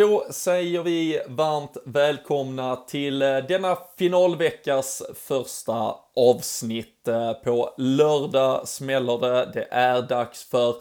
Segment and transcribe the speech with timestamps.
[0.00, 7.08] Då säger vi varmt välkomna till eh, denna finalveckas första avsnitt.
[7.08, 9.50] Eh, på lördag smäller det.
[9.54, 10.74] Det är dags för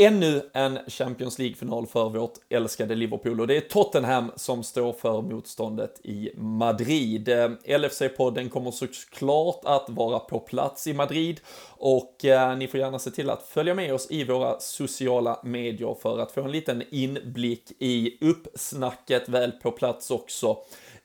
[0.00, 3.40] ännu en Champions League-final för vårt älskade Liverpool.
[3.40, 7.28] Och det är Tottenham som står för motståndet i Madrid.
[7.28, 11.40] Eh, LFC-podden kommer såklart att vara på plats i Madrid.
[11.76, 15.96] Och eh, ni får gärna se till att följa med oss i våra sociala medier
[16.02, 19.28] för att få en liten inblick i uppsnacket.
[19.28, 20.56] Väl på plats också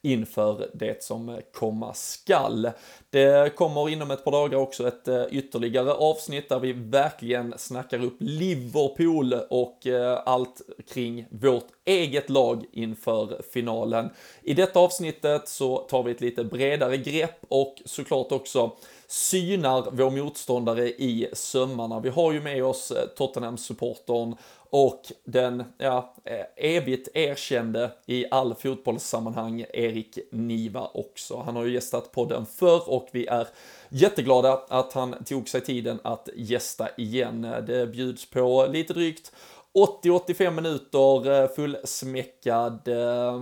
[0.06, 2.70] inför det som komma skall.
[3.10, 8.04] Det kommer inom ett par dagar också ett eh, ytterligare avsnitt där vi verkligen snackar
[8.04, 10.62] upp Liverpool och eh, allt
[10.94, 14.10] kring vårt eget lag inför finalen.
[14.42, 18.72] I detta avsnittet så tar vi ett lite bredare grepp och såklart också
[19.08, 22.00] synar vår motståndare i sömmarna.
[22.00, 24.36] Vi har ju med oss eh, Tottenham-supportern
[24.76, 31.38] och den ja, eh, evigt erkände i all fotbollssammanhang Erik Niva också.
[31.46, 33.48] Han har ju gästat podden förr och vi är
[33.90, 37.42] jätteglada att han tog sig tiden att gästa igen.
[37.42, 39.32] Det bjuds på lite drygt
[40.04, 43.42] 80-85 minuter eh, fullsmäckad eh,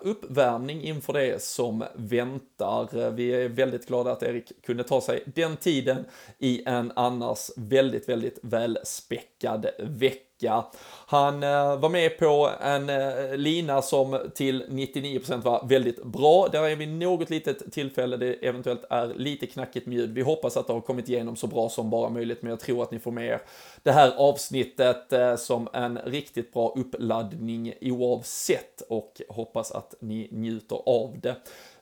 [0.00, 3.10] uppvärmning inför det som väntar.
[3.10, 6.04] Vi är väldigt glada att Erik kunde ta sig den tiden
[6.38, 10.64] i en annars väldigt, väldigt välspäckad vecka vecka.
[11.06, 16.48] Han eh, var med på en eh, lina som till 99% var väldigt bra.
[16.52, 20.14] Där är vi något litet tillfälle det eventuellt är lite knackigt med ljud.
[20.14, 22.82] Vi hoppas att det har kommit igenom så bra som bara möjligt, men jag tror
[22.82, 23.40] att ni får med er
[23.82, 30.80] det här avsnittet eh, som en riktigt bra uppladdning oavsett och hoppas att ni njuter
[30.86, 31.36] av det.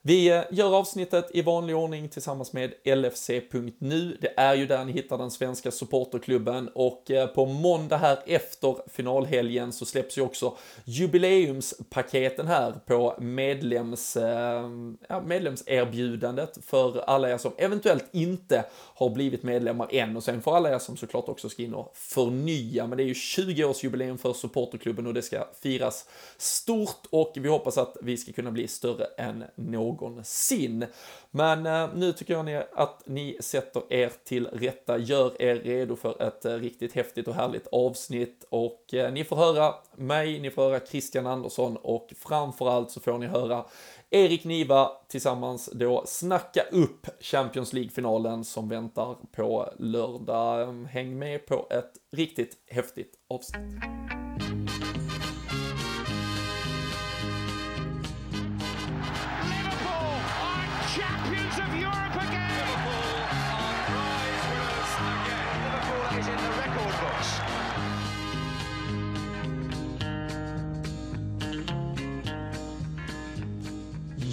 [0.09, 4.17] Vi eh, gör avsnittet i vanlig ordning tillsammans med LFC.nu.
[4.21, 8.77] Det är ju där ni hittar den svenska supporterklubben och eh, på måndag här efter
[8.91, 14.69] finalhelgen så släpps ju också jubileumspaketen här på medlems, eh,
[15.09, 20.57] ja, medlemserbjudandet för alla er som eventuellt inte har blivit medlemmar än och sen för
[20.57, 22.87] alla er som såklart också ska in och förnya.
[22.87, 27.33] Men det är ju 20 års jubileum för supporterklubben och det ska firas stort och
[27.37, 30.87] vi hoppas att vi ska kunna bli större än någon någonsin.
[31.31, 35.97] Men eh, nu tycker jag ni att ni sätter er till rätta, gör er redo
[35.97, 40.51] för ett eh, riktigt häftigt och härligt avsnitt och eh, ni får höra mig, ni
[40.51, 43.65] får höra Christian Andersson och framförallt så får ni höra
[44.11, 50.87] Erik Niva tillsammans då snacka upp Champions League-finalen som väntar på lördag.
[50.91, 54.18] Häng med på ett riktigt häftigt avsnitt.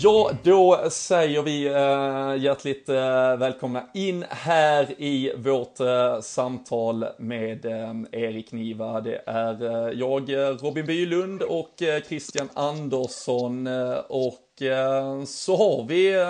[0.06, 7.66] Ja, då säger vi eh, hjärtligt eh, välkomna in här i vårt eh, samtal med
[7.66, 9.02] eh, Erik Niva.
[9.02, 13.68] Det är eh, jag, eh, Robin Bylund och Christian Andersson
[14.08, 14.42] och
[15.26, 16.26] så har vi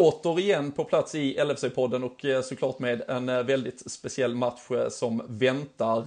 [0.00, 6.04] återigen på plats i LFC-podden och såklart med en väldigt speciell match som väntar.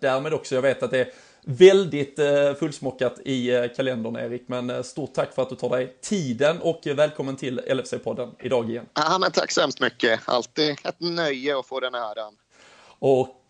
[0.00, 1.08] Därmed också, jag vet att det är
[1.44, 5.70] väldigt eh, fullsmockat i eh, kalendern Erik, men eh, stort tack för att du tar
[5.70, 8.86] dig tiden och välkommen till LFC-podden idag igen.
[8.94, 10.20] Ja, men tack så hemskt mycket.
[10.24, 12.36] Alltid ett nöje att få den äran.
[12.98, 13.40] Och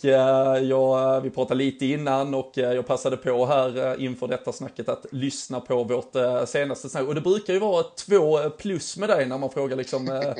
[0.62, 5.60] ja, vi pratade lite innan och jag passade på här inför detta snacket att lyssna
[5.60, 6.12] på vårt
[6.46, 7.08] senaste snack.
[7.08, 10.06] Och det brukar ju vara två plus med dig när man frågar liksom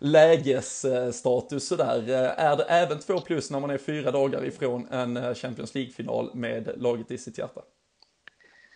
[0.00, 2.08] lägesstatus sådär.
[2.08, 5.74] Eh, är det även två plus när man är fyra dagar ifrån en eh, Champions
[5.74, 7.60] League-final med laget i sitt hjärta?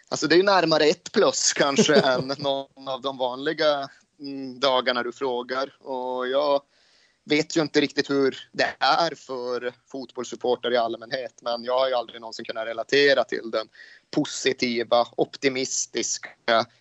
[0.09, 3.89] Alltså det är närmare ett plus kanske än någon av de vanliga
[4.21, 5.77] mm, dagarna du frågar.
[5.81, 6.63] Och jag
[7.25, 11.95] vet ju inte riktigt hur det är för fotbollssupportrar i allmänhet, men jag har ju
[11.95, 13.69] aldrig någonsin kunnat relatera till den
[14.11, 16.31] positiva, optimistiska,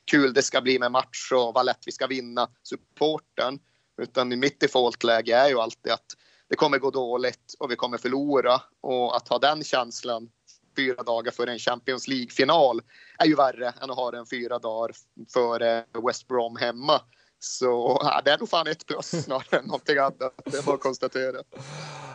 [0.06, 3.59] kul det ska bli med match och vad lätt vi ska vinna supporten.
[4.00, 6.06] Utan mitt defaultläge är ju alltid att
[6.50, 8.62] det kommer gå dåligt och vi kommer förlora.
[8.81, 10.30] Och att ha den känslan
[10.75, 12.81] fyra dagar före en Champions League-final
[13.18, 14.92] är ju värre än att ha den fyra dagar
[15.34, 17.01] före West Brom hemma.
[17.39, 20.33] Så ja, det är nog fan ett plus snarare än någonting annat.
[20.45, 21.44] Det är bara att konstatera.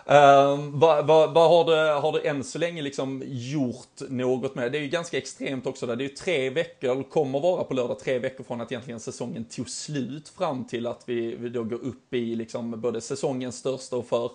[0.06, 4.72] Um, vad, vad, vad, har, du, har du än så länge liksom gjort något med?
[4.72, 5.96] Det är ju ganska extremt också där.
[5.96, 9.00] Det är ju tre veckor, eller kommer vara på lördag, tre veckor från att egentligen
[9.00, 13.58] säsongen tog slut fram till att vi, vi då går upp i liksom både säsongens
[13.58, 14.30] största och för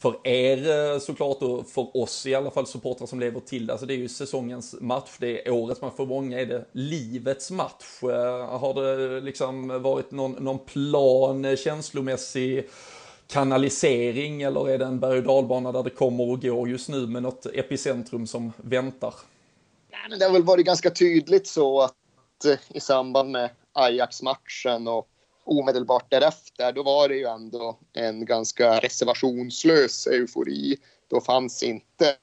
[0.00, 3.86] för er eh, såklart och för oss i alla fall supportrar som lever till alltså
[3.86, 8.02] det är ju säsongens match, det är årets match, för många är det livets match.
[8.02, 12.68] Eh, har det liksom varit någon, någon plan eh, känslomässig
[13.26, 17.06] kanalisering eller är det en berg och dalbana där det kommer och går just nu
[17.06, 19.14] med något epicentrum som väntar?
[19.90, 21.94] Nej, men det har väl varit ganska tydligt så att
[22.68, 25.08] i samband med Ajax-matchen och
[25.44, 30.76] omedelbart därefter, då var det ju ändå en ganska reservationslös eufori.
[31.08, 32.16] Då fanns inte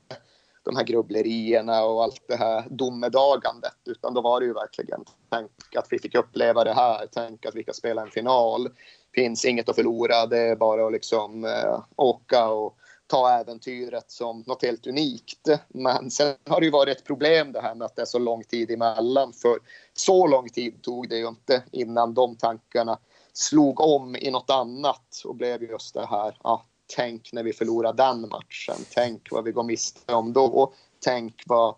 [0.63, 5.75] de här grubblerierna och allt det här domedagandet, utan då var det ju verkligen tänk
[5.75, 8.69] att vi fick uppleva det här, tänk att vi kan spela en final.
[9.15, 12.77] Finns inget att förlora, det är bara att liksom eh, åka och
[13.07, 15.49] ta äventyret som något helt unikt.
[15.67, 18.19] Men sen har det ju varit ett problem det här med att det är så
[18.19, 19.33] lång tid emellan.
[19.33, 19.59] För
[19.93, 22.99] så lång tid tog det ju inte innan de tankarna
[23.37, 26.37] slog om i något annat och blev just det här.
[26.43, 28.85] Ja, tänk när vi förlorar den matchen.
[28.93, 30.73] Tänk vad vi går miste om då.
[30.99, 31.75] Tänk vad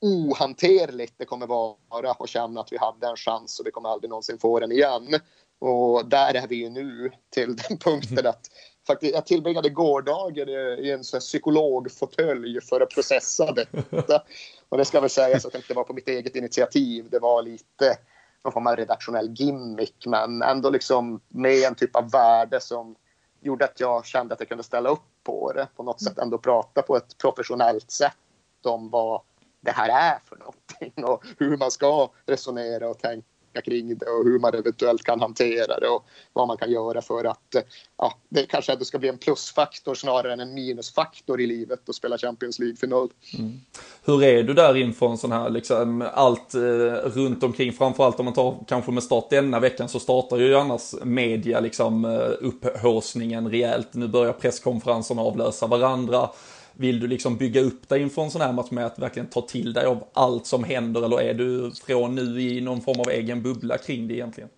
[0.00, 4.10] ohanterligt det kommer vara att känna att vi hade en chans och vi kommer aldrig
[4.10, 5.20] någonsin få den igen.
[5.58, 8.46] Och där är vi ju nu till den punkten att
[8.86, 14.22] faktiskt, jag tillbringade gårdagen i en psykologfåtölj för att processa detta.
[14.68, 17.10] Och det ska väl sägas att det inte var på mitt eget initiativ.
[17.10, 17.98] Det var lite
[18.44, 22.96] någon form av redaktionell gimmick, men ändå liksom med en typ av värde som
[23.40, 25.68] gjorde att jag kände att jag kunde ställa upp på det.
[25.76, 28.16] På något sätt ändå prata på ett professionellt sätt
[28.64, 29.20] om vad
[29.60, 33.28] det här är för någonting och hur man ska resonera och tänka
[33.60, 37.24] kring det och hur man eventuellt kan hantera det och vad man kan göra för
[37.24, 37.62] att eh,
[37.98, 41.94] ja, det kanske ändå ska bli en plusfaktor snarare än en minusfaktor i livet att
[41.94, 43.08] spela Champions League-final.
[43.38, 43.60] Mm.
[44.04, 46.60] Hur är du där inför en sån här, liksom, allt eh,
[47.04, 50.94] runt omkring, framförallt om man tar kanske med start denna veckan så startar ju annars
[51.02, 53.94] media liksom eh, upphåsningen rejält.
[53.94, 56.28] Nu börjar presskonferenserna avlösa varandra.
[56.78, 59.42] Vill du liksom bygga upp dig inför en sån här match med att verkligen ta
[59.42, 63.10] till dig av allt som händer eller är du från nu i någon form av
[63.10, 64.48] egen bubbla kring det egentligen?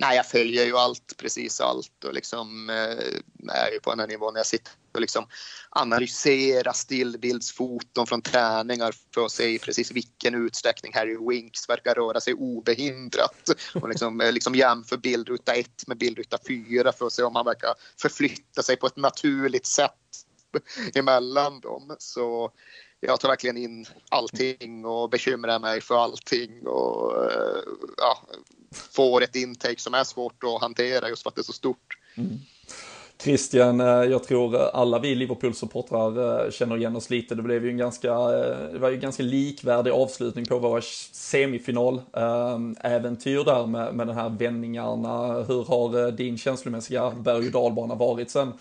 [0.00, 4.06] Nej, jag följer ju allt, precis allt och liksom eh, är ju på den här
[4.06, 4.34] nivån.
[4.34, 5.26] När jag sitter och liksom
[5.70, 12.20] analyserar stillbildsfoton från träningar för att se i precis vilken utsträckning Harry Winks verkar röra
[12.20, 13.50] sig obehindrat.
[13.74, 17.44] Och liksom, eh, liksom jämför bildruta 1 med bildruta 4 för att se om han
[17.44, 19.92] verkar förflytta sig på ett naturligt sätt
[20.94, 21.96] emellan dem.
[21.98, 22.50] Så
[23.00, 27.62] jag tar verkligen in allting och bekymrar mig för allting och eh,
[27.96, 28.18] ja,
[28.72, 31.98] får ett intake som är svårt att hantera just för att det är så stort.
[32.14, 32.38] Mm.
[33.22, 37.34] Christian, eh, jag tror alla vi Liverpool-supportrar eh, känner igen oss lite.
[37.34, 38.14] Det blev ju en ganska,
[38.72, 40.82] det var ju en ganska likvärdig avslutning på våra
[41.12, 45.32] semifinaläventyr där med, med den här vändningarna.
[45.32, 48.52] Hur har din känslomässiga berg och dalbana varit sen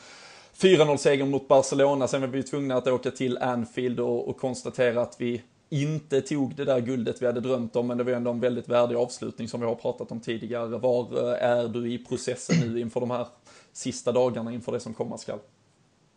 [0.61, 5.15] 4-0-seger mot Barcelona, sen var vi tvungna att åka till Anfield och, och, konstatera att
[5.19, 8.39] vi inte tog det där guldet vi hade drömt om, men det var ändå en
[8.39, 10.67] väldigt värdig avslutning som vi har pratat om tidigare.
[10.67, 13.27] Var eh, är du i processen nu inför de här
[13.73, 15.39] sista dagarna inför det som komma skall?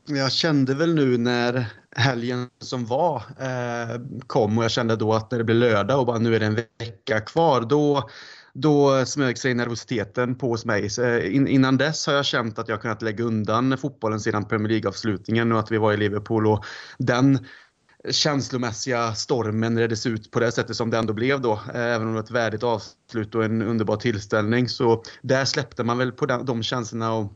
[0.06, 1.66] Jag kände väl nu när
[1.96, 6.06] helgen som var eh, kom och jag kände då att när det blev lördag och
[6.06, 8.10] bara nu är det en vecka kvar, då
[8.54, 10.88] då smög sig nervositeten på hos mig.
[10.98, 14.68] Eh, in, innan dess har jag känt att jag kunnat lägga undan fotbollen sedan Premier
[14.68, 16.46] League-avslutningen och att vi var i Liverpool.
[16.46, 16.64] Och
[16.98, 17.46] den
[18.10, 21.52] känslomässiga stormen reddes ut på det sättet som det ändå blev då.
[21.52, 24.68] Eh, även om det var ett värdigt avslut och en underbar tillställning.
[24.68, 27.32] Så där släppte man väl på de, de känslorna och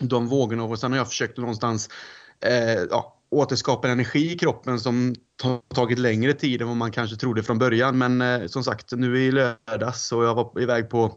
[0.00, 0.64] de vågorna.
[0.64, 1.88] Och sen har jag försökt någonstans
[2.40, 5.14] eh, ja, återskapa energi i kroppen som
[5.74, 7.98] tagit längre tid än vad man kanske trodde från början.
[7.98, 11.12] Men eh, som sagt, nu i lördags och jag var iväg på,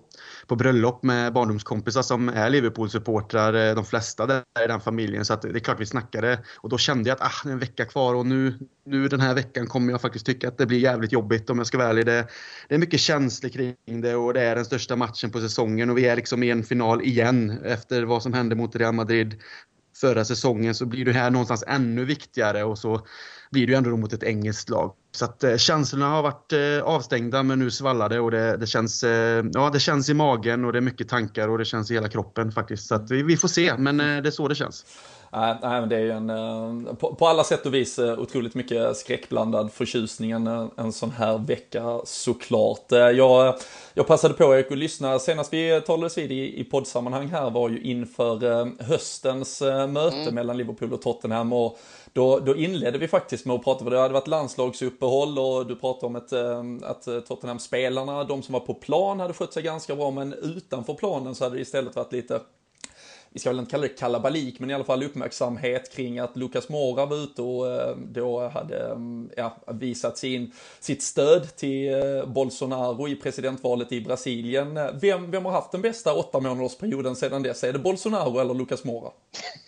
[0.47, 5.25] på bröllop med barndomskompisar som är Liverpool-supportrar, eh, de flesta där i den familjen.
[5.25, 7.53] Så att det är klart vi snackade och då kände jag att ah, det är
[7.53, 10.65] en vecka kvar och nu, nu den här veckan kommer jag faktiskt tycka att det
[10.65, 12.05] blir jävligt jobbigt om jag ska vara ärlig.
[12.05, 12.27] Det,
[12.69, 15.97] det är mycket känslor kring det och det är den största matchen på säsongen och
[15.97, 19.41] vi är liksom i en final igen efter vad som hände mot Real Madrid
[20.01, 23.05] förra säsongen så blir det här någonstans ännu viktigare och så
[23.51, 24.93] blir det ju ändå mot ett engelskt lag.
[25.11, 28.67] Så att eh, känslorna har varit eh, avstängda men nu svallar det och det, det,
[28.67, 31.91] känns, eh, ja, det känns i magen och det är mycket tankar och det känns
[31.91, 32.87] i hela kroppen faktiskt.
[32.87, 34.85] Så att vi, vi får se men eh, det är så det känns.
[35.33, 38.55] Nej, men det är ju en, eh, på, på, alla sätt och vis eh, otroligt
[38.55, 40.47] mycket skräckblandad förtjusning en,
[40.77, 42.85] en sån här vecka såklart.
[42.89, 43.55] Jag,
[43.93, 47.81] jag passade på att lyssna, senast vi talades vid i, i poddsammanhang här var ju
[47.81, 50.35] inför höstens möte mm.
[50.35, 51.79] mellan Liverpool och Tottenham och
[52.13, 55.75] då, då inledde vi faktiskt med att prata, för det hade varit landslagsuppehåll och du
[55.75, 56.33] pratade om ett,
[56.83, 61.35] att Tottenham-spelarna, de som var på plan hade skött sig ganska bra, men utanför planen
[61.35, 62.39] så hade det istället varit lite
[63.33, 66.69] vi ska väl inte kalla det kalabalik, men i alla fall uppmärksamhet kring att Lucas
[66.69, 72.25] Mora var ute och eh, då hade mm, ja, visat sin, sitt stöd till eh,
[72.25, 74.79] Bolsonaro i presidentvalet i Brasilien.
[75.01, 77.63] Vem, vem har haft den bästa åtta månadersperioden sedan dess?
[77.63, 79.11] Är det Bolsonaro eller Lucas Mora?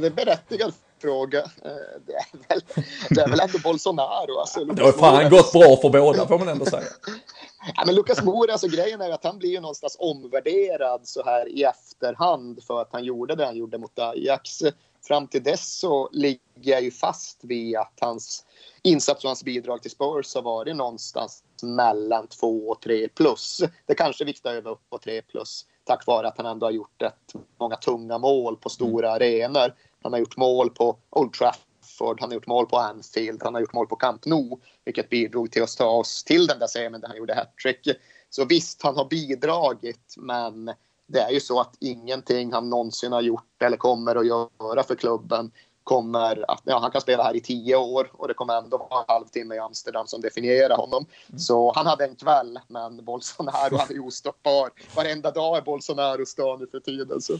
[0.00, 1.38] det är berättigad fråga.
[1.38, 1.70] Eh,
[2.06, 2.62] det är väl,
[3.10, 4.38] det är väl ändå Bolsonaro.
[4.38, 6.82] Alltså, det har fan gått bra för båda får man ändå säga.
[7.76, 11.48] Ja, men Lucas Moura, alltså grejen är att han blir ju någonstans omvärderad så här
[11.48, 14.58] i efterhand för att han gjorde det han gjorde mot Ajax.
[15.06, 18.44] Fram till dess så ligger jag ju fast vid att hans
[18.82, 23.62] insats och hans bidrag till Spurs har varit någonstans mellan 2 och 3 plus.
[23.86, 27.02] Det kanske viktar över upp på 3 plus tack vare att han ändå har gjort
[27.02, 29.74] ett, många tunga mål på stora arenor.
[30.02, 31.62] Han har gjort mål på Old Trafford,
[32.06, 35.50] han har gjort mål på Anfield, han har gjort mål på Camp Nou, vilket bidrog
[35.50, 37.88] till att ta oss till den där semin där han gjorde hattrick.
[38.30, 40.70] Så visst, han har bidragit, men
[41.06, 44.94] det är ju så att ingenting han någonsin har gjort eller kommer att göra för
[44.94, 45.50] klubben
[45.84, 49.00] kommer att, ja, han kan spela här i tio år och det kommer ändå vara
[49.00, 51.06] en halvtimme i Amsterdam som definierar honom.
[51.28, 51.38] Mm.
[51.38, 54.70] Så han hade en kväll, men Bolsonaro han är ostoppbar.
[54.96, 57.20] Varenda dag är Bolsonaros dag nu för tiden.
[57.20, 57.38] Så.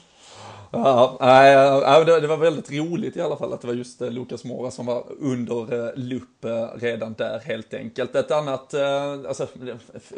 [0.70, 4.11] Ja, äh, det, det var väldigt roligt i alla fall att det var just eh,
[4.11, 8.14] Lukas Mora som var under eh, lupp eh, redan där helt enkelt.
[8.14, 9.46] Ett annat alltså,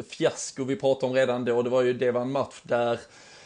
[0.09, 2.99] fiasko vi pratade om redan då, det var ju det var en match där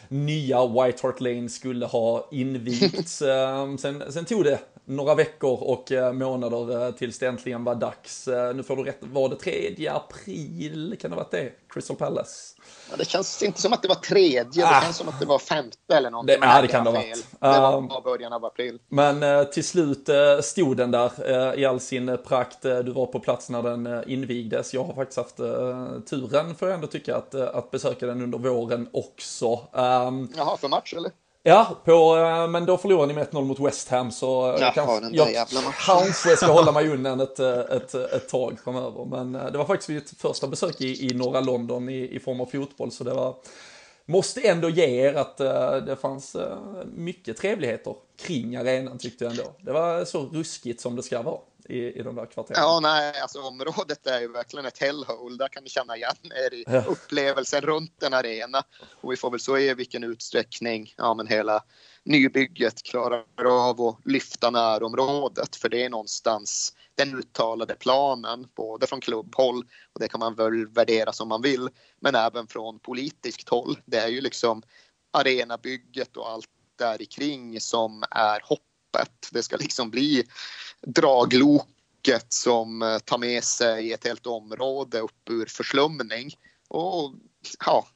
[0.09, 3.21] nya White Hart Lane skulle ha invigts.
[3.29, 7.75] Ehm, sen, sen tog det några veckor och eh, månader eh, tills det äntligen var
[7.75, 8.27] dags.
[8.27, 10.97] Eh, nu får du rätt, var det 3 april?
[11.01, 11.51] Kan det ha varit det?
[11.69, 12.55] Crystal Palace?
[12.91, 14.79] Ja, det känns inte som att det var tredje, ah.
[14.79, 16.39] det känns som att det var femte eller någonting.
[16.39, 17.25] Det, ja, det kan det ha varit.
[17.39, 18.79] Det var um, början av april.
[18.89, 20.09] Men till slut
[20.41, 21.11] stod den där
[21.59, 22.61] i all sin prakt.
[22.61, 24.73] du var på plats när den invigdes.
[24.73, 25.37] Jag har faktiskt haft
[26.09, 29.53] turen, får jag ändå tycka, att, att besöka den under våren också.
[29.71, 31.11] Um, Jaha, för match eller?
[31.49, 35.09] Ja, på, eh, men då förlorade ni med 1-0 mot West Ham så Jaha, kanske,
[35.11, 35.47] jag
[35.85, 39.05] kanske ska hålla mig undan ett, eh, ett, ett tag framöver.
[39.05, 42.41] Men eh, det var faktiskt mitt första besök i, i norra London i, i form
[42.41, 43.35] av fotboll så det var
[44.05, 45.37] Måste ändå ge er att
[45.85, 46.35] det fanns
[46.95, 49.43] mycket trevligheter kring arenan tyckte jag ändå.
[49.61, 51.37] Det var så ruskigt som det ska vara
[51.69, 52.61] i, i de där kvarteren.
[52.61, 55.37] Ja, nej, alltså området är ju verkligen ett hellhole.
[55.37, 56.83] Där kan ni känna igen er i ja.
[56.87, 58.63] upplevelsen runt en arena.
[59.01, 61.63] Och vi får väl se i vilken utsträckning ja, men hela
[62.03, 65.55] nybygget klarar av att lyfta närområdet.
[65.55, 70.67] För det är någonstans den uttalade planen, både från klubbhåll och det kan man väl
[70.67, 73.79] värdera som man vill, men även från politiskt håll.
[73.85, 74.61] Det är ju liksom
[75.13, 78.59] arenabygget och allt där kring som är hopp
[78.89, 79.29] loppet.
[79.31, 80.23] Det ska liksom bli
[80.87, 86.35] dragloket som eh, tar med sig ett helt område upp ur förslumning.
[86.67, 87.13] Och
[87.65, 87.87] ja,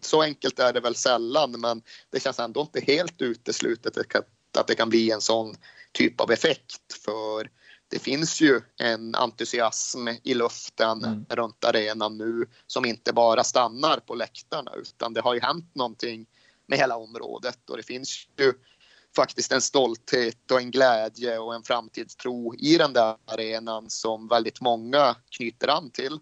[0.00, 3.96] så enkelt är det väl sällan, men det känns ändå inte helt uteslutet
[4.58, 5.56] att det kan bli en sån
[5.92, 7.02] typ av effekt.
[7.04, 7.50] För
[7.88, 11.24] det finns ju en entusiasm i luften mm.
[11.28, 16.26] runt arenan nu som inte bara stannar på läktarna utan det har ju hänt någonting
[16.66, 18.52] med hela området och det finns ju
[19.16, 24.60] faktiskt en stolthet och en glädje och en framtidstro i den där arenan som väldigt
[24.60, 26.18] många knyter an till.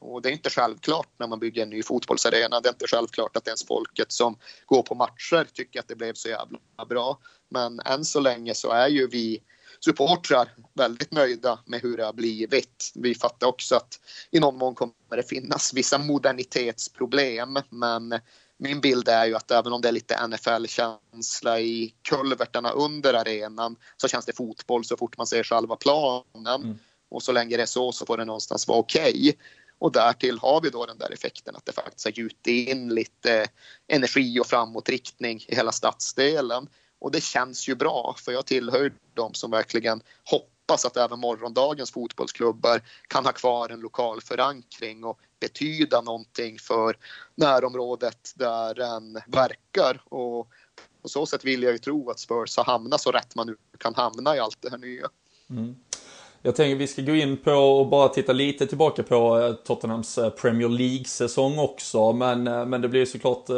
[0.00, 2.60] Och det är inte självklart när man bygger en ny fotbollsarena.
[2.60, 6.14] Det är inte självklart att ens folket som går på matcher tycker att det blev
[6.14, 6.58] så jävla
[6.88, 7.18] bra.
[7.48, 9.42] Men än så länge så är ju vi
[9.80, 12.92] supportrar väldigt nöjda med hur det har blivit.
[12.94, 18.20] Vi fattar också att i någon mån kommer det finnas vissa modernitetsproblem men
[18.62, 23.76] min bild är ju att även om det är lite NFL-känsla i kulvertarna under arenan
[23.96, 26.62] så känns det fotboll så fort man ser själva planen.
[26.62, 26.78] Mm.
[27.10, 29.10] Och så länge det är så så får det någonstans vara okej.
[29.10, 29.32] Okay.
[29.78, 33.46] Och därtill har vi då den där effekten att det faktiskt har gjutit in lite
[33.88, 36.68] energi och framåtriktning i hela stadsdelen.
[37.00, 41.90] Och det känns ju bra för jag tillhör de som verkligen hoppas att även morgondagens
[41.90, 46.96] fotbollsklubbar kan ha kvar en lokal förankring och betyda någonting för
[47.34, 50.02] närområdet där den verkar.
[50.04, 50.48] Och
[51.02, 53.56] på så sätt vill jag ju tro att Spurs har hamnat så rätt man nu
[53.78, 55.08] kan hamna i allt det här nya.
[55.50, 55.76] Mm.
[56.44, 60.18] Jag tänker vi ska gå in på och bara titta lite tillbaka på eh, Tottenhams
[60.18, 62.12] eh, Premier League-säsong också.
[62.12, 63.50] Men, eh, men det blir såklart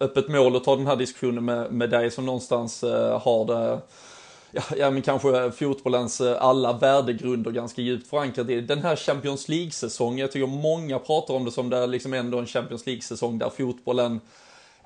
[0.00, 2.82] öppet mål att ta den här diskussionen med, med dig som någonstans
[3.22, 3.80] har det
[4.52, 9.48] ja, ja men kanske fotbollens eh, alla värdegrunder ganska djupt förankrat i den här Champions
[9.48, 10.18] League-säsongen.
[10.18, 13.50] Jag tycker många pratar om det som det är liksom ändå en Champions League-säsong där
[13.50, 14.20] fotbollen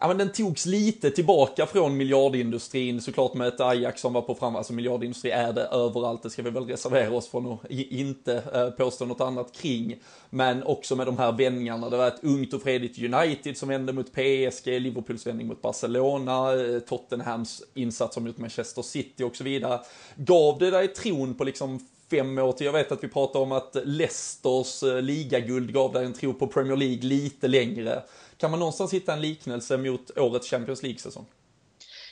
[0.00, 4.34] ja, men den togs lite tillbaka från miljardindustrin, såklart med ett Ajax som var på
[4.34, 8.42] fram, alltså miljardindustri är det överallt, det ska vi väl reservera oss från och inte
[8.54, 9.96] eh, påstå något annat kring.
[10.30, 13.92] Men också med de här vändningarna, det var ett ungt och fredligt United som vände
[13.92, 19.44] mot PSG, Liverpools vändning mot Barcelona, eh, Tottenhams insats som mot Manchester City och så
[19.44, 19.80] vidare.
[20.16, 22.66] Gav det dig tron på liksom fem år till.
[22.66, 26.46] Jag vet att vi pratar om att Leicesters eh, ligaguld gav dig en tro på
[26.46, 28.02] Premier League lite längre.
[28.40, 31.26] Kan man någonstans hitta en liknelse mot årets Champions League-säsong?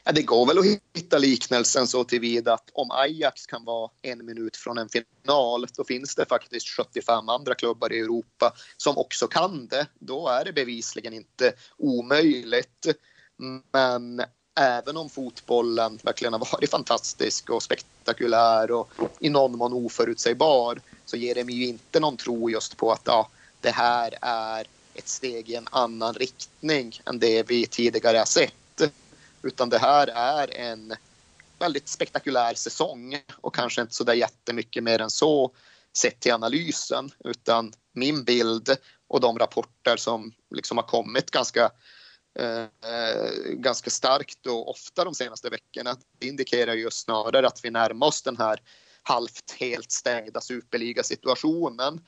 [0.04, 4.26] Ja, det går väl att hitta liknelsen så tillvida att om Ajax kan vara en
[4.26, 9.26] minut från en final, då finns det faktiskt 75 andra klubbar i Europa som också
[9.26, 9.86] kan det.
[9.98, 12.86] Då är det bevisligen inte omöjligt.
[13.72, 14.22] Men
[14.60, 21.16] även om fotbollen verkligen har varit fantastisk och spektakulär och i någon mån oförutsägbar så
[21.16, 23.28] ger det mig ju inte någon tro just på att ja,
[23.60, 24.66] det här är
[24.98, 28.92] ett steg i en annan riktning än det vi tidigare har sett.
[29.42, 30.94] Utan det här är en
[31.58, 35.54] väldigt spektakulär säsong och kanske inte så där jättemycket mer än så
[35.96, 38.76] sett till analysen utan min bild
[39.08, 41.70] och de rapporter som liksom har kommit ganska
[42.38, 42.66] eh,
[43.52, 48.36] ganska starkt och ofta de senaste veckorna indikerar ju snarare att vi närmar oss den
[48.36, 48.60] här
[49.02, 52.00] halvt helt stängda superligasituationen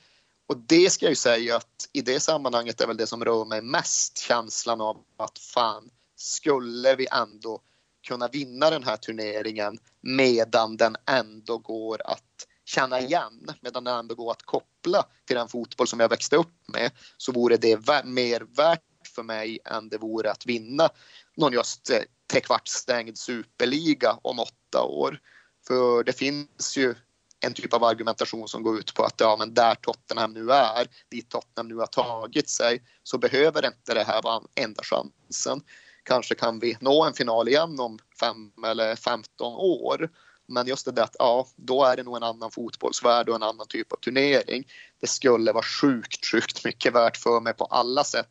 [0.51, 3.45] och det ska jag ju säga att i det sammanhanget är väl det som rör
[3.45, 7.61] mig mest känslan av att fan, skulle vi ändå
[8.07, 14.15] kunna vinna den här turneringen medan den ändå går att känna igen, medan den ändå
[14.15, 18.47] går att koppla till den fotboll som jag växte upp med, så vore det mer
[18.55, 20.89] värt för mig än det vore att vinna
[21.35, 21.99] någon just eh,
[22.31, 25.19] trekvartsstängd superliga om åtta år.
[25.67, 26.95] För det finns ju
[27.41, 30.87] en typ av argumentation som går ut på att ja, men där Tottenham nu är,
[31.09, 35.61] dit Tottenham nu har tagit sig, så behöver inte det här vara enda chansen.
[36.03, 40.09] Kanske kan vi nå en final igen om fem eller 15 år.
[40.47, 43.43] Men just det där att ja, då är det nog en annan fotbollsvärld och en
[43.43, 44.67] annan typ av turnering.
[45.01, 48.27] Det skulle vara sjukt, sjukt mycket värt för mig på alla sätt.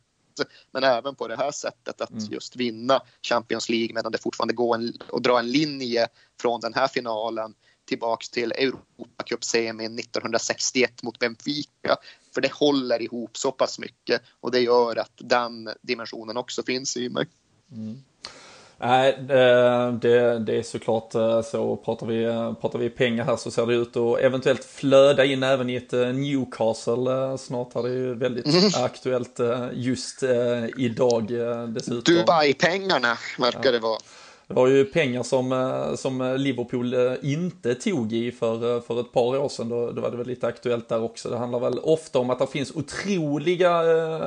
[0.71, 2.25] Men även på det här sättet att mm.
[2.31, 6.07] just vinna Champions League medan det fortfarande går en, och dra en linje
[6.41, 7.53] från den här finalen
[7.91, 11.97] tillbaks till Europacup-semin 1961 mot Benfica.
[12.33, 16.97] För det håller ihop så pass mycket och det gör att den dimensionen också finns
[16.97, 17.25] i mig.
[17.71, 18.03] Mm.
[18.77, 21.75] Nej, det, det, är såklart eh, så.
[21.75, 22.25] Pratar vi,
[22.61, 25.93] pratar vi pengar här så ser det ut att eventuellt flöda in även i ett
[25.93, 27.73] eh, Newcastle eh, snart.
[27.73, 28.83] Här det är ju väldigt mm.
[28.83, 29.39] aktuellt
[29.73, 30.23] just
[30.77, 31.27] idag
[31.67, 32.15] dessutom.
[32.15, 33.99] Dubai-pengarna verkar det vara.
[34.51, 38.99] Det var ju pengar som, eh, som Liverpool eh, inte tog i för, eh, för
[38.99, 39.69] ett par år sedan.
[39.69, 41.29] Då, då var det väl lite aktuellt där också.
[41.29, 43.83] Det handlar väl ofta om att det finns otroliga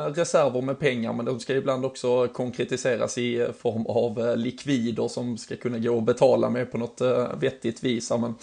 [0.09, 5.57] reserver med pengar men de ska ibland också konkretiseras i form av likvider som ska
[5.57, 7.01] kunna gå och betala med på något
[7.41, 8.11] vettigt vis.
[8.11, 8.35] Men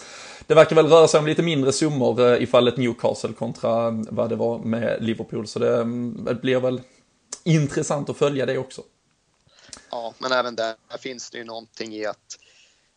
[0.46, 4.36] det verkar väl röra sig om lite mindre summor i fallet Newcastle kontra vad det
[4.36, 5.46] var med Liverpool.
[5.46, 6.80] Så det, mm, det blir väl
[7.44, 8.82] intressant att följa det också.
[9.92, 12.38] Ja, men även där finns det ju någonting i att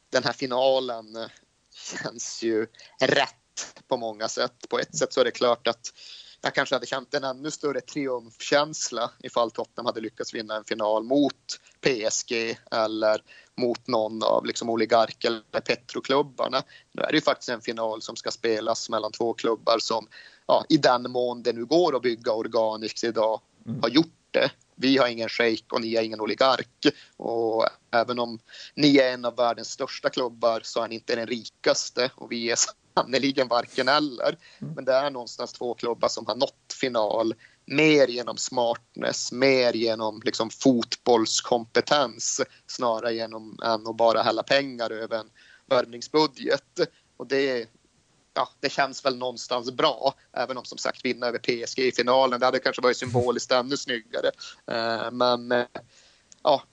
[0.10, 1.28] den här finalen eh,
[1.74, 2.68] känns ju
[3.02, 4.70] rätt på många sätt.
[4.70, 5.94] På ett sätt så är det klart att
[6.42, 11.04] jag kanske hade känt en ännu större triumfkänsla ifall Tottenham hade lyckats vinna en final
[11.04, 13.22] mot PSG eller
[13.56, 16.64] mot någon av liksom oligark eller petroklubbarna.
[16.92, 20.08] Nu är det ju faktiskt en final som ska spelas mellan två klubbar som
[20.48, 23.82] ja, i den mån det nu går att bygga organiskt idag mm.
[23.82, 26.86] har gjort det vi har ingen shejk och ni har ingen oligark.
[27.18, 28.40] Och även om
[28.76, 32.52] ni är en av världens största klubbar så är ni inte den rikaste och vi
[32.52, 32.58] är
[32.96, 34.38] sannerligen varken eller.
[34.62, 34.74] Mm.
[34.74, 37.34] Men det är någonstans två klubbar som har nått final
[37.66, 45.20] mer genom smartness, mer genom liksom fotbollskompetens snarare genom än att bara hälla pengar över
[45.20, 45.30] en
[45.66, 46.80] värvningsbudget.
[47.18, 47.68] Och det
[48.36, 50.13] ja, det känns väl någonstans bra.
[50.34, 53.78] Även om som sagt vinna över PSG i finalen, det hade kanske varit symboliskt ännu
[53.78, 54.32] snyggare.
[54.71, 55.65] Eh, men eh,
[56.43, 56.63] ja,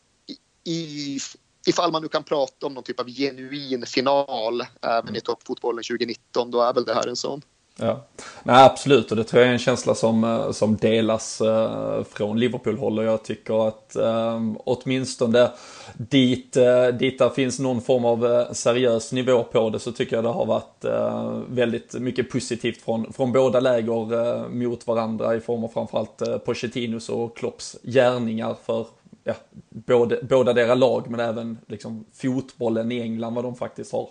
[0.64, 1.18] i,
[1.66, 6.50] ifall man nu kan prata om någon typ av genuin final även i toppfotbollen 2019,
[6.50, 7.42] då är väl det här en sån.
[7.76, 8.04] Ja,
[8.42, 12.40] Nej, absolut och det tror jag är en känsla som, eh, som delas eh, från
[12.40, 15.50] Liverpool-håll och jag tycker att eh, åtminstone
[15.94, 20.16] dit, eh, dit där finns någon form av eh, seriös nivå på det så tycker
[20.16, 25.34] jag det har varit eh, väldigt mycket positivt från, från båda läger eh, mot varandra
[25.34, 28.86] i form av framförallt eh, Pochettinos och Klopps gärningar för
[29.24, 29.34] ja,
[29.68, 34.08] både, båda deras lag men även liksom fotbollen i England vad de faktiskt har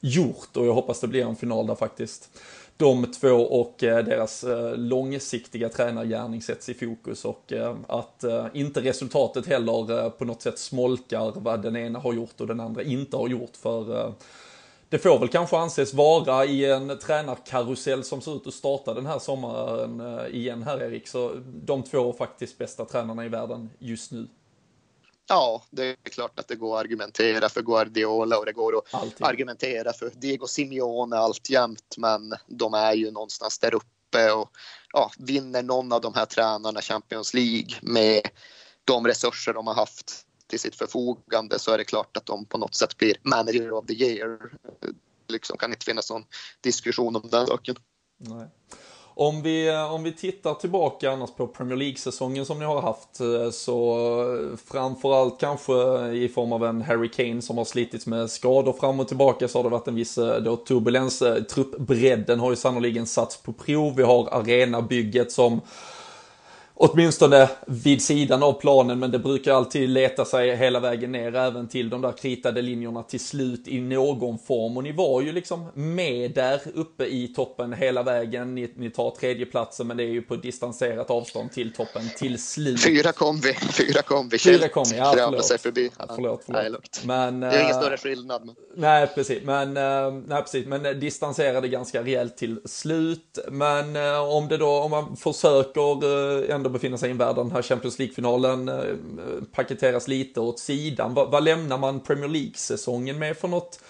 [0.00, 2.30] gjort och jag hoppas det blir en final där faktiskt
[2.78, 8.80] de två och eh, deras eh, långsiktiga tränargärning sätts i fokus och eh, att inte
[8.80, 13.16] resultatet heller på något sätt smolkar vad den ena har gjort och den andra inte
[13.16, 13.56] har gjort.
[13.56, 14.12] För
[14.88, 19.06] det får väl kanske anses vara i en tränarkarusell som ser ut att starta den
[19.06, 21.08] här sommaren igen här Erik.
[21.08, 24.26] Så de två faktiskt bästa tränarna i världen just nu.
[25.28, 28.94] Ja, det är klart att det går att argumentera för Guardiola och det går att
[28.94, 29.26] Alltid.
[29.26, 34.50] argumentera för Diego Simeone alltjämt, men de är ju någonstans där uppe och
[34.92, 38.20] ja, vinner någon av de här tränarna Champions League med
[38.84, 42.58] de resurser de har haft till sitt förfogande så är det klart att de på
[42.58, 44.38] något sätt blir manager of the year.
[44.80, 46.24] Det liksom kan inte finnas någon
[46.60, 47.76] diskussion om den saken.
[48.18, 48.46] Nej.
[49.20, 53.20] Om vi, eh, om vi tittar tillbaka annars på Premier League-säsongen som ni har haft
[53.20, 53.96] eh, så
[54.70, 55.72] framförallt kanske
[56.12, 59.58] i form av en Harry Kane som har slitits med skador fram och tillbaka så
[59.58, 61.22] har det varit en viss eh, då, turbulens.
[61.50, 63.96] Truppbredden har ju sannoliken satts på prov.
[63.96, 65.60] Vi har arenabygget som
[66.78, 71.68] åtminstone vid sidan av planen, men det brukar alltid leta sig hela vägen ner även
[71.68, 74.76] till de där kritade linjerna till slut i någon form.
[74.76, 78.54] Och ni var ju liksom med där uppe i toppen hela vägen.
[78.54, 82.84] Ni, ni tar tredjeplatsen, men det är ju på distanserat avstånd till toppen till slut.
[82.84, 84.38] Fyra kom vi, fyra kom vi.
[84.38, 85.44] Fyra kom vi, ja förlåt.
[85.44, 85.90] Sig förbi.
[85.98, 87.00] Ja, förlåt, förlåt.
[87.04, 88.46] Men, det är ingen äh, större skillnad.
[88.46, 88.54] Men...
[88.76, 89.42] Nej, precis.
[89.42, 90.66] Men, äh, nej, precis.
[90.66, 93.38] men distanserade ganska rejält till slut.
[93.50, 97.42] Men om det då, om man försöker ändå ändå befinna sig i en värld där
[97.42, 98.94] den här Champions League-finalen eh,
[99.52, 101.14] paketeras lite åt sidan.
[101.14, 103.80] Vad, vad lämnar man Premier League-säsongen med för något?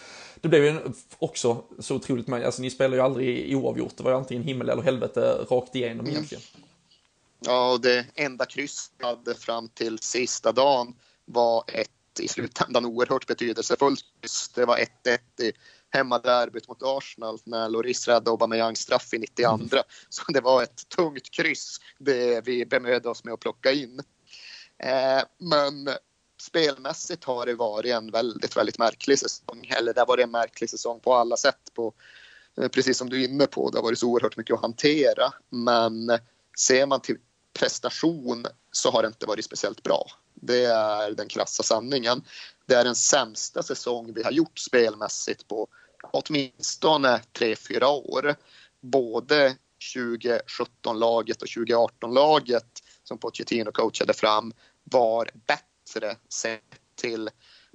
[0.40, 0.80] Det blev ju
[1.18, 4.68] också så otroligt med, alltså ni spelar ju aldrig oavgjort, det var ju antingen himmel
[4.68, 6.10] eller helvete rakt igenom mm.
[6.10, 6.42] egentligen.
[7.40, 13.26] Ja, och det enda kryss hade fram till sista dagen var ett i slutändan oerhört
[13.26, 14.48] betydelsefullt kryss.
[14.54, 14.86] Det var 1-1
[15.42, 15.52] i
[15.90, 19.48] hemmaderbyt mot Arsenal när Loris räddade Aubameyangs straff i 92.
[19.48, 19.68] Mm.
[20.08, 24.00] Så det var ett tungt kryss det vi bemödde oss med att plocka in.
[24.78, 25.88] Eh, men
[26.40, 29.66] spelmässigt har det varit en väldigt, väldigt märklig säsong.
[29.78, 31.74] Eller det har varit en märklig säsong på alla sätt.
[31.74, 31.92] På,
[32.60, 35.32] eh, precis som du är inne på, det har varit så oerhört mycket att hantera.
[35.50, 36.18] Men
[36.58, 37.16] ser man till
[37.58, 40.10] prestation så har det inte varit speciellt bra.
[40.34, 42.22] Det är den krassa sanningen.
[42.66, 45.68] Det är den sämsta säsong vi har gjort spelmässigt på
[46.12, 48.36] åtminstone 3-4 år.
[48.80, 49.56] Både
[49.94, 54.52] 2017-laget och 2018-laget som Pochettino coachade fram
[54.84, 56.62] var bättre sett
[56.94, 57.30] till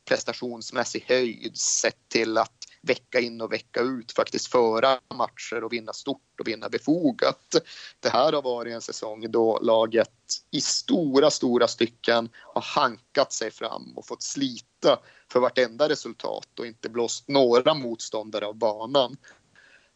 [0.05, 5.93] prestationsmässig höjd, sett till att vecka in och vecka ut faktiskt föra matcher och vinna
[5.93, 7.55] stort och vinna befogat.
[7.99, 10.09] Det här har varit en säsong då laget
[10.51, 14.99] i stora, stora stycken har hankat sig fram och fått slita
[15.31, 19.17] för vartenda resultat och inte blåst några motståndare av banan.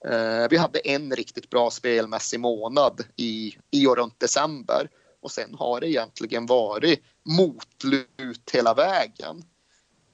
[0.05, 4.89] Eh, vi hade en riktigt bra spelmässig månad i, i och runt december
[5.21, 9.43] och sen har det egentligen varit motlut hela vägen.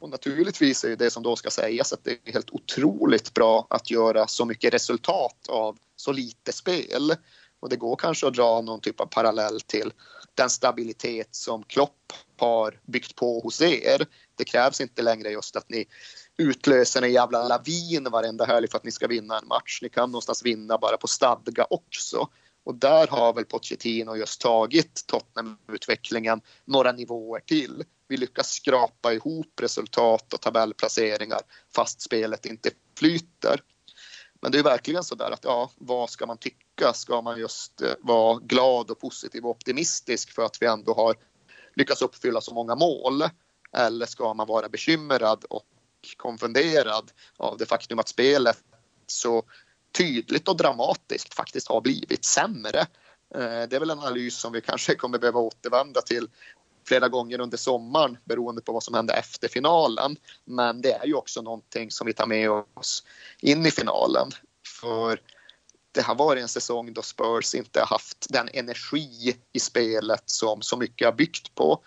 [0.03, 3.91] Och naturligtvis är det som då ska sägas att det är helt otroligt bra att
[3.91, 7.15] göra så mycket resultat av så lite spel.
[7.59, 9.93] Och det går kanske att dra någon typ av parallell till
[10.33, 14.05] den stabilitet som Klopp har byggt på hos er.
[14.35, 15.85] Det krävs inte längre just att ni
[16.37, 19.79] utlöser en jävla lavin varenda helg för att ni ska vinna en match.
[19.81, 22.27] Ni kan någonstans vinna bara på stadga också.
[22.65, 27.83] Och där har väl Pochettino just tagit Tottenham-utvecklingen några nivåer till.
[28.07, 31.41] Vi lyckas skrapa ihop resultat och tabellplaceringar
[31.75, 33.61] fast spelet inte flyter.
[34.41, 36.93] Men det är verkligen så där att ja, vad ska man tycka?
[36.93, 41.15] Ska man just eh, vara glad och positiv och optimistisk för att vi ändå har
[41.75, 43.23] lyckats uppfylla så många mål?
[43.77, 45.65] Eller ska man vara bekymrad och
[46.17, 48.57] konfunderad av det faktum att spelet
[49.07, 49.43] så
[49.97, 52.79] tydligt och dramatiskt faktiskt har blivit sämre.
[53.35, 56.27] Eh, det är väl en analys som vi kanske kommer behöva återvända till
[56.85, 60.17] flera gånger under sommaren beroende på vad som hände efter finalen.
[60.45, 63.03] Men det är ju också någonting som vi tar med oss
[63.39, 64.29] in i finalen.
[64.81, 65.19] För
[65.91, 70.61] det har varit en säsong då Spurs inte har haft den energi i spelet som
[70.61, 71.79] så mycket har byggt på.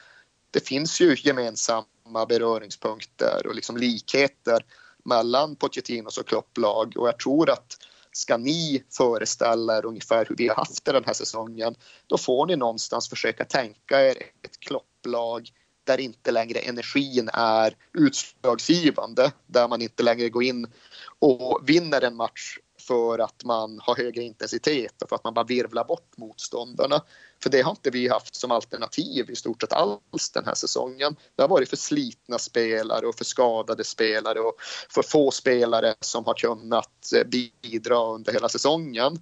[0.50, 4.64] Det finns ju gemensamma beröringspunkter och liksom likheter
[5.04, 7.76] mellan Pochettinos och Klopp-lag och jag tror att
[8.16, 11.74] ska ni föreställa er ungefär hur vi har haft det den här säsongen,
[12.06, 15.50] då får ni någonstans försöka tänka er ett klopplag
[15.84, 20.66] där inte längre energin är utslagsgivande, där man inte längre går in
[21.18, 25.44] och vinner en match för att man har högre intensitet och för att man bara
[25.44, 27.02] virvlar bort motståndarna.
[27.42, 31.16] För det har inte vi haft som alternativ i stort sett alls den här säsongen.
[31.36, 34.54] Det har varit för slitna spelare och för skadade spelare och
[34.90, 37.24] för få spelare som har kunnat eh,
[37.62, 39.18] bidra under hela säsongen.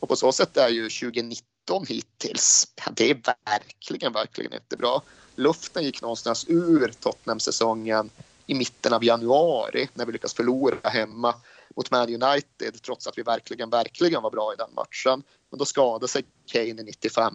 [0.00, 5.02] Och på så sätt är ju 2019 hittills, det är verkligen, verkligen inte bra.
[5.36, 8.10] Luften gick någonstans ur Tottenham-säsongen
[8.46, 11.34] i mitten av januari när vi lyckas förlora hemma
[11.76, 15.22] mot Man United trots att vi verkligen, verkligen var bra i den matchen.
[15.50, 17.34] Men då skadade sig Kane i 95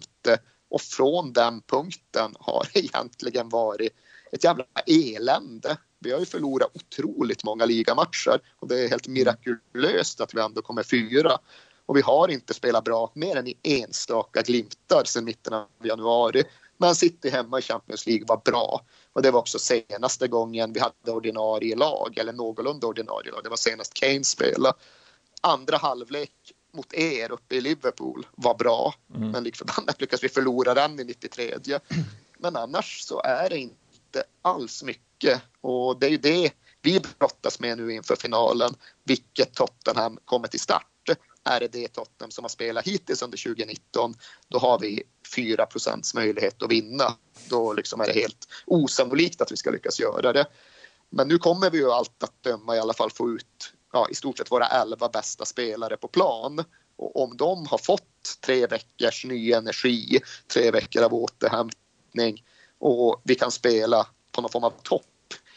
[0.70, 3.92] och från den punkten har det egentligen varit
[4.32, 5.78] ett jävla elände.
[6.00, 10.62] Vi har ju förlorat otroligt många ligamatcher och det är helt mirakulöst att vi ändå
[10.62, 11.38] kommer fyra.
[11.86, 16.44] Och vi har inte spelat bra mer än i enstaka glimtar sedan mitten av januari.
[16.78, 18.82] Men City hemma i Champions League var bra.
[19.14, 23.44] Och det var också senaste gången vi hade ordinarie lag, eller någorlunda ordinarie lag.
[23.44, 24.78] Det var senast Kane spelade.
[25.42, 26.32] Andra halvlek
[26.76, 28.94] mot er uppe i Liverpool var bra.
[29.16, 29.32] Mm.
[29.32, 31.80] Men lik förbannat lyckas vi förlora den i 93.
[32.38, 35.42] Men annars så är det inte alls mycket.
[35.62, 38.74] Och det är ju det vi brottas med nu inför finalen.
[39.04, 40.88] Vilket Tottenham kommer till start.
[41.44, 44.14] Är det det Tottenham som har spelat hittills under 2019,
[44.48, 45.04] då har vi
[45.36, 47.16] 4% möjlighet att vinna.
[47.50, 50.46] Då liksom är det helt osannolikt att vi ska lyckas göra det.
[51.10, 54.16] Men nu kommer vi ju allt att döma i alla fall få ut ja, i
[54.16, 56.64] stort sett våra 11 bästa spelare på plan.
[56.98, 60.20] Och om de har fått tre veckors ny energi,
[60.54, 62.44] tre veckor av återhämtning
[62.80, 65.04] och vi kan spela på någon form av topp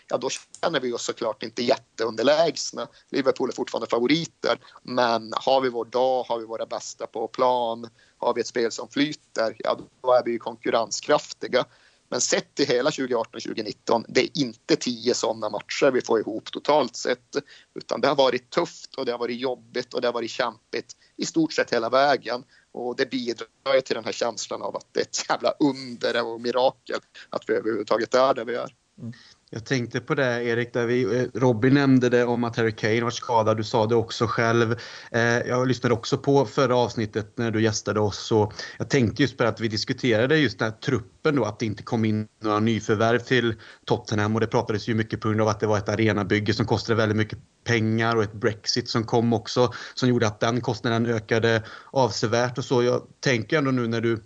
[0.08, 2.88] ja då känner vi oss såklart inte jätteunderlägsna.
[3.10, 7.90] Liverpool är fortfarande favoriter, men har vi vår dag, har vi våra bästa på plan,
[8.18, 11.64] har vi ett spel som flyter, ja då är vi ju konkurrenskraftiga.
[12.10, 16.96] Men sett till hela 2018-2019, det är inte tio sådana matcher vi får ihop totalt
[16.96, 17.36] sett.
[17.74, 20.96] Utan det har varit tufft och det har varit jobbigt och det har varit kämpigt
[21.16, 22.44] i stort sett hela vägen.
[22.72, 26.40] Och det bidrar till den här känslan av att det är ett jävla under och
[26.40, 28.74] mirakel att vi överhuvudtaget är där vi är.
[28.98, 29.12] Mm.
[29.50, 33.00] Jag tänkte på det Erik, där vi, eh, Robin nämnde det om att Harry Kane
[33.00, 33.56] var skadad.
[33.56, 34.76] Du sa det också själv.
[35.12, 38.32] Eh, jag lyssnade också på förra avsnittet när du gästade oss.
[38.32, 41.66] Och jag tänkte just på att vi diskuterade just den här truppen då, att det
[41.66, 44.34] inte kom in några nyförvärv till Tottenham.
[44.34, 46.96] Och det pratades ju mycket på grund av att det var ett arenabygge som kostade
[46.96, 51.62] väldigt mycket pengar och ett Brexit som kom också som gjorde att den kostnaden ökade
[51.90, 52.82] avsevärt och så.
[52.82, 54.22] Jag tänker ändå nu när du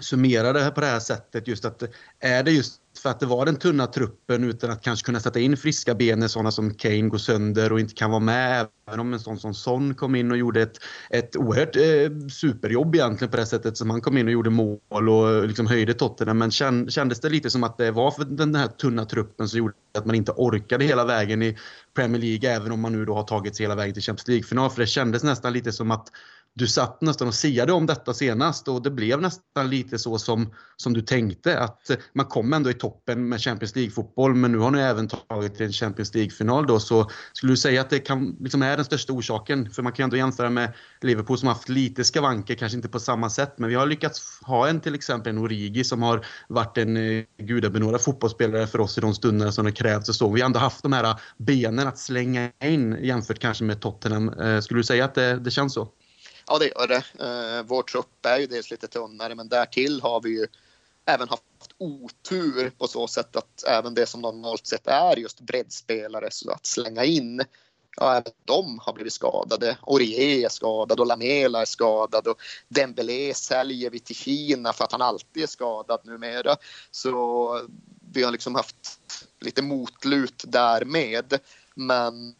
[0.00, 1.82] summera det här på det här sättet just att
[2.20, 5.40] är det just för att det var den tunna truppen utan att kanske kunna sätta
[5.40, 8.66] in friska ben när sådana som Kane går sönder och inte kan vara med.
[8.88, 10.78] Även om en sån som Son kom in och gjorde ett,
[11.10, 14.78] ett oerhört eh, superjobb egentligen på det sättet som han kom in och gjorde mål
[15.08, 16.38] och liksom höjde Tottenham.
[16.38, 19.74] Men kändes det lite som att det var för den här tunna truppen som gjorde
[19.98, 21.56] att man inte orkade hela vägen i
[21.94, 24.70] Premier League även om man nu då har tagit sig hela vägen till Champions League-final.
[24.70, 26.08] För det kändes nästan lite som att
[26.56, 30.54] du satt nästan och siade om detta senast och det blev nästan lite så som,
[30.76, 34.70] som du tänkte att man kom ändå i toppen med Champions League-fotboll men nu har
[34.70, 38.36] ni även tagit till en Champions League-final då så skulle du säga att det kan,
[38.40, 39.70] liksom är den största orsaken?
[39.70, 43.00] För man kan ju ändå jämföra med Liverpool som haft lite skavanker, kanske inte på
[43.00, 46.78] samma sätt men vi har lyckats ha en till exempel en Origi som har varit
[46.78, 50.30] en eh, gudabenådad fotbollsspelare för oss i de stunder som det krävs och så.
[50.30, 54.28] Vi har ändå haft de här benen att slänga in jämfört kanske med Tottenham.
[54.28, 55.88] Eh, skulle du säga att det, det känns så?
[56.46, 57.24] Ja, det gör det.
[57.24, 60.46] Eh, vår trupp är ju dels lite tunnare, men därtill har vi ju
[61.04, 61.42] även haft
[61.78, 66.66] otur på så sätt att även det som normalt sett är just breddspelare, så att
[66.66, 67.44] slänga in
[68.00, 69.78] Ja, även de har blivit skadade.
[69.86, 74.92] Aurier är skadad och Lamela är skadad och Dembélé säljer vi till Kina för att
[74.92, 76.56] han alltid är skadad numera.
[76.90, 77.60] Så
[78.12, 78.98] vi har liksom haft
[79.40, 81.38] lite motlut därmed.
[81.74, 82.34] Men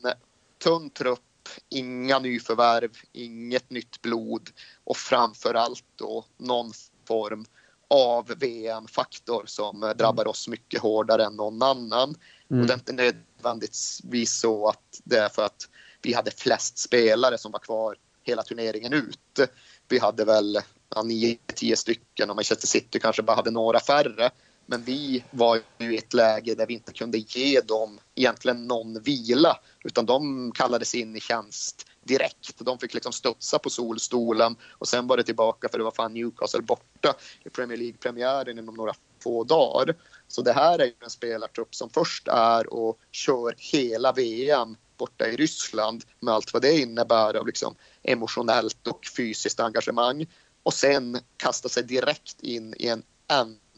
[0.62, 1.20] tunn trupp
[1.68, 4.50] inga nyförvärv, inget nytt blod
[4.85, 6.72] och framför allt då någon
[7.09, 7.44] form
[7.88, 9.96] av VM-faktor som mm.
[9.96, 12.14] drabbar oss mycket hårdare än någon annan.
[12.50, 12.61] Mm.
[12.61, 15.68] Och det är inte nödvändigtvis så att det är för att
[16.02, 19.40] vi hade flest spelare som var kvar hela turneringen ut.
[19.88, 20.59] Vi hade väl
[20.94, 24.30] ja, 9-10 stycken och Manchester City kanske bara hade några färre.
[24.66, 29.02] Men vi var ju i ett läge där vi inte kunde ge dem egentligen någon
[29.02, 32.59] vila utan de kallades in i tjänst direkt.
[32.59, 36.14] De fick liksom studsa på solstolen och sen var det tillbaka för det var fan
[36.14, 39.94] Newcastle borta i Premier League-premiären inom några få dagar.
[40.29, 45.29] Så det här är ju en spelartrupp som först är och kör hela VM borta
[45.29, 50.26] i Ryssland med allt vad det innebär av liksom emotionellt och fysiskt engagemang
[50.62, 53.02] och sen kasta sig direkt in i en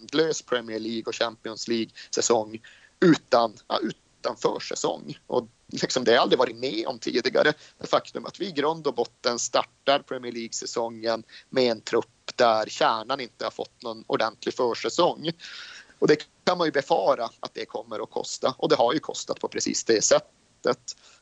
[0.00, 2.60] ändlös Premier League och Champions League-säsong
[3.00, 5.18] utan, ja, utanför försäsong.
[5.26, 7.52] Och liksom, det har jag aldrig varit med om tidigare.
[7.78, 12.66] Det faktum att vi i grund och botten startar Premier League-säsongen med en trupp där
[12.66, 15.30] kärnan inte har fått någon ordentlig försäsong.
[15.98, 18.98] Och det kan man ju befara att det kommer att kosta och det har ju
[18.98, 20.37] kostat på precis det sättet.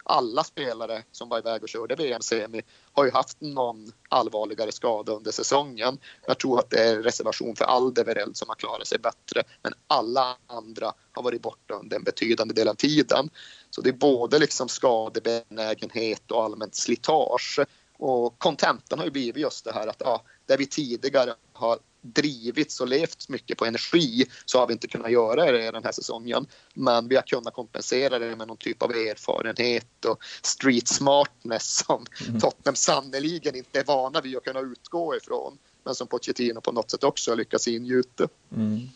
[0.04, 5.30] Alla spelare som var iväg och körde VM-semi har ju haft någon allvarligare skada under
[5.30, 5.98] säsongen.
[6.26, 10.36] Jag tror att det är reservation för Aldevereld som har klarat sig bättre men alla
[10.46, 13.30] andra har varit borta under en betydande del av tiden.
[13.70, 17.60] Så det är både liksom skadebenägenhet och allmänt slitage.
[17.98, 22.80] Och kontentan har ju blivit just det här att ja, där vi tidigare har drivits
[22.80, 26.46] och levt mycket på energi så har vi inte kunnat göra det den här säsongen.
[26.74, 32.06] Men vi har kunnat kompensera det med någon typ av erfarenhet och street smartness som
[32.28, 32.40] mm.
[32.40, 35.58] Tottenham sannoliken inte är vana vid att kunna utgå ifrån.
[35.84, 38.28] Men som Pochettino på något sätt också har lyckats ingjuta.
[38.52, 38.88] Mm.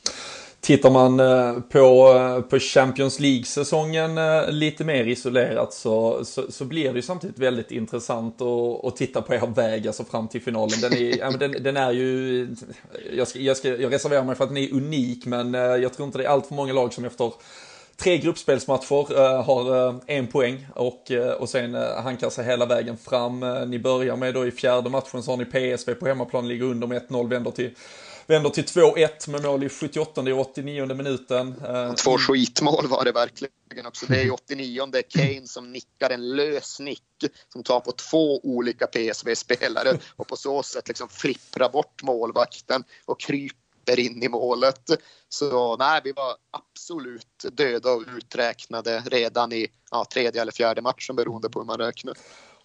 [0.60, 6.64] Tittar man eh, på, eh, på Champions League-säsongen eh, lite mer isolerat så, så, så,
[6.64, 10.42] blir det ju samtidigt väldigt intressant att, att titta på er väg alltså fram till
[10.42, 10.80] finalen.
[10.80, 12.48] Den är, ja, den, den, är ju,
[13.12, 16.06] jag, ska, jag, ska, jag reserverar mig för att den är unik men jag tror
[16.06, 17.32] inte det är allt för många lag som efter
[17.96, 22.96] tre gruppspelsmatcher uh, har uh, en poäng och, uh, och sen hankar sig hela vägen
[22.96, 23.40] fram.
[23.66, 26.86] ni börjar med då i fjärde matchen så har ni PSV på hemmaplan, ligger under
[26.86, 27.70] med 1-0, vänder till
[28.30, 31.54] Vänder till 2-1 med mål i 78 och 89 minuten.
[31.64, 34.06] Eh, Två skitmål var det verkligen också.
[34.08, 37.02] Det är 89 det är Kane som nickar en lös nick
[37.52, 43.20] som tar på två olika PSV-spelare och på så sätt liksom flipprar bort målvakten och
[43.20, 44.90] kryper in i målet.
[45.28, 51.16] Så nej, vi var absolut döda och uträknade redan i ja, tredje eller fjärde matchen
[51.16, 52.16] beroende på hur man räknar.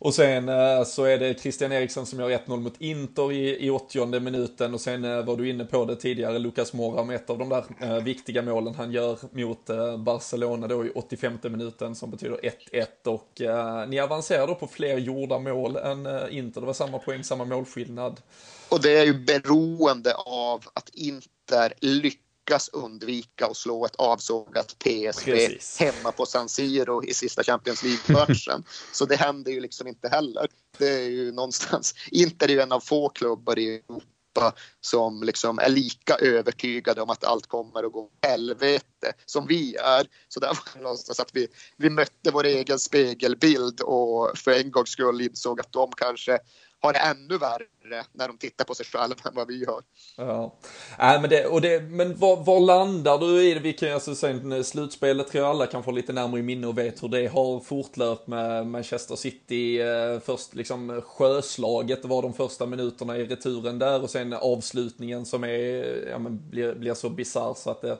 [0.05, 3.69] Och sen eh, så är det Christian Eriksson som gör 1-0 mot Inter i, i
[3.69, 4.73] 80 minuten.
[4.73, 7.49] Och sen eh, var du inne på det tidigare, Lucas Moura med ett av de
[7.49, 12.39] där eh, viktiga målen han gör mot Barcelona då i 85 minuten som betyder
[12.71, 16.99] 1-1 och eh, ni avancerar då på fler gjorda mål än Inter, det var samma
[16.99, 18.21] poäng, samma målskillnad.
[18.69, 24.75] Och det är ju beroende av att Inter lyckas lyckas undvika att slå ett avsågat
[24.79, 25.79] PSV Precis.
[25.79, 28.63] hemma på San Siro i sista Champions League-matchen.
[28.91, 30.47] Så det händer ju liksom inte heller.
[30.77, 35.59] Det är ju någonstans, Inter är ju en av få klubbar i Europa som liksom
[35.59, 40.07] är lika övertygade om att allt kommer att gå helvete som vi är.
[40.27, 44.71] Så där var det någonstans att vi, vi mötte vår egen spegelbild och för en
[44.71, 46.39] gångs skull insåg att de kanske
[46.85, 49.81] har det ännu värre när de tittar på sig själva än vad vi gör.
[50.17, 50.55] Ja,
[50.99, 53.59] äh, men, det, och det, men var, var landar du i det?
[53.59, 56.43] Vi kan ju alltså säga eh, slutspelet tror jag alla kan få lite närmare i
[56.43, 59.81] minne och vet hur det har fortlöpt med Manchester City.
[59.81, 65.43] Eh, först liksom sjöslaget var de första minuterna i returen där och sen avslutningen som
[65.43, 67.97] är, ja, men blir, blir så bisarr så att det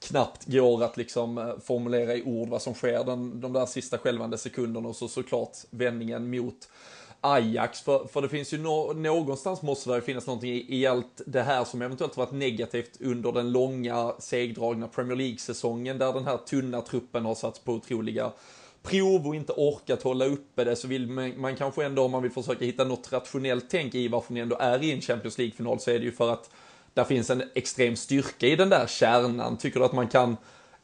[0.00, 3.98] knappt går att liksom eh, formulera i ord vad som sker den, de där sista
[3.98, 6.68] skälvande sekunderna och så såklart vändningen mot
[7.34, 11.22] Ajax, för, för det finns ju no, någonstans måste det finnas någonting i, i, allt
[11.26, 16.36] det här som eventuellt varit negativt under den långa segdragna Premier League-säsongen där den här
[16.36, 18.32] tunna truppen har satts på otroliga
[18.82, 22.22] prov och inte orkat hålla uppe det så vill man, man kanske ändå om man
[22.22, 25.80] vill försöka hitta något rationellt tänk i varför ni ändå är i en Champions League-final
[25.80, 26.50] så är det ju för att
[26.94, 29.56] där finns en extrem styrka i den där kärnan.
[29.56, 30.36] Tycker du att man kan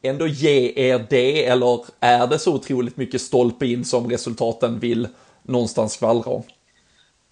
[0.03, 5.09] ändå ge er det eller är det så otroligt mycket stolpe in som resultaten vill
[5.43, 6.43] någonstans skvallra om.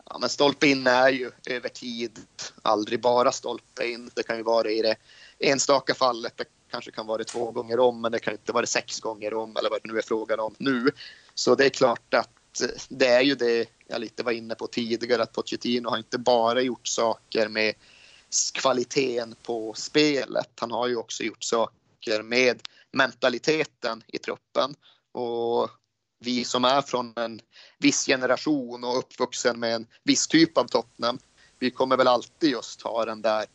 [0.05, 2.19] Ja, men stolpe in är ju över tid
[2.63, 4.11] aldrig bara stolpe in.
[4.15, 4.97] Det kan ju vara i det
[5.39, 6.33] enstaka fallet.
[6.37, 9.01] Det kanske kan vara det två gånger om, men det kan inte vara det sex
[9.01, 10.91] gånger om eller vad det nu är frågan om nu.
[11.35, 14.67] Så det är klart att eh, det är ju det jag lite var inne på
[14.67, 17.75] tidigare, att Pochettino har inte bara gjort saker med
[18.53, 20.51] kvaliteten på spelet.
[20.61, 24.75] Han har ju också gjort saker med mentaliteten i truppen.
[25.13, 25.71] Och
[26.21, 27.41] vi som är från en
[27.79, 31.19] viss generation och uppvuxen med en viss typ av Tottenham,
[31.59, 33.47] vi kommer väl alltid just ha den där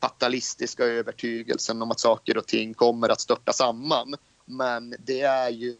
[0.00, 4.14] fatalistiska övertygelsen om att saker och ting kommer att störta samman.
[4.44, 5.76] Men det är ju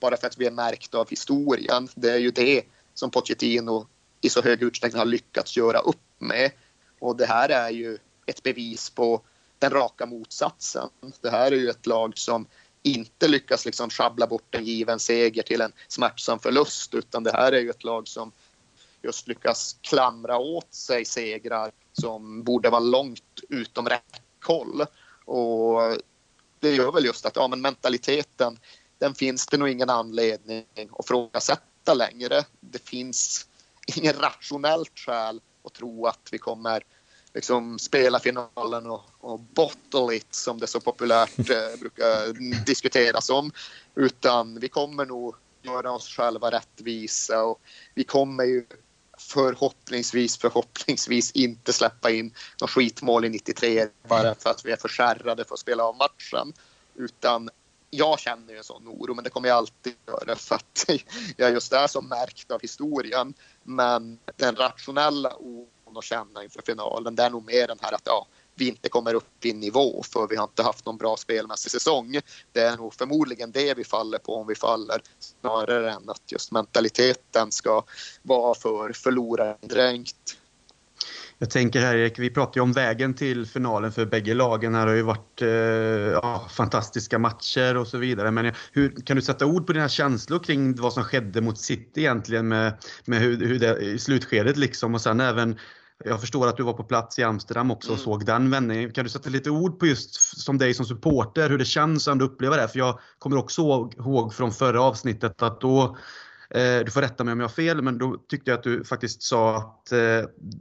[0.00, 1.88] bara för att vi är märkta av historien.
[1.94, 2.62] Det är ju det
[2.94, 3.86] som Pochettino
[4.20, 6.50] i så hög utsträckning har lyckats göra upp med.
[6.98, 9.22] Och det här är ju ett bevis på
[9.58, 10.88] den raka motsatsen.
[11.20, 12.46] Det här är ju ett lag som
[12.82, 17.52] inte lyckas liksom schabbla bort en given seger till en smärtsam förlust utan det här
[17.52, 18.32] är ju ett lag som
[19.02, 24.86] just lyckas klamra åt sig segrar som borde vara långt utom räckhåll.
[25.24, 25.80] Och
[26.60, 28.58] det gör väl just att ja, men mentaliteten,
[28.98, 32.44] den finns det nog ingen anledning att frågasätta längre.
[32.60, 33.46] Det finns
[33.96, 36.84] ingen rationellt skäl att tro att vi kommer
[37.38, 42.32] liksom spela finalen och, och bottle it som det så populärt eh, brukar
[42.64, 43.52] diskuteras om.
[43.94, 47.60] Utan vi kommer nog göra oss själva rättvisa och
[47.94, 48.66] vi kommer ju
[49.18, 54.88] förhoppningsvis, förhoppningsvis inte släppa in något skitmål i 93 bara för att vi är för
[54.88, 56.52] skärrade för att spela av matchen.
[56.94, 57.50] Utan
[57.90, 60.84] jag känner ju en sån oro, men det kommer jag alltid göra för att
[61.36, 63.34] jag just är så märkt av historien.
[63.62, 65.66] Men den rationella oron
[65.96, 69.14] att känna inför finalen, det är nog mer den här att ja, vi inte kommer
[69.14, 72.20] upp i nivå för vi har inte haft någon bra spelmässig säsong.
[72.52, 76.52] Det är nog förmodligen det vi faller på om vi faller snarare än att just
[76.52, 77.84] mentaliteten ska
[78.22, 80.36] vara för förlorardränkt.
[81.40, 84.74] Jag tänker här Erik, vi pratar ju om vägen till finalen för bägge lagen.
[84.74, 88.30] Här har ju varit eh, ja, fantastiska matcher och så vidare.
[88.30, 92.00] Men hur, kan du sätta ord på dina känslor kring vad som skedde mot City
[92.00, 92.72] egentligen med,
[93.04, 95.58] med hur, hur det, i slutskedet liksom och sen även
[96.04, 98.04] jag förstår att du var på plats i Amsterdam också och mm.
[98.04, 98.92] såg den vändningen.
[98.92, 102.22] Kan du sätta lite ord på just som dig som supporter, hur det känns att
[102.22, 102.68] uppleva det?
[102.68, 103.62] För jag kommer också
[103.98, 105.96] ihåg från förra avsnittet att då
[106.84, 109.22] du får rätta mig om jag har fel, men då tyckte jag att du faktiskt
[109.22, 109.98] sa att eh,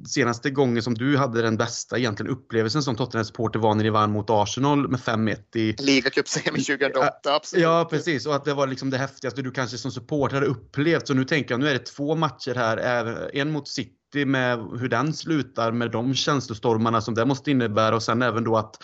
[0.08, 4.12] senaste gången som du hade den bästa egentligen upplevelsen som Tottenham-supporter var när ni vann
[4.12, 5.76] mot Arsenal med 5-1 i...
[5.80, 7.64] Ligacupsemi 2008, absolut.
[7.64, 8.26] Ja, precis.
[8.26, 11.08] Och att det var liksom det häftigaste du kanske som supporter hade upplevt.
[11.08, 13.30] Så nu tänker jag, nu är det två matcher här.
[13.34, 18.04] En mot City med hur den slutar med de känslostormarna som det måste innebära och
[18.04, 18.84] sen även då att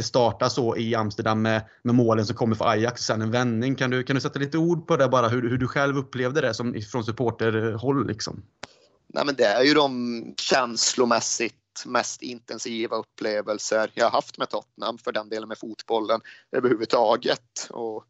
[0.00, 3.74] det startar så i Amsterdam med, med målen som kommer för Ajax sen en vändning.
[3.74, 6.40] Kan du, kan du sätta lite ord på det bara hur, hur du själv upplevde
[6.40, 8.06] det som, från supporterhåll?
[8.06, 8.42] Liksom?
[9.06, 11.54] Nej, men det är ju de känslomässigt
[11.86, 16.20] mest intensiva upplevelser jag har haft med Tottenham för den delen med fotbollen
[16.52, 17.68] överhuvudtaget.
[17.70, 18.04] Och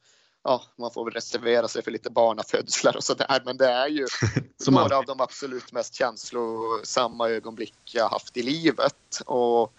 [0.45, 4.07] ja, man får väl reservera sig för lite barnafödslar och sådär, men det är ju
[4.71, 9.21] några av de absolut mest känslosamma ögonblick jag haft i livet.
[9.27, 9.75] Och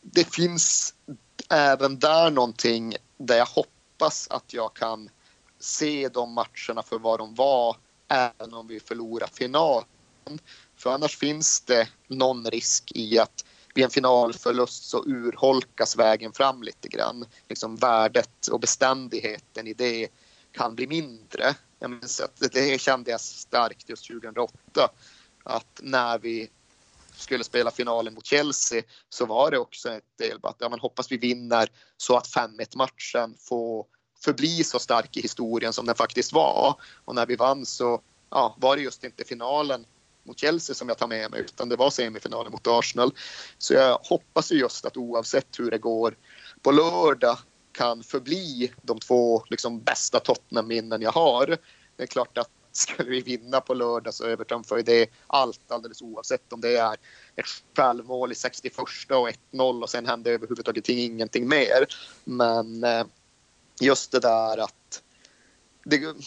[0.00, 0.94] det finns
[1.50, 5.10] även där någonting där jag hoppas att jag kan
[5.58, 7.76] se de matcherna för vad de var,
[8.08, 9.86] även om vi förlorar finalen.
[10.76, 13.44] För annars finns det någon risk i att
[13.74, 17.24] vid en finalförlust så urholkas vägen fram lite grann.
[17.48, 20.08] Liksom värdet och beständigheten i det
[20.52, 21.54] kan bli mindre.
[21.78, 24.54] Jag minns att det kände jag starkt just 2008.
[25.44, 26.50] Att när vi
[27.20, 31.12] skulle spela finalen mot Chelsea så var det också ett del att ja, men hoppas
[31.12, 33.86] vi vinner så att 5-1 matchen får
[34.24, 36.74] förbli så stark i historien som den faktiskt var.
[37.04, 38.00] Och när vi vann så
[38.30, 39.86] ja, var det just inte finalen
[40.22, 43.12] mot Chelsea som jag tar med mig utan det var semifinalen mot Arsenal.
[43.58, 46.16] Så jag hoppas ju just att oavsett hur det går
[46.62, 47.38] på lördag
[47.72, 51.46] kan förbli de två liksom, bästa Tottenham-minnen jag har.
[51.96, 52.50] Det är klart att
[52.80, 56.96] skulle vi vinna på lördag så övertrumfar ju det allt alldeles oavsett om det är
[57.36, 58.78] ett självmål i 61
[59.10, 61.86] och 1-0 och sen händer överhuvudtaget ingenting mer.
[62.24, 63.04] Men eh,
[63.80, 65.02] just det där att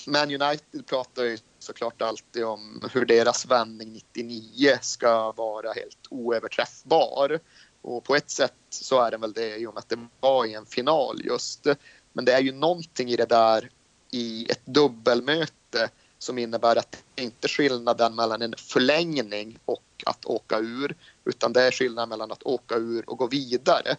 [0.08, 7.40] Man United pratar ju såklart alltid om hur deras vändning 99 ska vara helt oöverträffbar.
[7.82, 10.46] Och på ett sätt så är den väl det i och med att det var
[10.46, 11.68] i en final just.
[12.14, 13.70] Men det är ju någonting i det där
[14.12, 15.90] i ett dubbelmöte
[16.24, 20.96] som innebär att det inte är skillnaden mellan en förlängning och att åka ur
[21.26, 23.96] utan det är skillnaden mellan att åka ur och gå vidare.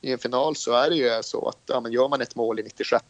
[0.00, 2.60] I en final så är det ju så att ja, men gör man ett mål
[2.60, 3.04] i 96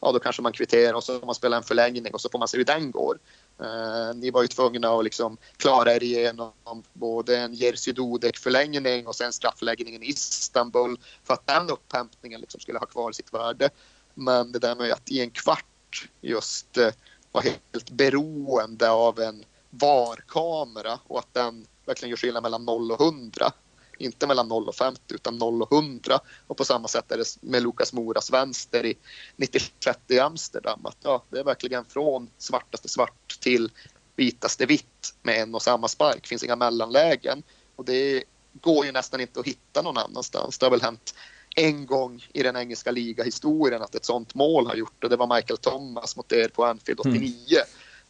[0.00, 2.38] ja då kanske man kvitterar och så får man spela en förlängning och så får
[2.38, 3.18] man se hur den går.
[3.60, 6.52] Eh, ni var ju tvungna att liksom klara er igenom
[6.92, 12.60] både en Jerzy Dudek förlängning och sen straffläggningen i Istanbul för att den upphämtningen liksom
[12.60, 13.70] skulle ha kvar sitt värde.
[14.14, 16.90] Men det där med att i en kvart just eh,
[17.32, 23.00] vara helt beroende av en VAR-kamera och att den verkligen gör skillnad mellan 0 och
[23.00, 23.52] 100
[24.00, 26.20] inte mellan 0 och 50 utan 0 och 100.
[26.46, 28.94] Och på samma sätt är det med Lukas Moras vänster i
[29.36, 30.86] 96 i Amsterdam.
[30.86, 33.70] Att, ja, det är verkligen från svartaste svart till
[34.16, 36.22] vitaste vitt med en och samma spark.
[36.22, 37.42] Det finns inga mellanlägen.
[37.76, 40.58] Och det går ju nästan inte att hitta någon annanstans.
[40.58, 41.14] Det har väl hänt
[41.56, 45.36] en gång i den engelska ligahistorien att ett sånt mål har gjort och det var
[45.36, 47.24] Michael Thomas mot er på Anfield 89.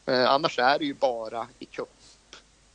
[0.06, 0.20] Mm.
[0.20, 1.88] Eh, annars är det ju bara i cup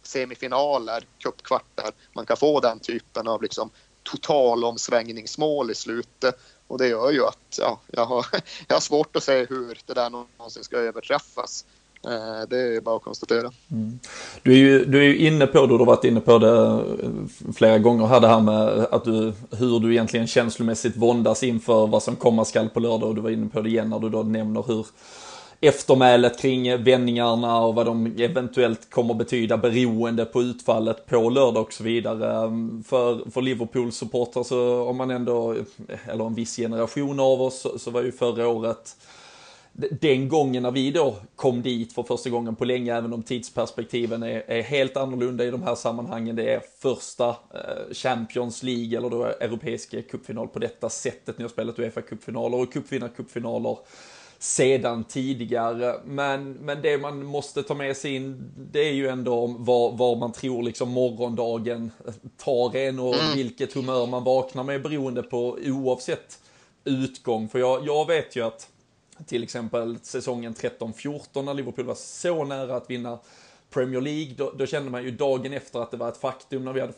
[0.03, 3.69] semifinaler, cupkvartar, man kan få den typen av liksom
[4.03, 6.35] totalomsvängningsmål i slutet.
[6.67, 8.25] Och det gör ju att ja, jag, har,
[8.67, 11.65] jag har svårt att se hur det där någonsin ska överträffas.
[12.07, 13.51] Eh, det är bara att konstatera.
[13.71, 13.99] Mm.
[14.43, 16.57] Du, är ju, du är ju inne på, du har varit inne på det
[17.03, 17.09] eh,
[17.55, 22.03] flera gånger här, det här med att du, hur du egentligen känslomässigt våndas inför vad
[22.03, 24.23] som komma skall på lördag och du var inne på det igen när du då
[24.23, 24.85] nämner hur
[25.61, 31.73] eftermälet kring vändningarna och vad de eventuellt kommer betyda beroende på utfallet på lördag och
[31.73, 32.45] så vidare.
[32.45, 35.55] Mm, för, för Liverpool-supportrar så om man ändå,
[36.07, 38.95] eller en viss generation av oss, så, så var ju förra året
[39.77, 44.23] den gången när vi då kom dit för första gången på länge, även om tidsperspektiven
[44.23, 46.35] är, är helt annorlunda i de här sammanhangen.
[46.35, 51.37] Det är första eh, Champions League eller då europeiska cupfinal på detta sättet.
[51.37, 53.77] Ni har spelat Uefa cupfinaler och cupvinnarcupfinaler
[54.39, 55.95] sedan tidigare.
[56.05, 60.17] Men, men det man måste ta med sig in, det är ju ändå vad, vad
[60.17, 61.91] man tror liksom morgondagen
[62.37, 63.35] tar en och mm.
[63.35, 66.39] vilket humör man vaknar med beroende på oavsett
[66.83, 67.49] utgång.
[67.49, 68.69] För jag, jag vet ju att
[69.25, 73.19] till exempel säsongen 13-14 när Liverpool var så nära att vinna
[73.69, 76.73] Premier League, då, då, kände man ju dagen efter att det var ett faktum när
[76.73, 76.93] vi hade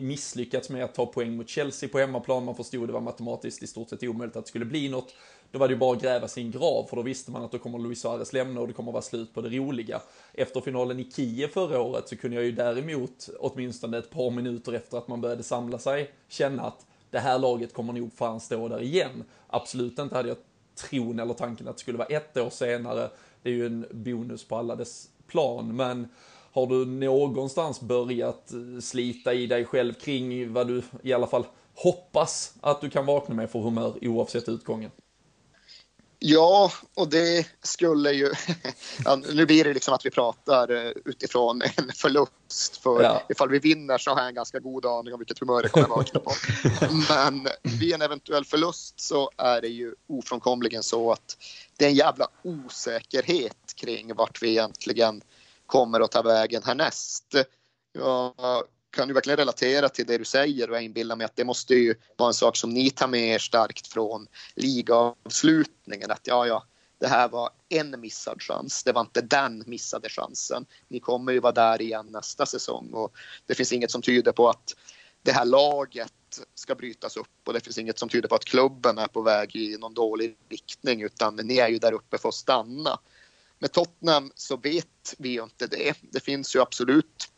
[0.00, 2.44] misslyckats med att ta poäng mot Chelsea på hemmaplan.
[2.44, 5.14] Man förstod det var matematiskt i stort sett omöjligt att det skulle bli något.
[5.50, 7.58] Då var det ju bara att gräva sin grav, för då visste man att då
[7.58, 10.00] kommer Luis Suarez lämna och det kommer vara slut på det roliga.
[10.34, 14.72] Efter finalen i Kiev förra året så kunde jag ju däremot, åtminstone ett par minuter
[14.72, 18.68] efter att man började samla sig, känna att det här laget kommer nog fan stå
[18.68, 19.24] där igen.
[19.46, 20.36] Absolut inte hade jag
[20.82, 23.10] tron eller tanken att det skulle vara ett år senare.
[23.42, 26.08] Det är ju en bonus på alla dess plan, men
[26.52, 31.44] har du någonstans börjat eh, slita i dig själv kring vad du i alla fall
[31.74, 34.90] hoppas att du kan vakna med för humör oavsett utgången?
[36.22, 38.32] Ja, och det skulle ju...
[39.32, 42.76] Nu blir det liksom att vi pratar eh, utifrån en förlust.
[42.82, 43.22] För ja.
[43.28, 45.88] ifall vi vinner så har jag en ganska god aning om vilket humör det kommer
[45.88, 46.32] vakna på.
[47.08, 51.36] Men vid en eventuell förlust så är det ju ofrånkomligen så att
[51.76, 55.22] det är en jävla osäkerhet kring vart vi egentligen
[55.66, 57.34] kommer att ta vägen härnäst.
[57.92, 58.34] Jag
[58.90, 61.74] kan ju verkligen relatera till det du säger och jag inbillar mig att det måste
[61.74, 66.10] ju vara en sak som ni tar med er starkt från ligaavslutningen.
[66.10, 66.64] Att ja, ja,
[66.98, 68.84] det här var en missad chans.
[68.84, 70.66] Det var inte den missade chansen.
[70.88, 73.16] Ni kommer ju vara där igen nästa säsong och
[73.46, 74.76] det finns inget som tyder på att
[75.22, 76.12] det här laget
[76.54, 79.56] ska brytas upp och det finns inget som tyder på att klubben är på väg
[79.56, 83.00] i någon dålig riktning utan ni är ju där uppe för att stanna.
[83.58, 85.94] Med Tottenham så vet vi ju inte det.
[86.00, 87.29] Det finns ju absolut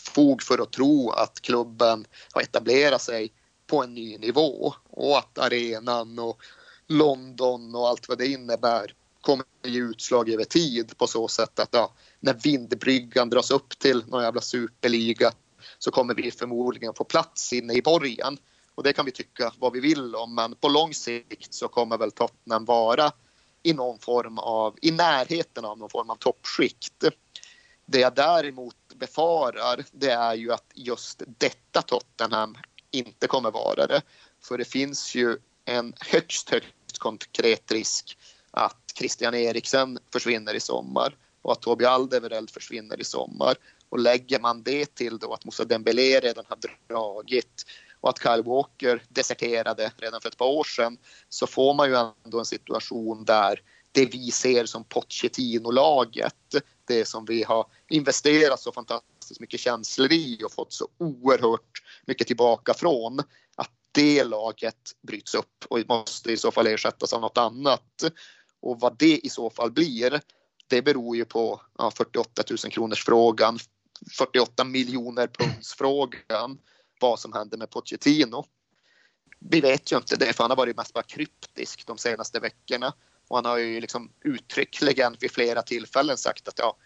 [0.00, 3.32] fog för att tro att klubben har etablerat sig
[3.66, 6.38] på en ny nivå och att arenan och
[6.86, 11.68] London och allt vad det innebär kommer ge utslag över tid på så sätt att
[11.72, 15.32] ja, när vindbryggan dras upp till någon jävla superliga
[15.78, 18.38] så kommer vi förmodligen få plats inne i borgen.
[18.74, 21.98] Och det kan vi tycka vad vi vill om men på lång sikt så kommer
[21.98, 23.12] väl Tottenham vara
[23.62, 27.04] i någon form av, i närheten av någon form av toppskikt.
[27.86, 32.56] Det jag däremot befarar det är ju att just detta Tottenham
[32.90, 34.02] inte kommer vara det.
[34.42, 38.18] För det finns ju en högst, högst konkret risk
[38.50, 43.54] att Christian Eriksen försvinner i sommar och att Tobi Aldevereld försvinner i sommar.
[43.88, 46.58] Och lägger man det till då att Moussa Dembélé redan har
[46.88, 47.64] dragit
[48.00, 52.12] och att Kyle Walker deserterade redan för ett par år sedan så får man ju
[52.24, 53.60] ändå en situation där
[53.92, 56.54] det vi ser som Pochettino-laget,
[56.86, 62.26] det som vi har investerat så fantastiskt mycket känslor i och fått så oerhört mycket
[62.26, 63.18] tillbaka från,
[63.56, 68.04] att det laget bryts upp och måste i så fall ersättas av något annat.
[68.60, 70.20] Och vad det i så fall blir,
[70.68, 73.58] det beror ju på ja, 48 000 kronors frågan,
[74.18, 76.58] 48 miljoner punds frågan,
[77.00, 78.44] vad som händer med Pochettino.
[79.40, 82.92] Vi vet ju inte det, för han har varit mest bara kryptisk de senaste veckorna.
[83.28, 86.76] Och han har ju liksom uttryckligen vid flera tillfällen sagt att ja,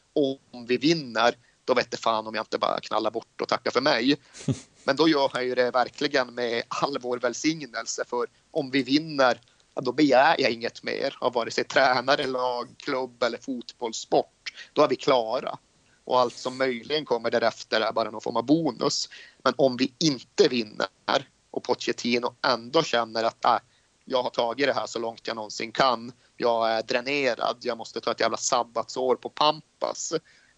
[0.53, 1.35] om vi vinner
[1.65, 4.17] då vet det fan om jag inte bara knallar bort och tackar för mig.
[4.85, 9.41] Men då gör han ju det verkligen med all vår välsignelse för om vi vinner
[9.75, 14.53] ja, då begär jag inget mer av vare sig tränare, lag, klubb eller fotbollssport.
[14.73, 15.59] Då är vi klara.
[16.05, 19.09] Och allt som möjligen kommer därefter är bara någon form av bonus.
[19.45, 23.59] Men om vi inte vinner och Pochettino ändå känner att äh,
[24.05, 26.13] jag har tagit det här så långt jag någonsin kan.
[26.41, 27.57] Jag är dränerad.
[27.61, 30.13] Jag måste ta ett jävla sabbatsår på Pampas.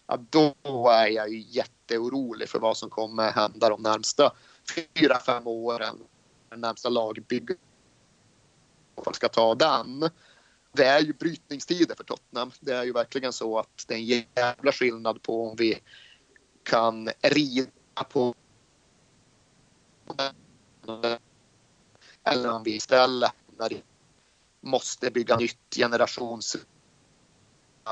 [0.07, 0.55] Ja, då
[0.89, 4.31] är jag ju jätteorolig för vad som kommer hända de närmsta
[4.95, 5.97] fyra, fem åren.
[6.49, 7.57] Den närmsta lagbygget
[9.13, 10.09] ska ta den.
[10.73, 12.51] Det är ju brytningstider för Tottenham.
[12.59, 15.79] Det är ju verkligen så att det är en jävla skillnad på om vi
[16.63, 18.35] kan rida på
[22.23, 23.31] eller om vi istället
[24.61, 26.57] måste bygga nytt generations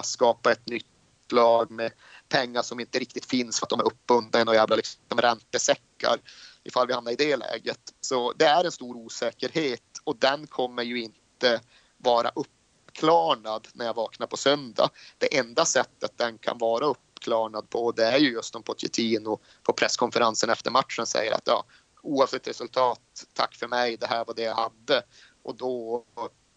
[0.03, 0.85] skapa ett nytt
[1.31, 1.91] lag med
[2.29, 6.17] pengar som inte riktigt finns för att de är uppbundna i några jävla liksom räntesäckar
[6.63, 7.79] ifall vi hamnar i det läget.
[8.01, 11.61] Så det är en stor osäkerhet och den kommer ju inte
[11.97, 14.89] vara uppklarnad när jag vaknar på söndag.
[15.17, 19.73] Det enda sättet den kan vara uppklarnad på det är ju just om Pochettino på
[19.73, 21.63] presskonferensen efter matchen säger att ja,
[22.01, 25.03] oavsett resultat, tack för mig, det här var det jag hade.
[25.43, 26.05] Och då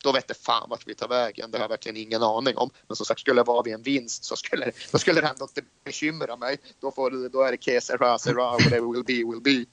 [0.03, 1.50] då vet det fan vart vi tar vägen.
[1.50, 2.70] Det har jag verkligen ingen aning om.
[2.88, 5.44] Men som sagt, skulle det vara vid en vinst så skulle, då skulle det ändå
[5.44, 6.59] inte bekymra mig.
[6.80, 9.64] Då, får, då är det que sera, sera, whatever will be, will be.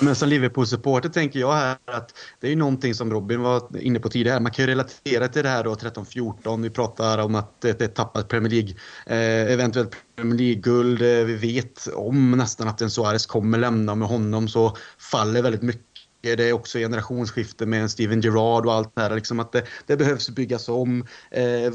[0.00, 4.00] Men som Liverpool-supporter tänker jag här att det är ju någonting som Robin var inne
[4.00, 4.40] på tidigare.
[4.40, 6.62] Man kan ju relatera till det här då 13-14.
[6.62, 8.74] Vi pratar om att det är tappat Premier League,
[9.06, 11.02] eh, eventuellt Premier League-guld.
[11.02, 15.62] Eh, vi vet om nästan att en Suarez kommer lämna med honom så faller väldigt
[15.62, 15.87] mycket
[16.20, 19.14] det är också generationsskifte med Steven Gerrard och allt det här.
[19.14, 21.06] Liksom att det, det behövs byggas om.
[21.30, 21.72] Eh,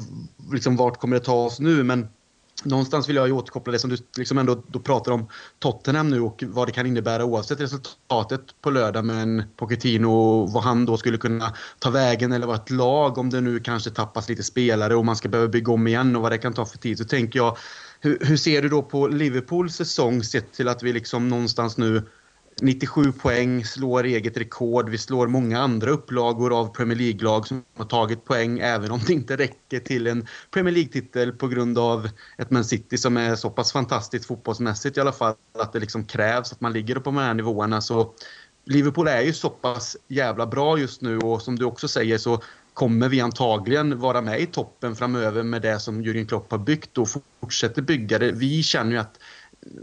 [0.52, 1.84] liksom vart kommer det ta oss nu?
[1.84, 2.08] Men
[2.64, 5.28] någonstans vill jag ju återkoppla det som du liksom ändå då pratar om
[5.60, 10.52] Tottenham nu och vad det kan innebära oavsett resultatet på lördag med en Pochettino och
[10.52, 13.90] vad han då skulle kunna ta vägen eller vara ett lag om det nu kanske
[13.90, 16.66] tappas lite spelare och man ska behöva bygga om igen och vad det kan ta
[16.66, 16.98] för tid.
[16.98, 17.58] Så tänker jag,
[18.00, 22.04] hur, hur ser du då på Liverpools säsong sett till att vi liksom någonstans nu
[22.62, 24.90] 97 poäng, slår eget rekord.
[24.90, 29.14] Vi slår många andra upplagor av Premier League-lag som har tagit poäng även om det
[29.14, 33.50] inte räcker till en Premier League-titel på grund av ett Man City som är så
[33.50, 37.18] pass fantastiskt fotbollsmässigt i alla fall att det liksom krävs att man ligger på de
[37.18, 37.82] här nivåerna.
[37.82, 38.14] Så
[38.66, 42.42] Liverpool är ju så pass jävla bra just nu och som du också säger så
[42.74, 46.98] kommer vi antagligen vara med i toppen framöver med det som Jürgen Klopp har byggt
[46.98, 47.08] och
[47.42, 48.32] fortsätter bygga det.
[48.32, 49.20] Vi känner ju att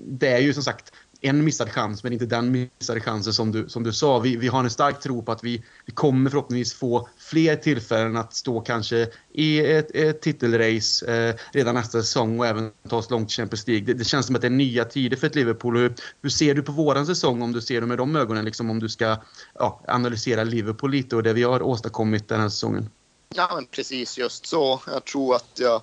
[0.06, 3.68] det är ju som sagt en missad chans, men inte den missade chansen som du,
[3.68, 4.18] som du sa.
[4.18, 8.16] Vi, vi har en stark tro på att vi, vi kommer förhoppningsvis få fler tillfällen
[8.16, 13.10] att stå kanske i ett, ett titelrace eh, redan nästa säsong och även ta oss
[13.10, 13.86] långt i Champions League.
[13.86, 15.76] Det, det, känns som att det är nya tider för ett Liverpool.
[15.76, 18.70] Hur, hur ser du på våran säsong om du ser det med de ögonen, liksom
[18.70, 19.16] om du ska
[19.54, 22.90] ja, analysera Liverpool lite och det vi har åstadkommit den här säsongen?
[23.34, 24.80] Ja, men precis just så.
[24.86, 25.82] Jag tror att jag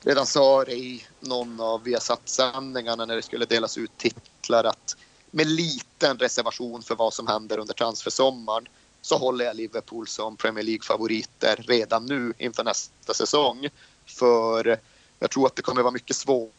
[0.00, 4.96] redan sa det i någon av Viasat-sändningarna när det skulle delas ut titlar att
[5.30, 8.68] med liten reservation för vad som händer under transfersommaren
[9.00, 13.68] så håller jag Liverpool som Premier League-favoriter redan nu inför nästa säsong.
[14.06, 14.80] För
[15.18, 16.52] jag tror att det kommer vara mycket svårt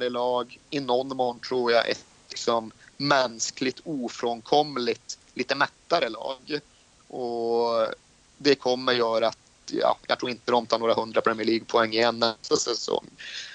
[0.00, 0.58] lag.
[0.70, 6.60] I någon mån tror jag ett liksom, mänskligt ofrånkomligt lite mättare lag.
[7.08, 7.86] Och
[8.38, 9.38] det kommer göra att
[9.70, 13.06] ja, jag tror inte de tar några hundra Premier League-poäng igen nästa säsong.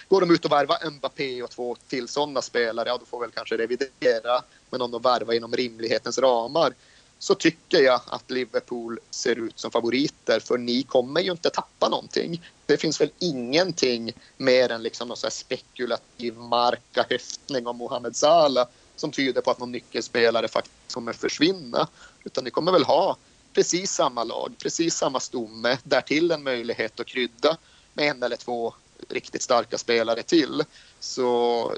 [0.07, 3.31] Går de ut och värvar Mbappé och två till sådana spelare, ja då får väl
[3.31, 4.41] kanske revidera.
[4.69, 6.73] Men om de värvar inom rimlighetens ramar
[7.19, 11.89] så tycker jag att Liverpool ser ut som favoriter för ni kommer ju inte tappa
[11.89, 12.41] någonting.
[12.65, 18.67] Det finns väl ingenting mer än liksom någon så spekulativ marka höftning om Mohamed Salah
[18.99, 21.87] som tyder på att någon nyckelspelare faktiskt kommer försvinna.
[22.23, 23.17] Utan ni kommer väl ha
[23.53, 27.57] precis samma lag, precis samma stomme, därtill en möjlighet att krydda
[27.93, 28.73] med en eller två
[29.09, 30.63] riktigt starka spelare till.
[30.99, 31.73] Så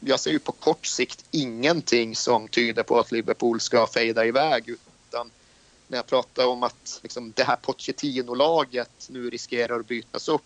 [0.00, 4.68] jag ser ju på kort sikt ingenting som tyder på att Liverpool ska fejda iväg
[4.68, 5.30] utan
[5.88, 10.42] när jag pratar om att liksom, det här Pochettino-laget nu riskerar att bytas upp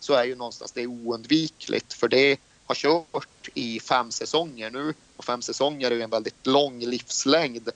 [0.00, 2.36] så är ju någonstans det oundvikligt för det
[2.70, 7.68] har kört i fem säsonger nu och fem säsonger är ju en väldigt lång livslängd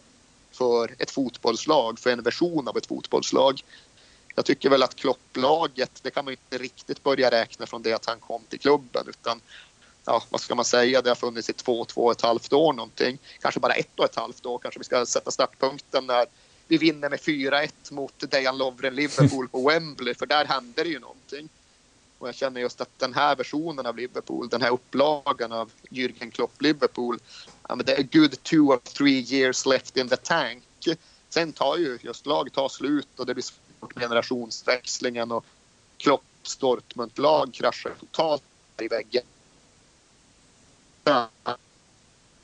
[0.52, 3.62] för ett fotbollslag, för en version av ett fotbollslag.
[4.34, 7.92] Jag tycker väl att Klopplaget, det kan man ju inte riktigt börja räkna från det
[7.92, 9.40] att han kom till klubben utan
[10.04, 12.72] ja, vad ska man säga, det har funnits i två, två och ett halvt år
[12.72, 13.18] någonting.
[13.40, 16.26] Kanske bara ett och ett halvt år kanske vi ska sätta startpunkten när
[16.68, 20.98] vi vinner med 4-1 mot Dejan Lovren Liverpool på Wembley för där hände det ju
[20.98, 21.48] någonting.
[22.24, 26.30] Och jag känner just att den här versionen av Liverpool, den här upplagan av Jürgen
[26.30, 27.18] Klopp Liverpool,
[27.68, 30.64] ja, men det är good two or three years left in the tank.
[31.28, 35.44] Sen tar ju just lag tar slut och det blir svårt med generationsväxlingen och
[35.96, 38.42] Klopps Dortmund-lag kraschar totalt
[38.80, 39.24] i väggen.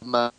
[0.00, 0.32] Men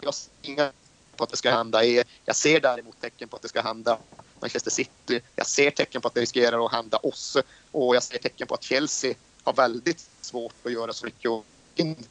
[0.00, 0.72] jag ser inga
[1.16, 1.84] på att det ska hända.
[2.24, 3.98] Jag ser däremot tecken på att det ska hända
[4.44, 5.20] Manchester City.
[5.36, 7.36] Jag ser tecken på att det riskerar att hända oss
[7.72, 11.30] och jag ser tecken på att Chelsea har väldigt svårt att göra så mycket
[11.74, 12.06] in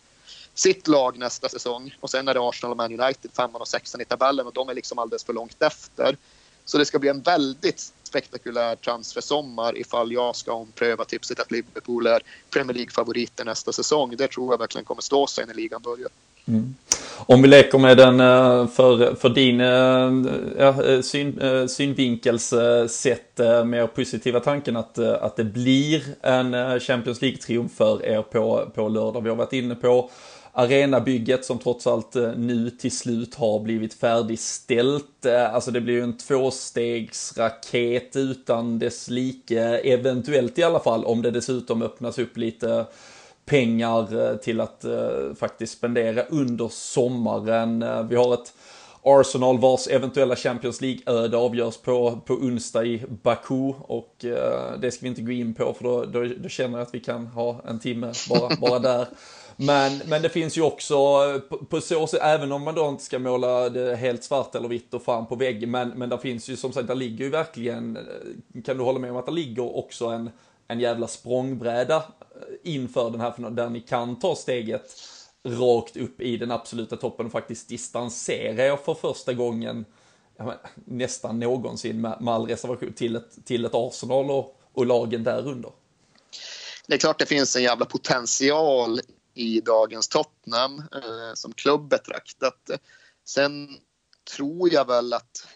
[0.53, 1.95] sitt lag nästa säsong.
[1.99, 4.69] Och sen är det Arsenal och Man United, femman och sexan i tabellen och de
[4.69, 6.17] är liksom alldeles för långt efter.
[6.65, 12.07] Så det ska bli en väldigt spektakulär transfersommar ifall jag ska ompröva tipset att Liverpool
[12.07, 14.15] är Premier League-favoriter nästa säsong.
[14.17, 16.09] Det tror jag verkligen kommer stå sig när ligan börjar.
[16.47, 16.75] Mm.
[17.25, 20.11] Om vi leker med den eh, för, för din eh,
[20.59, 21.39] ja, eh, syn,
[21.69, 22.53] synvinkels
[22.87, 28.89] sett mer positiva tanken att, att det blir en Champions League-triumf för er på, på
[28.89, 29.21] lördag.
[29.21, 30.09] Vi har varit inne på
[30.51, 35.25] arenabygget som trots allt nu till slut har blivit färdigställt.
[35.25, 41.31] Alltså det blir ju en tvåstegsraket utan dess like, eventuellt i alla fall, om det
[41.31, 42.85] dessutom öppnas upp lite
[43.45, 47.83] pengar eh, till att eh, faktiskt spendera under sommaren.
[47.83, 48.53] Eh, vi har ett
[49.05, 55.01] Arsenal vars eventuella Champions League-öde avgörs på, på onsdag i Baku och eh, det ska
[55.01, 57.61] vi inte gå in på för då, då, då, känner jag att vi kan ha
[57.67, 59.07] en timme bara, bara där.
[59.55, 60.95] Men, men det finns ju också
[61.49, 64.69] på, på så sätt, även om man då inte ska måla det helt svart eller
[64.69, 67.31] vitt och fram på väggen, men, men där finns ju som sagt, där ligger ju
[67.31, 67.97] verkligen,
[68.65, 70.29] kan du hålla med om att det ligger också en,
[70.67, 74.95] en jävla språngbräda eh, inför den här, där ni kan ta steget
[75.43, 79.85] rakt upp i den absoluta toppen och faktiskt distansera er för första gången
[80.37, 85.23] men, nästan någonsin med, med all reservation till ett, till ett Arsenal och, och lagen
[85.23, 85.71] därunder.
[86.87, 88.99] Det är klart det finns en jävla potential
[89.33, 92.69] i dagens Tottenham eh, som klubb betraktat.
[93.25, 93.77] Sen
[94.35, 95.47] tror jag väl att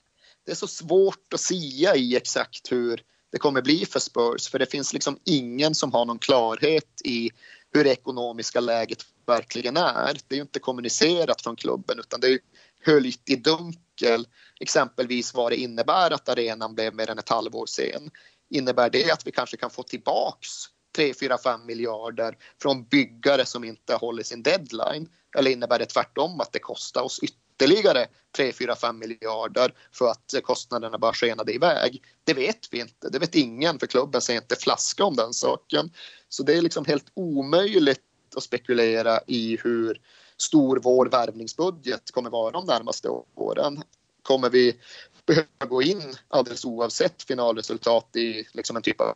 [0.45, 4.59] det är så svårt att sia i exakt hur det kommer bli för Spurs för
[4.59, 7.29] det finns liksom ingen som har någon klarhet i
[7.73, 10.17] hur det ekonomiska läget verkligen är.
[10.27, 12.39] Det är ju inte kommunicerat från klubben utan det är
[12.85, 14.27] höljt i dunkel
[14.59, 18.11] exempelvis vad det innebär att arenan blev mer än ett halvår sen.
[18.49, 20.49] Innebär det att vi kanske kan få tillbaks
[20.95, 25.09] 3, 4, 5 miljarder från byggare som inte håller sin deadline?
[25.37, 27.46] Eller innebär det tvärtom att det kostar oss ytterligare
[28.35, 32.03] 3, 4, 5 miljarder för att kostnaderna bara skenade iväg?
[32.23, 33.09] Det vet vi inte.
[33.09, 35.91] Det vet ingen för klubben säger inte flaska om den saken.
[36.29, 38.01] Så det är liksom helt omöjligt
[38.35, 40.01] att spekulera i hur
[40.37, 43.83] stor vår värvningsbudget kommer vara de närmaste åren.
[44.21, 44.79] Kommer vi
[45.25, 49.15] behöva gå in alldeles oavsett finalresultat i liksom en typ av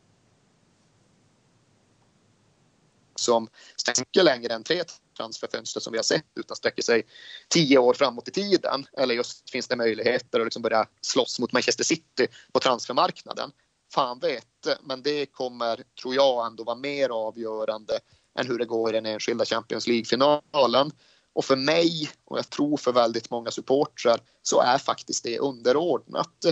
[3.16, 4.84] som sträcker längre än tre
[5.18, 7.03] transferfönster som vi har sett utan sträcker sig
[7.49, 8.86] tio år framåt i tiden.
[8.97, 13.51] Eller just finns det möjligheter att liksom börja slåss mot Manchester City på transfermarknaden.
[13.93, 17.99] Fan vet, men det kommer, tror jag, ändå vara mer avgörande
[18.39, 20.91] än hur det går i den enskilda Champions League-finalen.
[21.34, 26.45] Och för mig, och jag tror för väldigt många supportrar, så är faktiskt det underordnat.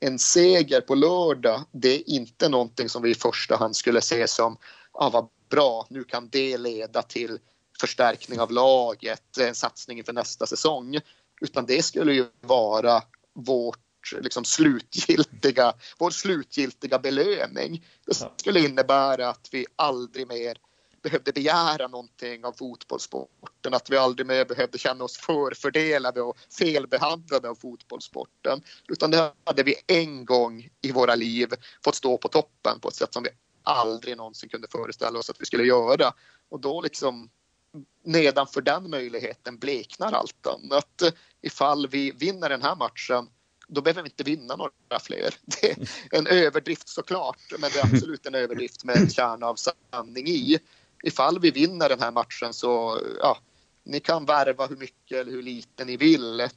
[0.00, 4.28] En seger på lördag, det är inte någonting som vi i första hand skulle se
[4.28, 4.56] som
[4.92, 7.38] ah, vad bra, nu kan det leda till
[7.80, 10.98] förstärkning av laget, en satsning inför nästa säsong.
[11.40, 13.02] Utan det skulle ju vara
[13.34, 17.86] vårt liksom, slutgiltiga, vår slutgiltiga belöning.
[18.06, 20.58] Det skulle innebära att vi aldrig mer
[21.02, 27.48] behövde begära någonting av fotbollssporten, att vi aldrig mer behövde känna oss förfördelade och felbehandlade
[27.48, 28.62] av fotbollssporten.
[28.88, 31.48] Utan det hade vi en gång i våra liv
[31.84, 33.30] fått stå på toppen på ett sätt som vi
[33.70, 36.12] aldrig någonsin kunde föreställa oss att vi skulle göra.
[36.48, 37.30] Och då liksom
[38.04, 41.02] nedanför den möjligheten bleknar allt annat.
[41.42, 43.28] Ifall vi vinner den här matchen
[43.70, 45.34] då behöver vi inte vinna några fler.
[45.60, 45.78] Det är
[46.10, 50.58] en överdrift såklart, men det är absolut en överdrift med en kärna av sanning i
[51.02, 53.38] ifall vi vinner den här matchen så ja,
[53.84, 56.48] ni kan värva hur mycket eller hur lite ni vill.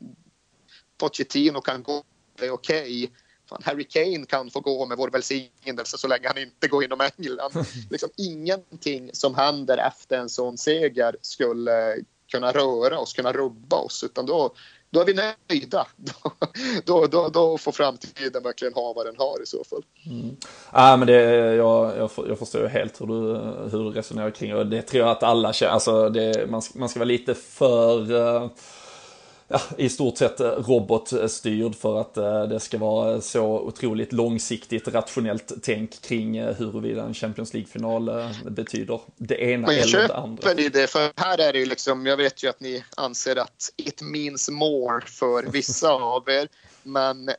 [0.98, 2.04] Pochettino kan gå,
[2.38, 3.04] det är okej.
[3.04, 3.18] Okay.
[3.64, 7.66] Harry Kane kan få gå med vår välsignelse så länge han inte går inom England.
[7.90, 11.96] Liksom ingenting som händer efter en sån seger skulle
[12.32, 14.54] kunna röra oss, kunna rubba oss, utan då,
[14.90, 15.88] då är vi nöjda.
[16.86, 19.84] Då, då, då, får framtiden verkligen ha vad den har i så fall.
[20.06, 20.36] Mm.
[20.70, 21.22] Ah, men det,
[21.56, 23.14] jag, jag, jag förstår helt hur du,
[23.72, 24.64] hur du resonerar kring det.
[24.64, 25.72] Det tror jag att alla känner.
[25.72, 28.12] Alltså det, man, man ska vara lite för...
[28.12, 28.50] Uh
[29.54, 34.88] ja, i stort sett eh, robotstyrd för att eh, det ska vara så otroligt långsiktigt
[34.88, 40.54] rationellt tänk kring eh, huruvida en Champions League-final betyder det ena Men eller det andra.
[40.54, 40.88] Ni det?
[40.88, 44.50] För här är det ju liksom, jag vet ju att ni anser att it means
[44.50, 46.48] more för vissa av er,
[46.84, 47.30] men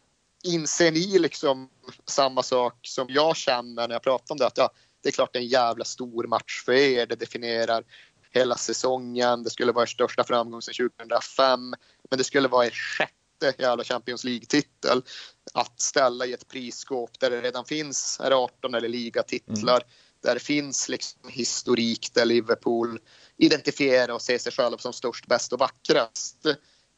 [0.45, 1.69] inser ni liksom
[2.07, 4.47] samma sak som jag känner när jag pratar om det?
[4.47, 4.71] Att ja,
[5.03, 7.07] det är klart det är en jävla stor match för er.
[7.07, 7.85] Det definierar
[8.35, 9.43] hela säsongen.
[9.43, 11.75] Det skulle vara er största framgång sedan 2005.
[12.11, 15.03] Men det skulle vara er sjätte jävla Champions League-titel
[15.55, 19.77] att ställa i ett prisskåp där det redan finns är 18 eller ligatitlar.
[19.77, 19.89] Mm.
[20.23, 22.99] Där det finns liksom historik där Liverpool
[23.37, 26.47] identifierar och ser sig själv som störst, bäst och vackrast.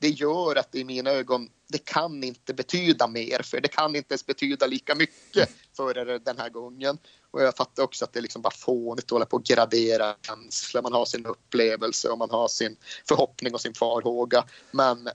[0.00, 4.12] Det gör att i mina ögon, det kan inte betyda mer för det kan inte
[4.12, 6.98] ens betyda lika mycket för er den här gången.
[7.36, 10.14] Och jag fattar också att det är liksom bara fånigt att hålla på och gradera
[10.22, 10.82] känslor.
[10.82, 12.76] Man har sin upplevelse och man har sin
[13.08, 14.44] förhoppning och sin farhåga.
[14.70, 15.08] Men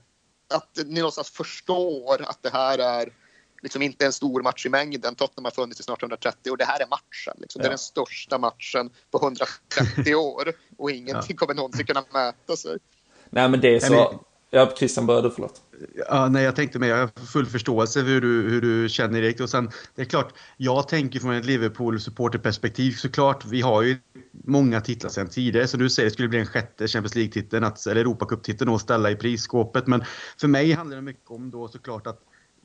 [0.54, 3.12] att ni någonstans förstår att det här är
[3.62, 5.14] liksom inte en stor match i mängden.
[5.14, 6.56] Tottenham har funnits i snart 130 år.
[6.56, 7.34] Det här är matchen.
[7.40, 7.60] Liksom.
[7.60, 7.62] Ja.
[7.62, 12.78] Det är den största matchen på 130 år och ingenting kommer någonsin kunna mäta sig.
[13.30, 15.62] Nej men det är så Ja, Christian började förlåt.
[16.08, 19.22] Ja, nej, jag tänkte med, jag har full förståelse för hur du, hur du känner
[19.22, 19.40] Erik.
[19.40, 23.44] Och sen, det är klart, jag tänker från ett Liverpool-supporterperspektiv såklart.
[23.44, 23.96] Vi har ju
[24.32, 25.68] många titlar sedan tidigare.
[25.68, 29.16] Så du säger det skulle bli en sjätte Champions League-titeln, eller Europacup-titeln att ställa i
[29.16, 29.86] prisskåpet.
[29.86, 30.04] Men
[30.40, 32.20] för mig handlar det mycket om då såklart att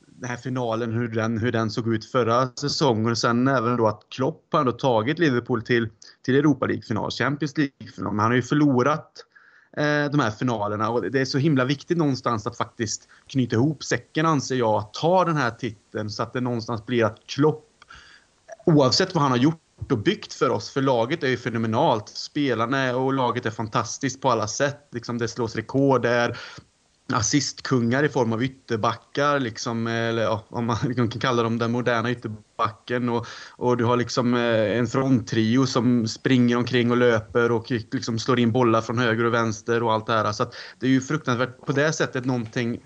[0.05, 3.11] den här finalen, hur den, hur den såg ut förra säsongen.
[3.11, 5.89] Och sen även då att Klopp har ändå tagit Liverpool till,
[6.25, 8.13] till Europa League-final, Champions League-final.
[8.13, 9.11] Men han har ju förlorat
[9.77, 13.83] Eh, de här finalerna och det är så himla viktigt någonstans att faktiskt knyta ihop
[13.83, 14.75] säcken anser jag.
[14.75, 17.65] Att ta den här titeln så att det någonstans blir att Klopp,
[18.65, 20.69] oavsett vad han har gjort och byggt för oss.
[20.69, 22.09] För laget är ju fenomenalt.
[22.09, 24.87] Spelarna och laget är fantastiskt på alla sätt.
[24.91, 26.37] Liksom det slås rekord där
[27.13, 31.71] assistkungar i form av ytterbackar, liksom, eller ja, om man liksom kan kalla dem den
[31.71, 33.09] moderna ytterbacken.
[33.09, 38.19] Och, och du har liksom eh, en fronttrio som springer omkring och löper och liksom
[38.19, 40.31] slår in bollar från höger och vänster och allt det här.
[40.31, 40.45] Så
[40.79, 42.79] det är ju fruktansvärt på det sättet någonting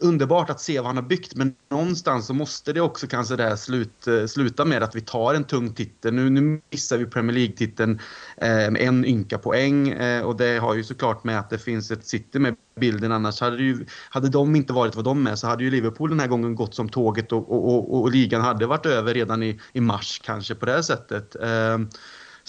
[0.00, 3.56] underbart att se vad han har byggt men någonstans så måste det också kanske där
[3.56, 6.14] slut, eh, sluta med att vi tar en tung titel.
[6.14, 8.00] Nu, nu missar vi Premier League-titeln
[8.36, 11.90] eh, med en ynka poäng eh, och det har ju såklart med att det finns
[11.90, 15.46] ett City med bilden annars hade, ju, hade de inte varit vad de är så
[15.46, 18.66] hade ju Liverpool den här gången gått som tåget och, och, och, och ligan hade
[18.66, 21.36] varit över redan i, i mars kanske på det sättet.
[21.36, 21.78] Eh,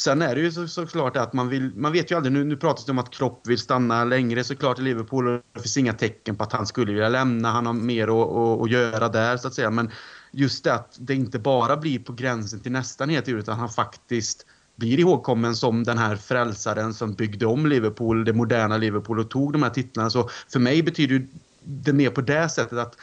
[0.04, 2.58] Sen är det ju så, såklart att man vill, man vet ju aldrig, nu, nu
[2.58, 5.94] pratas det om att Kropp vill stanna längre såklart i Liverpool och det finns inga
[5.94, 9.38] tecken på att han skulle vilja lämna, han har mer att, att, att göra där
[9.38, 9.70] så att säga.
[9.70, 9.92] Men
[10.32, 14.46] just det att det inte bara blir på gränsen till nästan helt utan han faktiskt
[14.76, 19.54] blir ihågkommen som den här frälsaren som byggde om Liverpool, det moderna Liverpool och tog
[19.54, 20.10] de här titlarna.
[20.10, 21.28] Så för mig betyder
[21.64, 22.98] det mer på det sättet att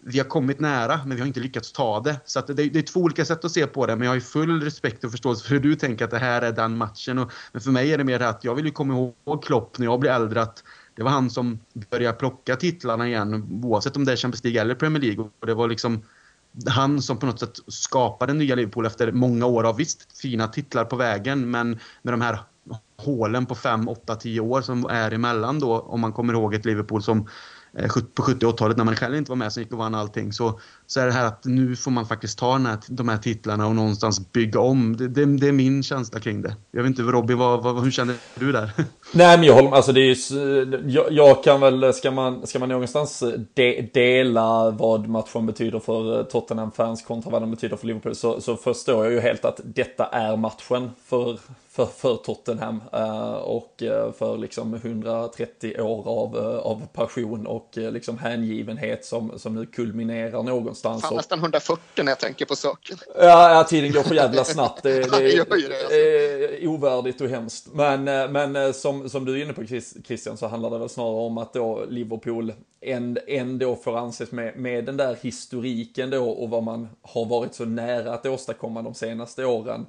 [0.00, 2.20] vi har kommit nära, men vi har inte lyckats ta det.
[2.24, 4.62] Så det, det, är två olika sätt att se på det, men jag har full
[4.62, 7.18] respekt och förståelse för hur du tänker att det här är den matchen.
[7.18, 9.86] Och, men för mig är det mer att jag vill ju komma ihåg Klopp när
[9.86, 11.58] jag blir äldre, att det var han som
[11.90, 15.30] började plocka titlarna igen, oavsett om det är Champions League eller Premier League.
[15.40, 16.02] Och det var liksom
[16.66, 20.84] han som på något sätt skapade nya Liverpool efter många år av visst fina titlar
[20.84, 22.38] på vägen, men med de här
[22.96, 26.64] hålen på 5, 8, 10 år som är emellan då, om man kommer ihåg ett
[26.64, 27.28] Liverpool som
[27.78, 30.32] Eh, på 70 80-talet när man själv inte var med som gick och vann allting.
[30.32, 30.60] Så,
[30.92, 33.74] så är det här att nu får man faktiskt ta här, de här titlarna och
[33.74, 34.96] någonstans bygga om.
[34.96, 36.56] Det, det, det, är min känsla kring det.
[36.70, 38.70] Jag vet inte Robin, vad, vad, hur känner du där?
[39.12, 42.46] Nej men jag håller med, alltså det är ju, jag, jag, kan väl, ska man,
[42.46, 43.22] ska man någonstans
[43.54, 48.40] de, dela vad matchen betyder för eh, Tottenham-fans kontra vad den betyder för Liverpool så,
[48.40, 51.38] så förstår jag ju helt att detta är matchen för
[51.70, 58.18] för, för Tottenham eh, och eh, för liksom 130 år av, av passion och liksom
[58.18, 60.79] hängivenhet som, som nu kulminerar någonstans.
[60.82, 62.96] Fan, nästan 140 när jag tänker på saken.
[63.14, 64.82] Ja, ja tiden går för jävla snabbt.
[64.82, 66.68] Det, det, det, det är alltså.
[66.68, 67.68] ovärdigt och hemskt.
[67.72, 69.66] Men, men som, som du är inne på
[70.04, 72.52] Christian så handlar det väl snarare om att då Liverpool
[73.26, 77.64] ändå får anses med, med den där historiken då och vad man har varit så
[77.64, 79.86] nära att åstadkomma de senaste åren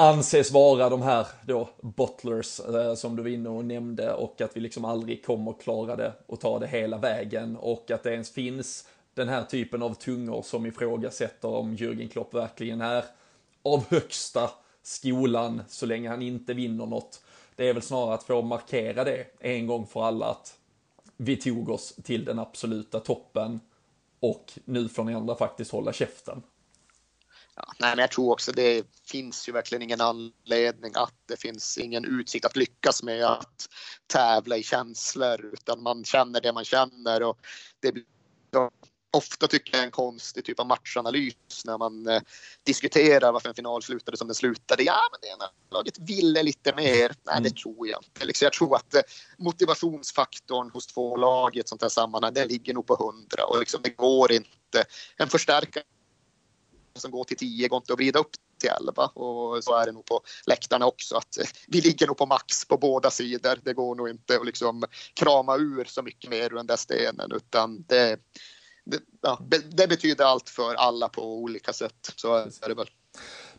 [0.00, 4.56] anses vara de här då bottlers eh, som du var inne och nämnde och att
[4.56, 8.30] vi liksom aldrig kommer klara det och ta det hela vägen och att det ens
[8.30, 8.84] finns
[9.20, 13.04] den här typen av tungor som ifrågasätter om Jürgen Klopp verkligen är
[13.62, 14.50] av högsta
[14.82, 17.22] skolan så länge han inte vinner något.
[17.56, 20.56] Det är väl snarare att få markera det en gång för alla att
[21.16, 23.60] vi tog oss till den absoluta toppen
[24.20, 26.42] och nu får ni andra faktiskt hålla käften.
[27.56, 31.78] Ja, nej, men jag tror också det finns ju verkligen ingen anledning att det finns
[31.78, 33.68] ingen utsikt att lyckas med att
[34.06, 37.38] tävla i känslor utan man känner det man känner och
[37.80, 38.04] det blir
[39.12, 42.20] ofta tycker jag en konstig typ av matchanalys när man eh,
[42.62, 44.82] diskuterar varför en final slutade som den slutade.
[44.82, 47.14] Ja, men det ena laget ville lite mer.
[47.22, 47.42] Nej, mm.
[47.42, 48.24] det tror jag inte.
[48.24, 49.00] Liksom, jag tror att eh,
[49.38, 53.60] motivationsfaktorn hos två lag i ett sånt här sammanhang, det ligger nog på hundra och
[53.60, 54.84] liksom, det går inte.
[55.16, 55.84] En förstärkare
[56.94, 58.30] som går till 10 går inte att vrida upp
[58.60, 62.16] till 11 och så är det nog på läktarna också att eh, vi ligger nog
[62.16, 63.58] på max på båda sidor.
[63.64, 64.84] Det går nog inte att liksom
[65.14, 68.18] krama ur så mycket mer ur den där stenen utan det,
[68.84, 69.38] det, ja,
[69.70, 72.12] det betyder allt för alla på olika sätt.
[72.16, 72.88] Så är det väl.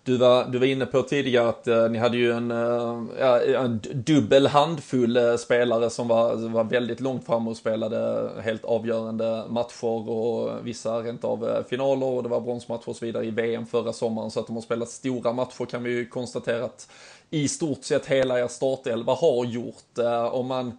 [0.04, 3.08] Du var, du var inne på tidigare att uh, ni hade ju en, uh,
[3.56, 9.46] en dubbel handfull uh, spelare som var, var väldigt långt fram och spelade helt avgörande
[9.50, 13.66] matcher och vissa rent av finaler och det var bronsmatcher och så vidare i VM
[13.66, 16.92] förra sommaren så att de har spelat stora matcher kan vi ju konstatera att
[17.30, 19.98] i stort sett hela er startelva har gjort.
[20.32, 20.78] om man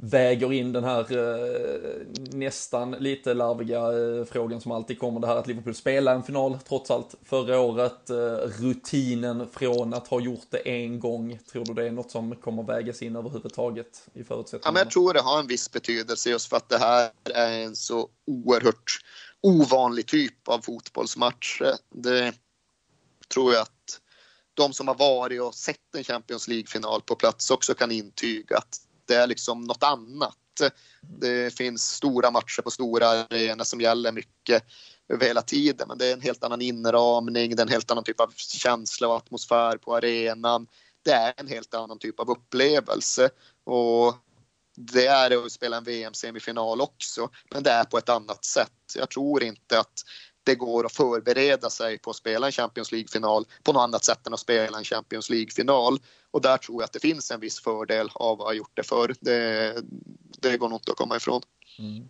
[0.00, 5.36] väger in den här eh, nästan lite larviga eh, frågan som alltid kommer, det här
[5.36, 8.10] att Liverpool spelar en final trots allt förra året.
[8.10, 8.16] Eh,
[8.60, 12.62] rutinen från att ha gjort det en gång, tror du det är något som kommer
[12.62, 14.78] vägas in överhuvudtaget i förutsättningarna?
[14.78, 17.76] Ja, jag tror det har en viss betydelse just för att det här är en
[17.76, 19.00] så oerhört
[19.40, 21.62] ovanlig typ av fotbollsmatch.
[21.94, 22.32] Det
[23.32, 24.00] tror jag att
[24.54, 28.87] de som har varit och sett en Champions League-final på plats också kan intyga att
[29.08, 30.36] det är liksom något annat.
[31.20, 34.64] Det finns stora matcher på stora arenor som gäller mycket
[35.08, 38.04] över hela tiden, men det är en helt annan inramning, det är en helt annan
[38.04, 40.66] typ av känsla och atmosfär på arenan.
[41.04, 43.30] Det är en helt annan typ av upplevelse
[43.64, 44.14] och
[44.76, 48.72] det är det att spela en VM-semifinal också, men det är på ett annat sätt.
[48.94, 50.04] Jag tror inte att
[50.48, 54.26] det går att förbereda sig på att spela en Champions League-final på något annat sätt
[54.26, 55.98] än att spela en Champions League-final.
[56.30, 58.82] Och där tror jag att det finns en viss fördel av att ha gjort det
[58.82, 59.14] förr.
[59.20, 59.74] Det,
[60.40, 61.42] det går nog inte att komma ifrån.
[61.78, 62.08] Mm.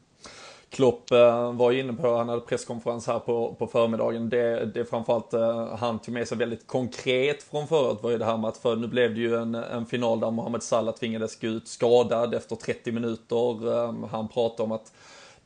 [0.71, 5.35] Klopp eh, var inne på, han hade presskonferens här på, på förmiddagen, det, det framförallt
[5.35, 8.59] eh, han tog med sig väldigt konkret från förut var ju det här med att
[8.59, 12.35] för nu blev det ju en, en final där Mohamed Salah tvingades gå ut skadad
[12.35, 13.75] efter 30 minuter.
[13.75, 14.93] Eh, han pratade om att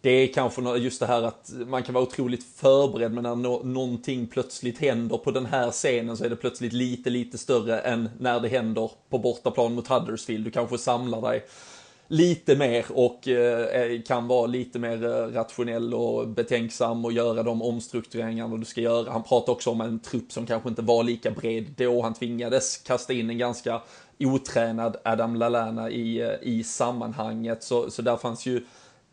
[0.02, 3.62] det är kanske just det här att man kan vara otroligt förberedd men när no
[3.64, 8.10] någonting plötsligt händer på den här scenen så är det plötsligt lite, lite större än
[8.18, 10.44] när det händer på bortaplan mot Huddersfield.
[10.44, 11.44] Du kanske samlar dig
[12.08, 17.62] lite mer och eh, kan vara lite mer eh, rationell och betänksam och göra de
[17.62, 19.12] omstruktureringar du ska göra.
[19.12, 22.02] Han pratar också om en trupp som kanske inte var lika bred då.
[22.02, 23.80] Han tvingades kasta in en ganska
[24.18, 27.62] otränad Adam Lallana i, eh, i sammanhanget.
[27.62, 28.64] Så, så där fanns ju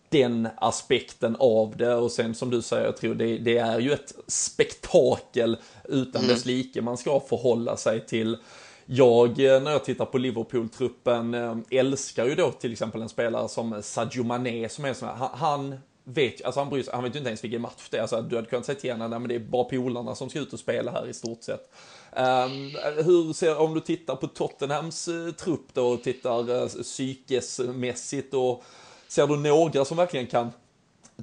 [0.10, 3.92] den aspekten av det och sen som du säger, jag tror det, det är ju
[3.92, 6.36] ett spektakel utan mm.
[6.36, 8.38] dess like man ska förhålla sig till.
[8.86, 13.50] Jag, eh, när jag tittar på Liverpool-truppen, eh, älskar ju då till exempel en spelare
[13.50, 17.16] som Sadio Mané som är sån här, han vet, alltså han bryr sig, han vet
[17.16, 18.02] ju inte ens vilken match det är.
[18.02, 20.54] Alltså, du hade kunnat säga till honom, men det är bara polarna som ska ut
[20.54, 21.72] och spela här i stort sett.
[22.12, 28.34] Um, hur ser, om du tittar på Tottenhams uh, trupp då och tittar uh, psykesmässigt
[28.34, 28.64] och
[29.10, 30.52] Ser du några som verkligen kan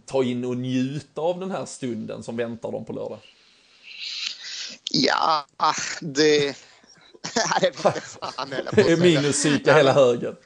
[0.04, 3.18] ta in och njuta av den här stunden som väntar dem på lördag?
[4.90, 5.46] Ja,
[6.00, 6.56] det...
[7.60, 10.36] det är är minuspsyke hela högen.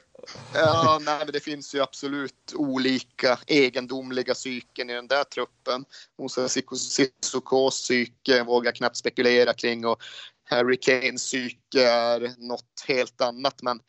[0.53, 5.85] Ja, nej, men det finns ju absolut olika egendomliga psyken i den där truppen.
[6.21, 10.03] Musa Sissokos psyke vågar knappt spekulera kring och
[10.43, 13.61] Harry Kanes psyke är något helt annat.
[13.61, 13.79] Men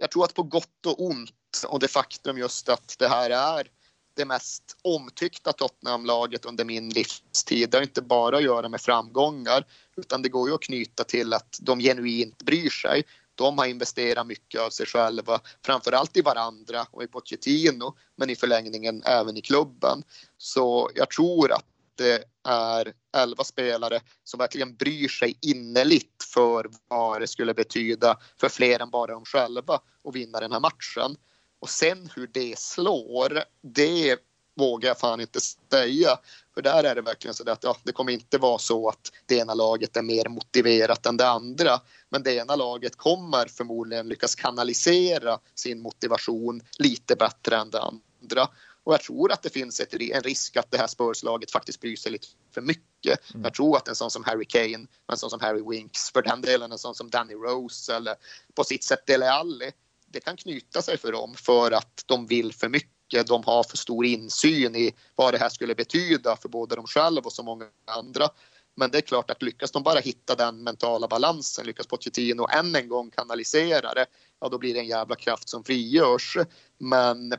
[0.00, 3.68] jag tror att på gott och ont och det faktum just att det här är
[4.16, 7.70] det mest omtyckta Tottenham-laget under min livstid.
[7.70, 11.32] Det har inte bara att göra med framgångar utan det går ju att knyta till
[11.32, 13.04] att de genuint bryr sig.
[13.34, 18.36] De har investerat mycket av sig själva, framförallt i varandra och i Pochettino, men i
[18.36, 20.02] förlängningen även i klubben.
[20.38, 21.64] Så jag tror att
[22.00, 28.48] det är elva spelare som verkligen bryr sig innerligt för vad det skulle betyda för
[28.48, 29.74] fler än bara de själva
[30.04, 31.16] att vinna den här matchen.
[31.60, 34.16] Och sen hur det slår, det
[34.56, 35.40] vågar jag fan inte
[35.70, 36.18] säga.
[36.54, 39.34] För där är det verkligen så att ja, det kommer inte vara så att det
[39.36, 41.80] ena laget är mer motiverat än det andra.
[42.08, 48.48] Men det ena laget kommer förmodligen lyckas kanalisera sin motivation lite bättre än det andra.
[48.84, 51.96] Och jag tror att det finns ett, en risk att det här Spurs-laget faktiskt bryr
[51.96, 53.30] sig lite för mycket.
[53.34, 53.44] Mm.
[53.44, 56.40] Jag tror att en sån som Harry Kane, en sån som Harry Winks, för den
[56.40, 58.14] delen en sån som Danny Rose eller
[58.54, 59.72] på sitt sätt Dele Alli
[60.12, 63.26] det kan knyta sig för dem för att de vill för mycket.
[63.26, 67.22] De har för stor insyn i vad det här skulle betyda för både dem själva
[67.24, 68.28] och så många andra.
[68.76, 72.74] Men det är klart att lyckas de bara hitta den mentala balansen, lyckas Pochettino än
[72.74, 74.06] en gång kanalisera det,
[74.40, 76.36] ja då blir det en jävla kraft som frigörs.
[76.78, 77.34] Men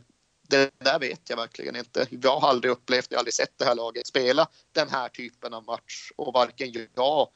[0.52, 2.08] det där vet jag verkligen inte.
[2.10, 5.54] Jag har aldrig upplevt, jag har aldrig sett det här laget spela den här typen
[5.54, 7.28] av match och varken jag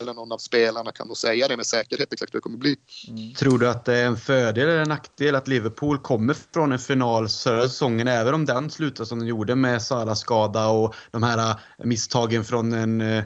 [0.00, 2.76] eller någon av spelarna kan nog säga det med säkerhet exakt hur det kommer bli.
[3.08, 3.34] Mm.
[3.34, 6.78] Tror du att det är en fördel eller en nackdel att Liverpool kommer från en
[6.78, 11.22] final förra säsongen, även om den slutar som den gjorde med Salas skada och de
[11.22, 13.24] här eh, misstagen från en eh,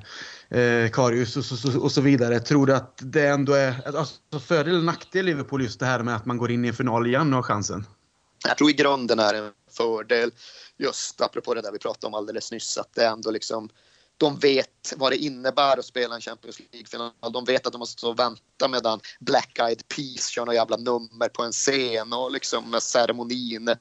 [0.51, 2.41] eh Karius och så, och så, vidare.
[2.41, 6.17] Tror du att det ändå är alltså, fördel eller nackdel Liverpool just det här med
[6.17, 7.85] att man går in i en final igen och har chansen?
[8.49, 10.31] Jag tror i grunden är en fördel
[10.77, 13.71] just apropå det där vi pratade om alldeles nyss att det ändå liksom
[14.19, 17.13] de vet vad det innebär att spela en Champions League-final.
[17.33, 20.77] De vet att de måste stå och vänta medan Black Eyed Peas kör några jävla
[20.77, 23.75] nummer på en scen och liksom ceremonin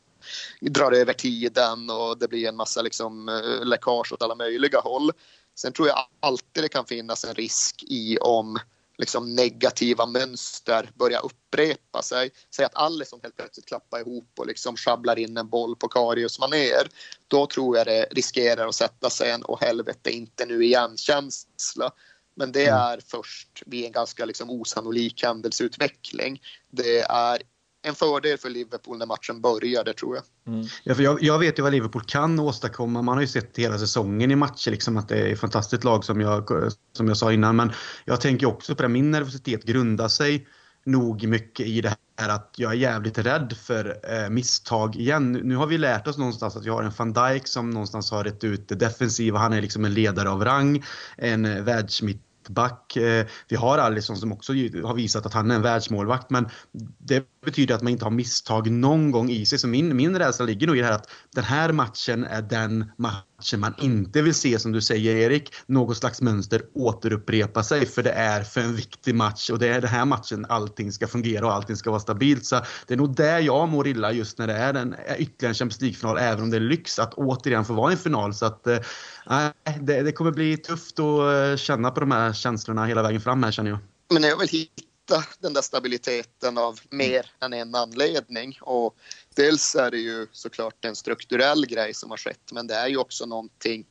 [0.62, 5.12] drar över tiden och det blir en massa liksom eh, läckage åt alla möjliga håll.
[5.56, 8.60] Sen tror jag alltid det kan finnas en risk i om
[8.98, 12.32] liksom negativa mönster börjar upprepa sig.
[12.56, 16.40] Säg att Alisson helt plötsligt klappar ihop och liksom sjabblar in en boll på Karius
[16.40, 16.88] maner.
[17.28, 21.92] Då tror jag det riskerar att sätta sig en och helvete inte nu igen-känsla.
[22.36, 22.82] Men det mm.
[22.82, 26.42] är först vid en ganska liksom osannolik händelseutveckling.
[26.72, 27.42] Det är
[27.86, 30.54] en fördel för Liverpool när matchen började tror jag.
[30.54, 30.68] Mm.
[30.84, 33.02] Ja, för jag, jag, vet ju vad Liverpool kan åstadkomma.
[33.02, 36.04] Man har ju sett hela säsongen i matcher liksom att det är ett fantastiskt lag
[36.04, 36.52] som jag,
[36.94, 37.56] som jag sa innan.
[37.56, 37.72] Men
[38.06, 40.48] jag tänker också på det, min nervositet grundar sig
[40.86, 45.32] nog mycket i det här att jag är jävligt rädd för eh, misstag igen.
[45.32, 48.24] Nu har vi lärt oss någonstans att vi har en van Dijk som någonstans har
[48.24, 49.40] rätt ut det defensiva.
[49.40, 50.84] Han är liksom en ledare av rang,
[51.18, 52.96] en eh, världsmitt mittback.
[52.96, 56.50] Eh, vi har Alisson som också har visat att han är en världsmålvakt men
[56.98, 59.60] det betyder att man inte har misstag någon gång i sig.
[59.60, 62.92] Så min, min rädsla ligger nog i det här att den här matchen är den
[62.98, 67.86] matchen man inte vill se, som du säger Erik, något slags mönster återupprepa sig.
[67.86, 71.08] För det är för en viktig match och det är den här matchen allting ska
[71.08, 72.46] fungera och allting ska vara stabilt.
[72.46, 75.56] Så det är nog där jag mår illa just när det är en, ytterligare en
[75.56, 78.34] Champions League-final, även om det är lyx att återigen få vara i en final.
[78.34, 78.78] Så att, eh,
[79.26, 79.52] nej,
[79.82, 83.44] det, det kommer bli tufft att eh, känna på de här känslorna hela vägen fram
[83.44, 83.80] här känner jag.
[84.10, 88.58] Men jag vill hitta den där stabiliteten av mer än en anledning.
[88.62, 88.96] Och
[89.36, 92.98] dels är det ju såklart en strukturell grej som har skett men det är ju
[92.98, 93.86] också någonting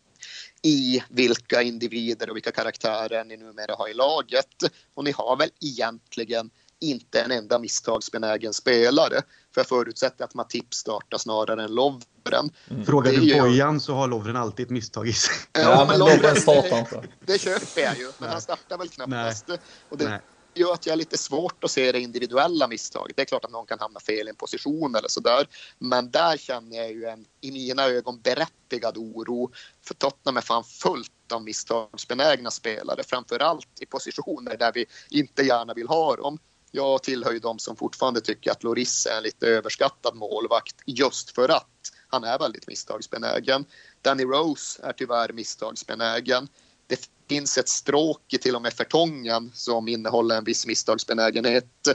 [0.62, 4.62] i vilka individer och vilka karaktärer ni numera har i laget.
[4.94, 6.50] Och ni har väl egentligen
[6.80, 9.22] inte en enda misstagsbenägen spelare.
[9.54, 12.50] För jag förutsätter att Matip startar snarare än Lovren.
[12.70, 12.86] Mm.
[12.86, 13.40] Frågar du ju...
[13.40, 15.34] Bojan så har Lovren alltid ett misstag i sig.
[15.52, 17.02] Ja, ja men Lovren startar inte.
[17.20, 18.30] Det köper jag ju, men Nej.
[18.30, 19.48] han startar väl knappast.
[19.48, 19.58] Nej.
[19.88, 20.20] Och det, Nej
[20.54, 23.16] gör att jag har lite svårt att se det individuella misstaget.
[23.16, 25.46] Det är klart att någon kan hamna fel i en position eller sådär.
[25.78, 29.52] Men där känner jag ju en, i mina ögon, berättigad oro.
[29.82, 33.02] För Tottenham är fan fullt av misstagsbenägna spelare.
[33.06, 36.38] Framförallt i positioner där vi inte gärna vill ha dem.
[36.76, 41.30] Jag tillhör ju de som fortfarande tycker att Loris är en lite överskattad målvakt just
[41.30, 43.64] för att han är väldigt misstagsbenägen.
[44.02, 46.48] Danny Rose är tyvärr misstagsbenägen
[46.86, 51.88] det finns ett stråk i till och med förtången som innehåller en viss misstagsbenägenhet.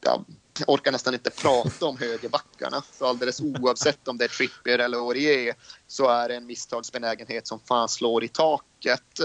[0.00, 0.24] Jag
[0.66, 2.82] orkar nästan inte prata om högerbackarna.
[2.92, 5.54] Så alldeles oavsett om det är Trippier eller Aurier
[5.86, 9.20] så är det en misstagsbenägenhet som fan slår i taket.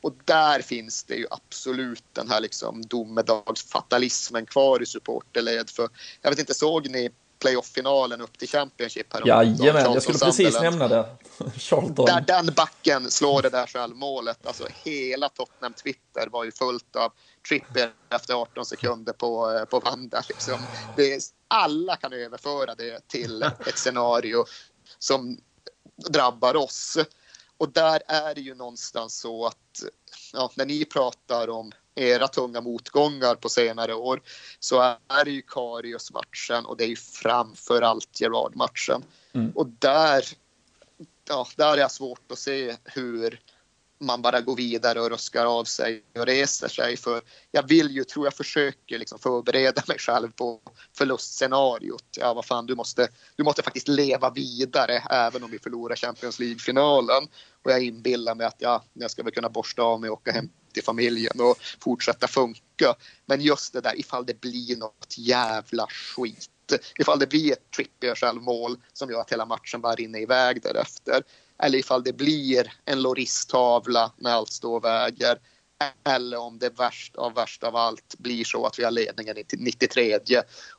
[0.00, 5.70] Och där finns det ju absolut den här liksom domedagsfatalismen kvar i supporterled.
[5.70, 5.88] För
[6.22, 9.14] jag vet inte, såg ni playoff-finalen upp till Championship.
[9.14, 11.16] Här Jajamän, jag skulle precis nämna det.
[11.56, 12.06] Charlton.
[12.06, 14.46] Där den backen slår det där självmålet.
[14.46, 17.12] Alltså hela Tottenham Twitter var ju fullt av
[17.48, 20.22] Tripper efter 18 sekunder på, eh, på Vanda.
[20.28, 20.58] Liksom.
[20.96, 24.44] Det, alla kan överföra det till ett scenario
[24.98, 25.38] som
[26.08, 26.98] drabbar oss.
[27.58, 29.84] Och där är det ju någonstans så att
[30.32, 34.22] ja, när ni pratar om era tunga motgångar på senare år
[34.58, 39.04] så är det ju Karius-matchen och det är ju framför allt Gerard-matchen.
[39.32, 39.50] Mm.
[39.50, 40.24] Och där,
[41.28, 43.40] ja, där är jag svårt att se hur
[44.00, 46.96] man bara går vidare och ruskar av sig och reser sig.
[46.96, 50.60] För jag vill ju, tror jag försöker liksom förbereda mig själv på
[50.96, 52.04] förlustscenariot.
[52.16, 56.38] Ja, vad fan, du måste, du måste faktiskt leva vidare även om vi förlorar Champions
[56.38, 57.28] League-finalen.
[57.64, 60.32] Och jag inbillar mig att ja, jag ska väl kunna borsta av mig och åka
[60.32, 62.94] hem till familjen och fortsätta funka.
[63.26, 66.50] Men just det där ifall det blir något jävla skit.
[66.98, 71.22] Ifall det blir ett Trippier självmål som gör att hela matchen bara rinner iväg därefter.
[71.62, 75.38] Eller ifall det blir en Loris-tavla när allt står och väger.
[76.04, 79.44] Eller om det värst av värst av allt blir så att vi har ledningen i
[79.58, 80.18] 93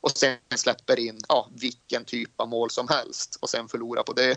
[0.00, 4.12] och sen släpper in ja, vilken typ av mål som helst och sen förlorar på
[4.12, 4.36] det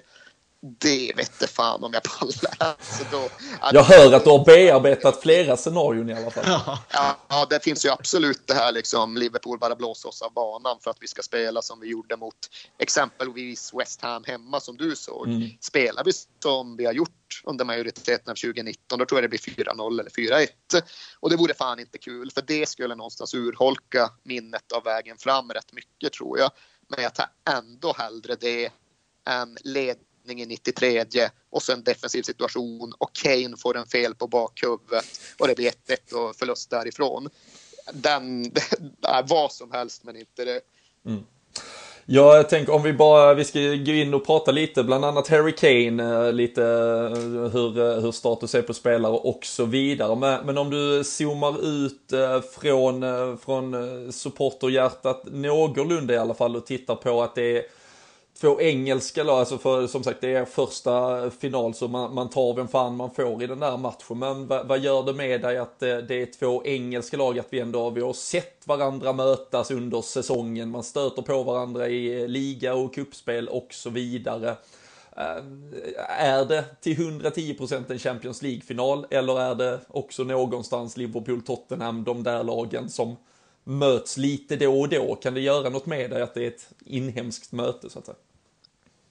[0.64, 2.55] det vette fan om jag pallar.
[2.57, 3.30] Alltså då,
[3.72, 6.43] jag hör att du har bearbetat flera scenarion i alla fall.
[6.47, 10.78] Ja, ja, det finns ju absolut det här liksom Liverpool bara blåser oss av banan
[10.82, 12.36] för att vi ska spela som vi gjorde mot
[12.80, 15.28] exempelvis West Ham hemma som du såg.
[15.28, 15.49] Mm.
[15.59, 16.11] Spelar vi
[16.43, 20.09] som vi har gjort under majoriteten av 2019 då tror jag det blir 4-0 eller
[20.09, 20.47] 4-1.
[21.20, 25.51] Och det vore fan inte kul för det skulle någonstans urholka minnet av vägen fram
[25.51, 26.51] rätt mycket tror jag.
[26.88, 28.72] Men jag tar ändå hellre det
[29.26, 31.05] än led räddning i 93
[31.49, 35.05] och sen defensiv situation och Kane får en fel på bakhuvudet
[35.39, 37.30] och det blir 1-1 och förlust därifrån.
[37.93, 38.45] Den,
[39.01, 40.61] är äh, vad som helst men inte det.
[41.05, 41.24] Mm.
[42.05, 45.28] Ja, jag tänker om vi bara, vi ska gå in och prata lite, bland annat
[45.28, 50.15] Harry Kane, eh, lite eh, hur, eh, hur status är på spelare och så vidare.
[50.15, 52.13] Men, men om du zoomar ut
[52.53, 53.74] från, från
[54.11, 57.64] supporterhjärtat någorlunda i alla fall och tittar på att det är
[58.39, 62.53] två engelska lag, alltså för som sagt det är första final så man, man tar
[62.53, 64.19] vem fan man får i den där matchen.
[64.19, 67.47] Men vad, vad gör det med dig att det, det, är två engelska lag, att
[67.49, 72.27] vi ändå vi har sett varandra mötas under säsongen, man stöter på varandra i eh,
[72.27, 74.49] liga och kuppspel och så vidare.
[75.18, 75.43] Eh,
[76.19, 82.43] är det till 110% en Champions League-final eller är det också någonstans Liverpool-Tottenham, de där
[82.43, 83.15] lagen som
[83.64, 85.15] möts lite då och då?
[85.15, 88.18] Kan det göra något med dig att det är ett inhemskt möte så att säga?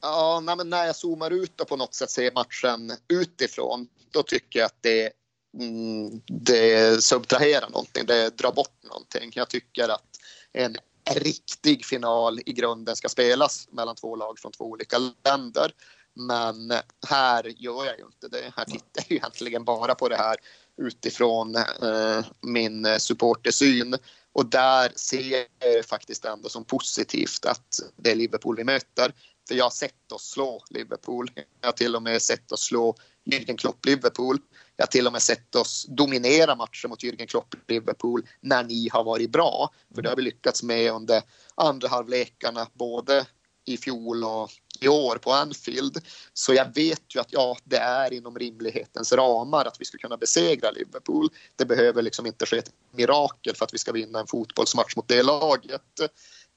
[0.00, 4.22] Ja, nej, men när jag zoomar ut och på något sätt ser matchen utifrån, då
[4.22, 5.12] tycker jag att det,
[5.58, 9.30] mm, det subtraherar någonting, det drar bort någonting.
[9.34, 10.18] Jag tycker att
[10.52, 10.76] en
[11.14, 15.72] riktig final i grunden ska spelas mellan två lag från två olika länder.
[16.14, 16.72] Men
[17.08, 18.52] här gör jag ju inte det.
[18.56, 20.36] Här tittar jag egentligen bara på det här
[20.76, 23.96] utifrån eh, min supportersyn.
[24.32, 29.14] Och där ser jag faktiskt ändå som positivt att det är Liverpool vi möter.
[29.48, 31.30] För jag har sett oss slå Liverpool.
[31.60, 34.38] Jag har till och med sett oss slå Jürgen Klopp Liverpool.
[34.76, 38.88] Jag har till och med sett oss dominera matcher mot Jürgen Klopp Liverpool när ni
[38.92, 39.70] har varit bra.
[39.94, 41.22] För det har vi lyckats med under
[41.54, 43.26] andra halvlekarna både
[43.64, 44.50] i fjol och
[44.82, 45.98] i år på Anfield.
[46.32, 50.16] Så jag vet ju att ja, det är inom rimlighetens ramar att vi ska kunna
[50.16, 51.28] besegra Liverpool.
[51.56, 55.08] Det behöver liksom inte ske ett mirakel för att vi ska vinna en fotbollsmatch mot
[55.08, 55.82] det laget.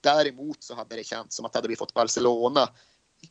[0.01, 2.69] Däremot så hade det känts som att hade vi fått Barcelona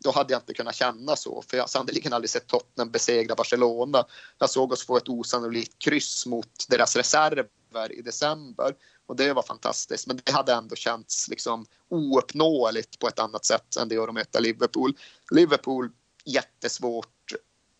[0.00, 3.34] då hade jag inte kunnat känna så, för jag har sannerligen aldrig sett Tottenham besegra
[3.34, 4.04] Barcelona.
[4.38, 8.74] Jag såg oss få ett osannolikt kryss mot deras reserver i december
[9.06, 10.06] och det var fantastiskt.
[10.06, 14.14] Men det hade ändå känts liksom ouppnåeligt på ett annat sätt än det gör att
[14.14, 14.96] möta Liverpool.
[15.30, 15.90] Liverpool
[16.24, 17.32] jättesvårt,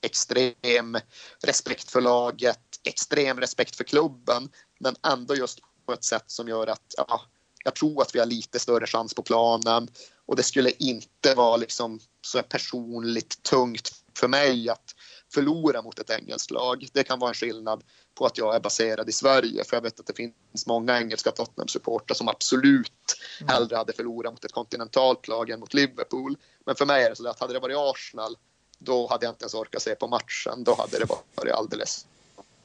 [0.02, 0.98] extrem
[1.42, 4.48] respekt för laget, extrem respekt för klubben,
[4.78, 7.20] men ändå just på ett sätt som gör att ja,
[7.64, 9.88] jag tror att vi har lite större chans på planen
[10.26, 14.94] och det skulle inte vara liksom så personligt tungt för mig att
[15.34, 16.88] förlora mot ett engelskt lag.
[16.92, 17.84] Det kan vara en skillnad
[18.14, 19.64] på att jag är baserad i Sverige.
[19.64, 23.54] För jag vet att det finns många engelska Tottenham-supportrar som absolut mm.
[23.54, 26.36] hellre hade förlorat mot ett kontinentalt lag än mot Liverpool.
[26.66, 28.36] Men för mig är det så att hade det varit Arsenal,
[28.78, 30.64] då hade jag inte ens orkat se på matchen.
[30.64, 31.06] Då hade det
[31.36, 32.06] varit alldeles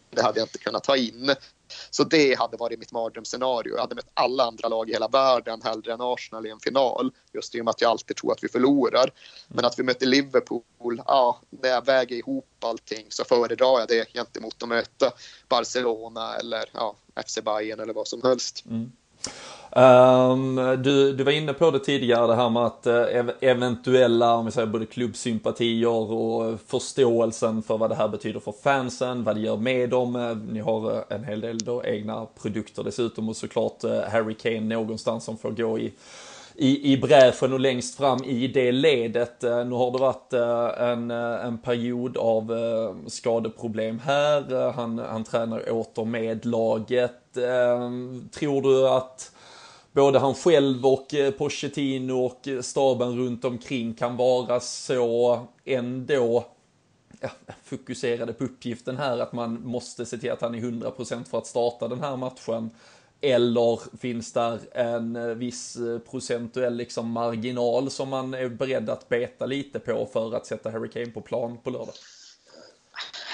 [0.10, 1.36] det hade jag inte kunnat ta in.
[1.90, 3.74] Så det hade varit mitt mardrömsscenario.
[3.74, 7.12] Jag hade mött alla andra lag i hela världen hellre än Arsenal i en final.
[7.34, 9.12] Just i och med att jag alltid tror att vi förlorar.
[9.48, 14.14] Men att vi möter Liverpool, ja, när jag väger ihop allting så föredrar jag det
[14.14, 15.12] gentemot att möta
[15.50, 16.96] Barcelona eller ja,
[17.28, 18.66] FC Bayern eller vad som helst.
[18.66, 18.91] Mm.
[19.72, 23.04] Um, du, du var inne på det tidigare, det här med att eh,
[23.41, 28.54] eventuella, om vi säger både klubbsympatier och eh, förståelsen för vad det här betyder för
[28.64, 30.16] fansen, vad det gör med dem.
[30.16, 35.24] Eh, ni har en hel del då egna produkter dessutom och såklart Harry Kane någonstans
[35.24, 35.94] som får gå i
[36.56, 39.44] i, i bräschen och längst fram i det ledet.
[39.44, 42.54] Eh, nu har det varit eh, en, eh, en period av
[43.08, 44.72] skadeproblem här.
[44.72, 47.14] Han, han tränar åter med laget.
[48.32, 49.32] Tror du att
[49.92, 51.08] både han själv och
[51.38, 56.46] Pochettino och staben runt omkring kan vara så ändå
[57.20, 57.30] ja,
[57.64, 61.48] fokuserade på uppgiften här att man måste se till att han är 100% för att
[61.48, 62.70] starta den här matchen.
[63.22, 65.78] Eller finns där en eh, viss
[66.12, 70.90] procentuell liksom marginal som man är beredd att beta lite på för att sätta Harry
[70.90, 71.94] Kane på plan på lördag?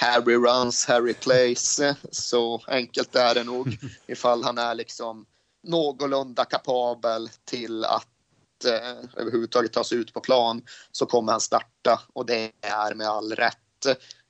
[0.00, 1.80] Harry runs, Harry plays.
[2.10, 5.26] Så enkelt är det nog ifall han är liksom
[5.62, 12.00] någorlunda kapabel till att eh, överhuvudtaget ta sig ut på plan så kommer han starta
[12.12, 13.56] och det är med all rätt.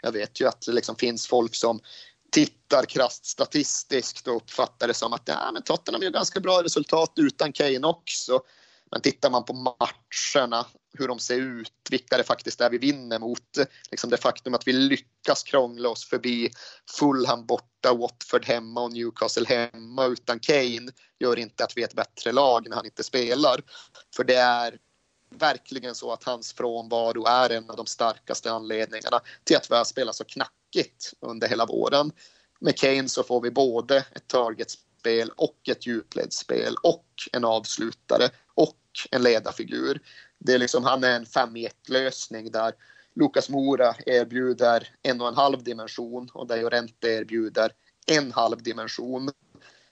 [0.03, 1.81] Jag vet ju att det liksom finns folk som
[2.37, 7.13] tittar krasst statistiskt och uppfattar det som att ja, men Tottenham gör ganska bra resultat
[7.17, 8.41] utan Kane också.
[8.91, 10.67] Men tittar man på matcherna,
[10.99, 13.59] hur de ser ut, vilka det faktiskt är vi vinner mot,
[13.91, 16.51] liksom det faktum att vi lyckas krångla oss förbi
[16.99, 21.95] Fulham borta, Watford hemma och Newcastle hemma utan Kane gör inte att vi är ett
[21.95, 23.61] bättre lag när han inte spelar.
[24.17, 24.79] För det är
[25.31, 29.85] verkligen så att hans frånvaro är en av de starkaste anledningarna till att vi har
[29.85, 32.13] spelat så knackigt under hela våren.
[32.61, 38.79] Med Kane så får vi både ett targetspel och ett djupledsspel och en avslutare och
[39.11, 40.01] en ledarfigur.
[40.39, 42.73] Det är liksom, han är en 5 1 lösning där
[43.15, 47.73] Lukas Mora erbjuder en och en halv dimension och där Jorente erbjuder
[48.07, 49.31] en halv dimension.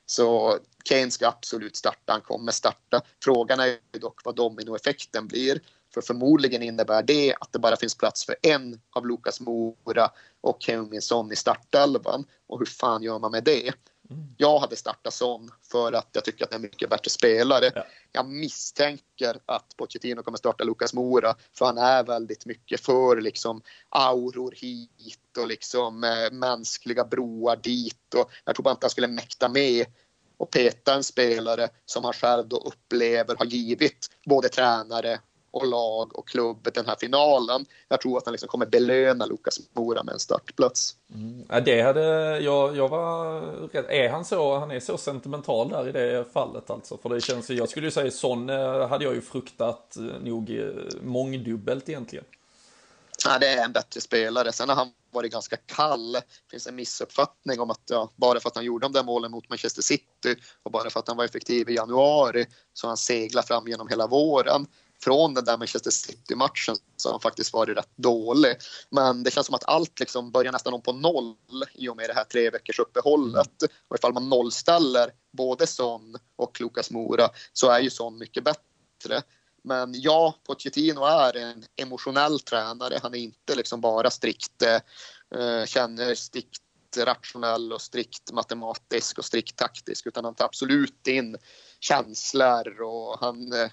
[0.07, 3.03] Så Kane ska absolut starta, han kommer starta.
[3.25, 5.61] Frågan är dock vad dominoeffekten blir.
[5.95, 10.57] För förmodligen innebär det att det bara finns plats för en av Lukas Mora och
[10.61, 11.01] Kevin
[11.33, 12.25] i startelvan.
[12.47, 13.75] Och hur fan gör man med det?
[14.37, 17.71] Jag hade startat Son för att jag tycker att det är mycket bättre spelare.
[17.75, 17.87] Ja.
[18.13, 23.63] Jag misstänker att Pochettino kommer starta Lucas Moura för han är väldigt mycket för liksom
[23.89, 29.09] auror hit och liksom eh, mänskliga broar dit och jag tror bara inte han skulle
[29.09, 29.87] mäkta med
[30.37, 35.19] och peta en spelare som han själv då upplever har givit både tränare
[35.55, 37.67] och lag och klubb den här finalen.
[37.89, 40.97] Jag tror att han liksom kommer belöna Lukas Mora med en startplats.
[41.15, 41.45] Mm.
[41.49, 42.01] Ja, det hade,
[42.41, 43.41] jag, jag var
[43.73, 43.85] rädd.
[43.89, 46.97] Är han så, han är så sentimental där i det fallet alltså?
[46.97, 50.03] För det känns ju, jag skulle ju säga sån eh, hade jag ju fruktat eh,
[50.03, 50.67] nog eh,
[51.03, 52.25] mångdubbelt egentligen.
[53.25, 54.53] Ja, det är en bättre spelare.
[54.53, 56.13] Sen har han varit ganska kall.
[56.13, 59.31] Det finns en missuppfattning om att ja, bara för att han gjorde de där målen
[59.31, 62.97] mot Manchester City och bara för att han var effektiv i januari så har han
[62.97, 64.67] seglat fram genom hela våren
[65.05, 68.57] från den där Manchester City-matchen så har han faktiskt varit rätt dålig.
[68.91, 71.35] Men det känns som att allt liksom börjar nästan om på noll
[71.75, 73.63] i och med det här tre veckors uppehållet.
[73.89, 79.23] Och ifall man nollställer både Son och Lukas Mora så är ju Son mycket bättre.
[79.65, 82.99] Men ja, Pochettino är en emotionell tränare.
[83.03, 86.61] Han är inte liksom bara strikt, eh, känner strikt
[86.99, 91.37] rationell och strikt matematisk och strikt taktisk utan han tar absolut in
[91.81, 93.71] känslor och han eh,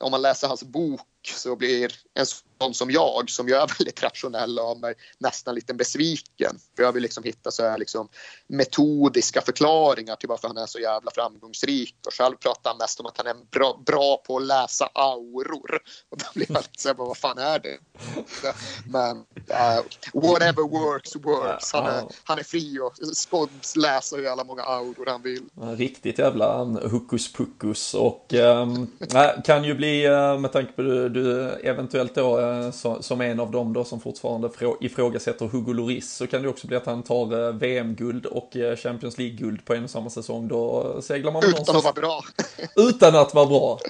[0.00, 2.26] om man läser hans bok så blir en
[2.62, 6.58] sån som jag, som jag är väldigt rationell av mig, nästan lite besviken.
[6.76, 8.08] För jag vill liksom hitta så här liksom
[8.46, 11.96] metodiska förklaringar till varför han är så jävla framgångsrik.
[12.06, 15.80] Och själv pratar han mest om att han är bra, bra på att läsa auror.
[16.10, 17.78] Och då blir jag lite så här, vad fan är det?
[18.86, 19.82] Men uh,
[20.14, 21.72] whatever works works.
[21.72, 25.42] Han är, han är fri och spåds läsa hur alla många auror han vill.
[25.76, 28.90] Riktigt jävla hokus pokus och um,
[29.44, 30.08] kan ju bli
[30.38, 32.38] med tanke på du, du eventuellt då så,
[33.00, 34.50] som en av dem då som fortfarande
[34.80, 39.64] ifrågasätter Hugo Lloris så kan det också bli att han tar VM-guld och Champions League-guld
[39.64, 40.48] på en och samma säsong.
[40.48, 41.78] Då seglar man Utan någonstans...
[41.78, 42.24] att vara bra.
[42.88, 43.80] Utan att vara bra.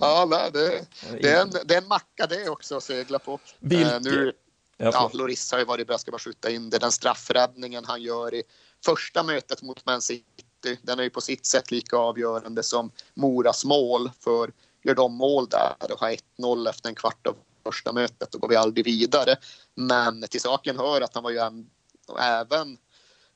[0.00, 0.86] ja, nej, det,
[1.20, 3.38] det, är en, det är en macka det också att segla på.
[3.58, 4.02] Vilket?
[4.02, 4.32] Nu,
[4.76, 6.78] ja, Lloris har ju varit bra, ska bara skjuta in det.
[6.78, 8.42] Den straffräddningen han gör i
[8.84, 13.64] första mötet mot Man City, den är ju på sitt sätt lika avgörande som Moras
[13.64, 14.10] mål.
[14.20, 14.50] För
[14.84, 18.48] gör de mål där och har 1-0 efter en kvart av första mötet, då går
[18.48, 19.36] vi aldrig vidare.
[19.74, 21.70] Men till saken hör att han var ju en,
[22.20, 22.78] även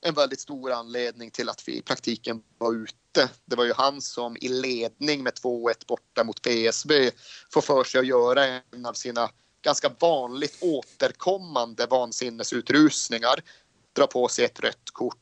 [0.00, 3.30] en väldigt stor anledning till att vi i praktiken var ute.
[3.44, 7.10] Det var ju han som i ledning med 2-1 borta mot PSV
[7.52, 9.30] får för sig att göra en av sina
[9.62, 13.42] ganska vanligt återkommande vansinnesutrusningar.
[13.92, 15.16] Dra på sig ett rött kort.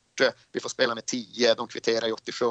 [0.52, 2.46] Vi får spela med 10, de kvitterar i 87.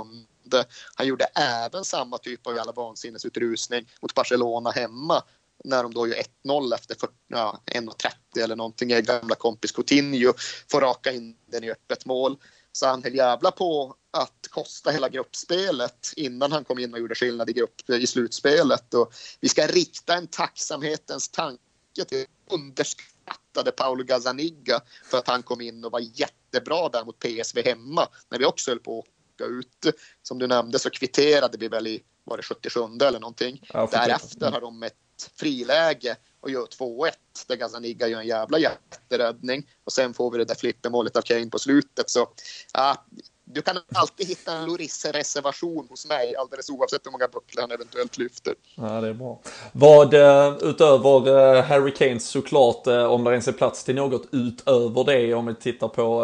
[0.96, 5.24] Han gjorde även samma typ av jävla vansinnesutrusning mot Barcelona hemma
[5.64, 6.98] när de då gör 1-0 efter
[7.28, 8.92] ja, 1.30 eller någonting.
[8.92, 10.34] är Gamla kompis Coutinho
[10.72, 12.38] får raka in den i öppet mål.
[12.72, 17.16] Så han höll jävla på att kosta hela gruppspelet innan han kom in och gjorde
[17.16, 18.94] skillnad i, grupp, i slutspelet.
[18.94, 25.62] Och vi ska rikta en tacksamhetens tanke till underskattade Paolo Gazzaniga för att han kom
[25.62, 29.06] in och var jättebra där mot PSV hemma när vi också höll på att
[29.42, 29.96] åka ut.
[30.22, 33.68] Som du nämnde så kvitterade vi väl i var det 77 eller någonting.
[33.74, 34.96] Ja, Därefter har de ett
[35.36, 37.12] friläge och gör 2-1
[37.48, 41.50] där Gazaniga gör en jävla jätteräddning och sen får vi det där flippermålet av Kane
[41.50, 42.10] på slutet.
[42.10, 42.30] Så
[42.74, 43.06] ja,
[43.54, 48.18] du kan alltid hitta en Lloris-reservation hos mig alldeles oavsett hur många bucklar han eventuellt
[48.18, 48.54] lyfter.
[48.76, 49.40] Ja, det är bra.
[49.72, 54.28] Vad eh, utöver eh, Harry Kanes såklart, eh, om det ens är plats till något
[54.32, 56.22] utöver det om vi tittar på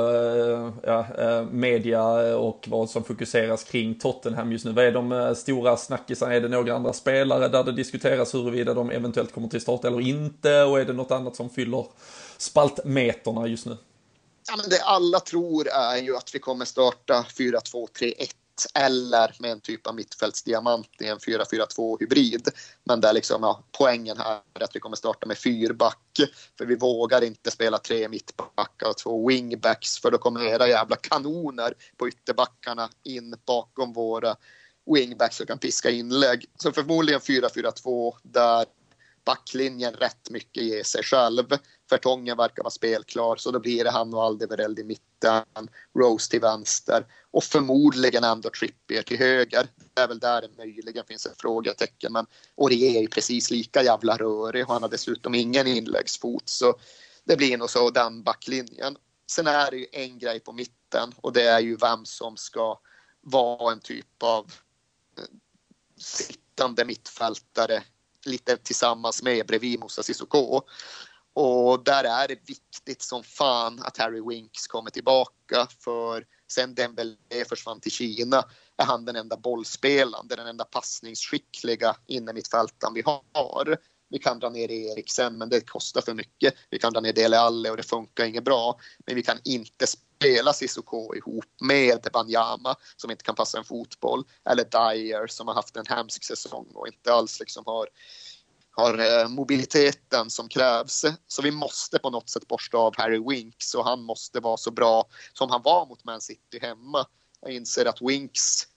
[0.83, 1.05] ja,
[1.51, 2.03] media
[2.37, 4.71] och vad som fokuseras kring Tottenham just nu.
[4.71, 6.33] Vad är de stora snackisarna?
[6.33, 10.01] Är det några andra spelare där det diskuteras huruvida de eventuellt kommer till start eller
[10.01, 10.63] inte?
[10.63, 11.85] Och är det något annat som fyller
[12.37, 13.77] spaltmeterna just nu?
[14.48, 18.14] Ja, men det alla tror är ju att vi kommer starta 4-2-3-1
[18.74, 22.49] eller med en typ av mittfältsdiamant i en 4-4-2 hybrid.
[22.84, 26.19] Men där liksom, ja, poängen här är att vi kommer starta med fyrback.
[26.57, 30.95] För vi vågar inte spela tre mittbackar och två wingbacks för då kommer era jävla
[30.95, 34.36] kanoner på ytterbackarna in bakom våra
[34.95, 36.45] wingbacks och kan piska inlägg.
[36.57, 38.65] Så förmodligen 4-4-2 där
[39.27, 41.45] backlinjen rätt mycket ge sig själv.
[41.89, 46.41] Fertongen verkar vara spelklar så då blir det han och Aldevereld i mitten, Rose till
[46.41, 49.67] vänster och förmodligen ändå Trippier till höger.
[49.93, 52.25] Det är väl där det möjligen finns ett frågetecken men
[52.55, 56.75] Orier är ju precis lika jävla rörig och han har dessutom ingen inläggsfot så
[57.23, 58.97] det blir nog så den backlinjen.
[59.31, 62.79] Sen är det ju en grej på mitten och det är ju vem som ska
[63.21, 64.51] vara en typ av
[65.97, 67.83] sittande mittfältare
[68.26, 70.61] lite tillsammans med bredvid Moussa Sissoko.
[71.34, 77.45] Och där är det viktigt som fan att Harry Winks kommer tillbaka för sen Dembélé
[77.49, 78.44] försvann till Kina
[78.77, 83.77] är han den enda bollspelaren, den enda passningsskickliga inne mittfältaren vi har.
[84.10, 86.53] Vi kan dra ner Eriksen, men det kostar för mycket.
[86.69, 88.80] Vi kan dra ner Dele Alli och det funkar inget bra.
[89.06, 89.88] Men vi kan inte
[90.18, 94.23] spela Sissoko ihop med Banyama som inte kan passa en fotboll.
[94.49, 97.88] Eller Dyer som har haft en hemsk säsong och inte alls liksom har
[98.72, 101.06] har eh, mobiliteten som krävs.
[101.27, 104.72] Så vi måste på något sätt borsta av Harry Winks och han måste vara så
[104.72, 107.06] bra som han var mot Man City hemma.
[107.41, 108.68] Jag inser att Winks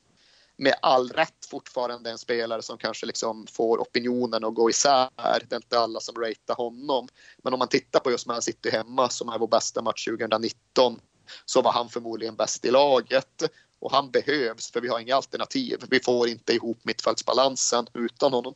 [0.56, 5.08] med all rätt fortfarande en spelare som kanske liksom får opinionen att gå isär.
[5.48, 7.08] Det är inte alla som ratear honom.
[7.42, 11.00] Men om man tittar på just Man City hemma som är vår bästa match 2019
[11.44, 13.42] så var han förmodligen bäst i laget.
[13.80, 15.78] Och han behövs för vi har inga alternativ.
[15.90, 18.54] Vi får inte ihop mittfältsbalansen utan honom.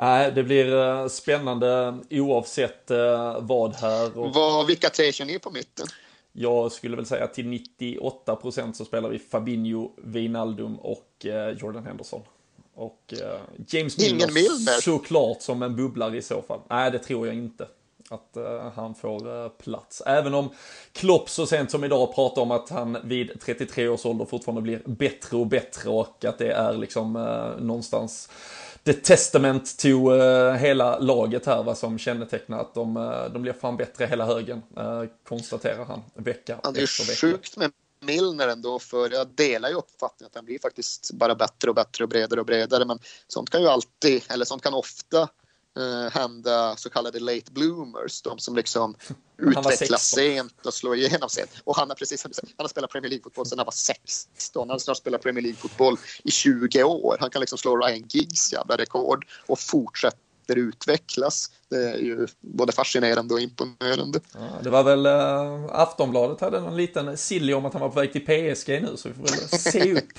[0.00, 4.18] Nej, det blir eh, spännande oavsett eh, vad här.
[4.18, 4.34] Och...
[4.34, 5.86] Vad, vilka tre kör ni på mitten?
[6.32, 11.50] Jag skulle väl säga att till 98 procent så spelar vi Fabinho, Wijnaldum och eh,
[11.50, 12.22] Jordan Henderson.
[12.74, 13.14] Och
[13.66, 16.60] James Milner, Ingen Milner såklart som en bubblare i så fall.
[16.68, 17.68] Nej, det tror jag inte
[18.10, 20.02] att uh, han får uh, plats.
[20.06, 20.50] Även om
[20.92, 24.82] Klopp så sent som idag pratar om att han vid 33 års ålder fortfarande blir
[24.84, 28.28] bättre och bättre och att det är liksom uh, någonstans
[28.84, 33.52] the testament to uh, hela laget här, vad som kännetecknar att de, uh, de blir
[33.52, 38.78] fan bättre hela högen, uh, konstaterar han vecka ja, Det är sjukt med Milner ändå,
[38.78, 42.40] för jag delar ju uppfattningen att han blir faktiskt bara bättre och bättre och bredare
[42.40, 42.98] och bredare, men
[43.28, 45.28] sånt kan ju alltid, eller sånt kan ofta
[45.78, 48.94] eh, hända så kallade late bloomers, de som liksom
[49.38, 51.50] utvecklas sent och slår igenom sent.
[51.64, 54.60] Och han har precis han har spelat Premier League-fotboll sedan han var 16.
[54.60, 57.16] Han har snart spelat Premier League-fotboll i 20 år.
[57.20, 60.18] Han kan liksom slå Ryan Giggs jävla rekord och fortsätta
[60.48, 61.50] utvecklas.
[61.70, 64.20] Det är ju både fascinerande och imponerande.
[64.34, 68.00] Ja, det var väl äh, Aftonbladet hade någon liten silly om att han var på
[68.00, 70.18] väg till PSG nu, så vi får väl se upp.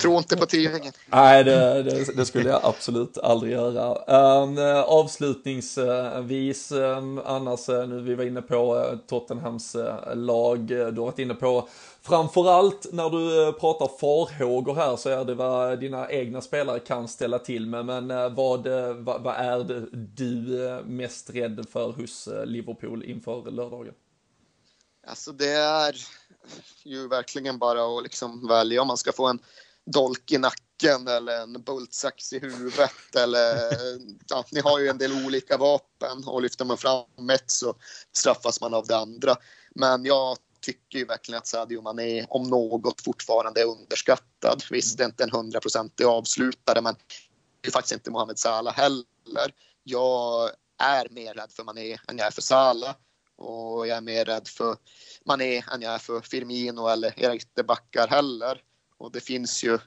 [0.00, 0.92] Tror inte på tidningen.
[1.06, 4.42] Nej, det, det, det, skulle jag absolut aldrig göra.
[4.42, 10.84] Um, avslutningsvis, um, annars, uh, nu vi var inne på uh, Tottenhams uh, lag, du
[10.84, 11.68] har varit inne på
[12.02, 17.38] Framförallt när du pratar farhågor här så är det vad dina egna spelare kan ställa
[17.38, 17.86] till med.
[17.86, 18.66] Men vad,
[18.96, 23.94] vad, vad är det du mest rädd för hos Liverpool inför lördagen?
[25.06, 25.96] Alltså det är
[26.84, 29.38] ju verkligen bara att liksom välja om man ska få en
[29.84, 33.16] dolk i nacken eller en bultsax i huvudet.
[33.16, 33.56] Eller,
[34.28, 37.74] ja, ni har ju en del olika vapen och lyfter man fram ett så
[38.12, 39.36] straffas man av det andra.
[39.74, 44.62] Men jag tycker ju verkligen att Sadio Mané om något fortfarande är underskattad.
[44.70, 46.94] Visst, det är inte en hundraprocentig avslutare men
[47.60, 49.54] det är faktiskt inte Mohamed Salah heller.
[49.90, 52.94] Jag är mer rädd för Mané än jag är för Salah
[53.36, 54.76] och jag är mer rädd för
[55.24, 58.62] Mané än jag är för Firmino eller Erik de Backar heller.
[58.98, 59.78] Och det finns ju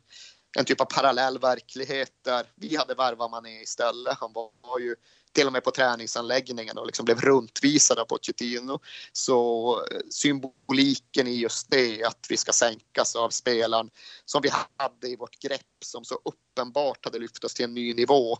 [0.57, 4.17] en typ av parallell verklighet där vi hade värvat Mané istället.
[4.19, 4.95] Han var ju
[5.33, 8.79] till och med på träningsanläggningen och liksom blev runtvisad av Pochettino.
[9.11, 13.89] Så eh, symboliken i just det, att vi ska sänkas av spelaren
[14.25, 17.93] som vi hade i vårt grepp som så uppenbart hade lyft oss till en ny
[17.93, 18.37] nivå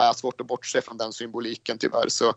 [0.00, 2.08] är svårt att bortse från den symboliken tyvärr.
[2.08, 2.34] Så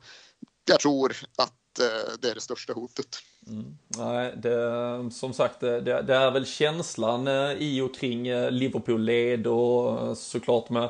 [0.66, 3.08] jag tror att eh, det är det största hotet.
[3.48, 3.78] Mm.
[3.98, 9.48] Nej, det, som sagt, det, det, är väl känslan eh, i och kring eh, Liverpool-led
[9.48, 10.90] och såklart med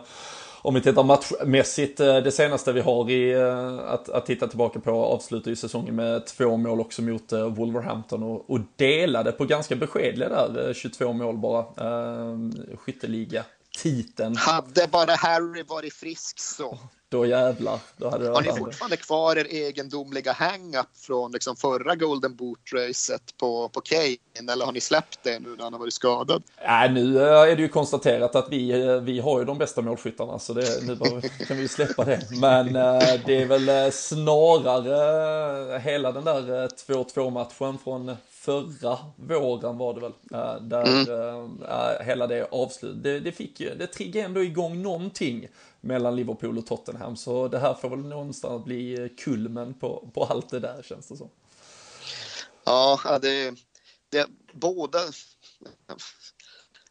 [0.62, 3.36] om vi tittar matchmässigt, det senaste vi har i
[3.86, 8.50] att, att titta tillbaka på avslutar ju säsongen med två mål också mot Wolverhampton och,
[8.50, 11.66] och delade på ganska beskedliga där, 22 mål bara,
[12.78, 13.44] skytteliga
[13.78, 14.36] titeln.
[14.36, 16.80] Hade bara Harry varit frisk så.
[17.14, 17.80] Då jävlar.
[17.98, 23.70] Då hade har ni fortfarande kvar er egendomliga hang-up från liksom förra Golden Boot-racet på,
[23.70, 24.52] på Kane?
[24.52, 26.44] Eller har ni släppt det nu när han har varit skadad?
[26.66, 29.82] Nej, nu eh, är det ju konstaterat att vi, eh, vi har ju de bästa
[29.82, 30.98] målskyttarna, så det, nu
[31.48, 32.22] kan vi släppa det.
[32.32, 39.94] Men eh, det är väl snarare hela den där 2-2 matchen från förra våren var
[39.94, 40.14] det väl,
[40.70, 41.64] där mm.
[41.64, 45.48] äh, hela det avslut, det, det fick ju, det triggade ändå igång någonting
[45.82, 47.15] mellan Liverpool och Tottenham.
[47.15, 51.18] Så det här får väl någonstans bli kulmen på, på allt det där känns det
[51.18, 51.30] som.
[52.64, 53.56] Ja, det,
[54.10, 54.99] det båda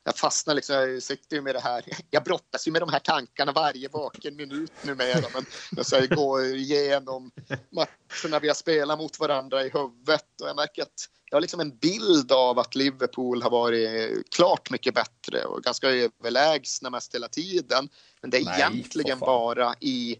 [0.04, 2.98] jag fastnar liksom, jag sitter ju med det här, jag brottas ju med de här
[2.98, 5.26] tankarna varje vaken minut numera.
[5.34, 5.44] Men
[5.76, 7.30] jag säger, gå igenom
[7.70, 11.60] matcherna vi har spelat mot varandra i huvudet och jag märker att jag har liksom
[11.60, 17.28] en bild av att Liverpool har varit klart mycket bättre och ganska överlägsna mest hela
[17.28, 17.88] tiden.
[18.20, 20.18] Men det är Nej, egentligen bara i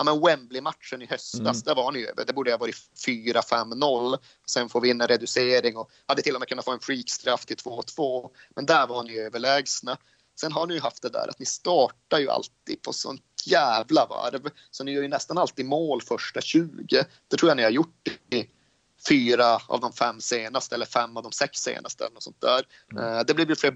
[0.00, 1.62] ja, men Wembley-matchen i höstas, mm.
[1.64, 2.24] där var ni över.
[2.24, 4.18] Det borde ha varit 4-5-0.
[4.46, 7.46] Sen får vi in en reducering och hade till och med kunnat få en freakstraff
[7.46, 8.30] till 2-2.
[8.56, 9.98] Men där var ni överlägsna.
[10.40, 14.06] Sen har ni ju haft det där att ni startar ju alltid på sånt jävla
[14.06, 14.50] varv.
[14.70, 17.04] Så ni gör ju nästan alltid mål första 20.
[17.28, 18.48] Det tror jag ni har gjort i
[19.08, 22.06] fyra av de fem senaste eller fem av de sex senaste.
[22.06, 22.66] Eller sånt där.
[22.92, 23.24] Mm.
[23.26, 23.70] Det blev ju fler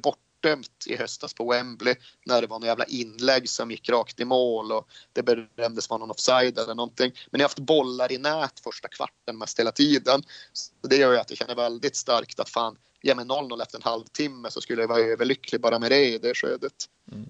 [0.44, 1.94] bortdömt i höstas på Wembley
[2.26, 5.98] när det var några jävla inlägg som gick rakt i mål och det berömdes vara
[5.98, 7.12] någon offside eller någonting.
[7.30, 10.22] Men jag har haft bollar i nät första kvarten mest hela tiden.
[10.52, 13.78] Så det gör ju att jag känner väldigt starkt att fan, ge mig 0-0 efter
[13.78, 16.72] en halvtimme så skulle jag vara överlycklig bara med det i det skedet.
[17.12, 17.28] Mm.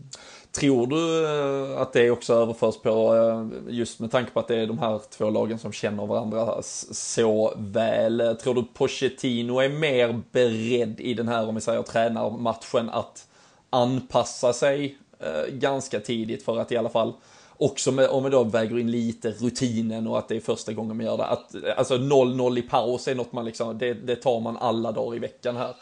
[0.52, 4.56] Tror du eh, att det också överförs på, eh, just med tanke på att det
[4.56, 8.36] är de här två lagen som känner varandra så väl.
[8.42, 13.28] Tror du Pochettino är mer beredd i den här, om vi säger tränarmatchen, att
[13.70, 17.12] anpassa sig eh, ganska tidigt för att i alla fall
[17.56, 20.96] också med, om vi då väger in lite rutinen och att det är första gången
[20.96, 21.26] man gör det.
[21.26, 25.16] Att, alltså 0-0 i paus är något man liksom, det, det tar man alla dagar
[25.16, 25.76] i veckan här.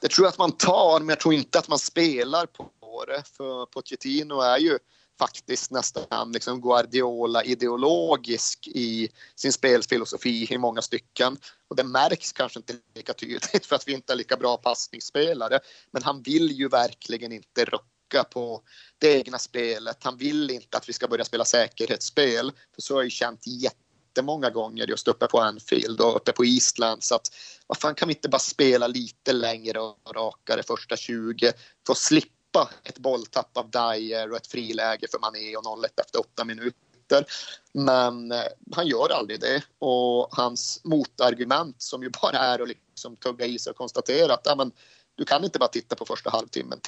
[0.00, 3.22] Det tror jag att man tar, men jag tror inte att man spelar på det.
[3.36, 4.78] För Pochettino är ju
[5.18, 11.36] faktiskt nästan liksom Guardiola-ideologisk i sin spelfilosofi i många stycken.
[11.68, 15.60] Och det märks kanske inte lika tydligt för att vi inte är lika bra passningsspelare.
[15.90, 17.84] Men han vill ju verkligen inte rucka
[18.18, 18.62] på
[18.98, 19.96] det egna spelet.
[20.00, 22.52] Han vill inte att vi ska börja spela säkerhetsspel.
[22.74, 26.44] För så har jag ju känt jättemånga gånger just uppe på Anfield och uppe på
[26.44, 27.02] Eastland.
[27.02, 27.26] Så att
[27.66, 31.52] vad fan kan vi inte bara spela lite längre och rakare första 20
[31.86, 36.20] för att slippa ett bolltapp av Dyer och ett friläge för Mané och 0-1 efter
[36.20, 37.26] åtta minuter.
[37.72, 38.42] Men eh,
[38.72, 43.58] han gör aldrig det och hans motargument som ju bara är att liksom tugga i
[43.58, 44.72] sig och konstatera att ja, men,
[45.14, 46.80] du kan inte bara titta på första halvtimmen.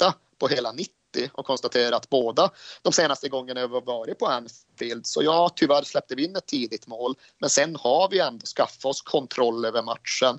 [0.00, 0.90] Titta på hela 90
[1.32, 2.50] och konstatera att båda
[2.82, 6.86] de senaste gångerna vi varit på Anfield så ja, tyvärr släppte vi in ett tidigt
[6.86, 7.14] mål.
[7.38, 10.38] Men sen har vi ändå skaffat oss kontroll över matchen.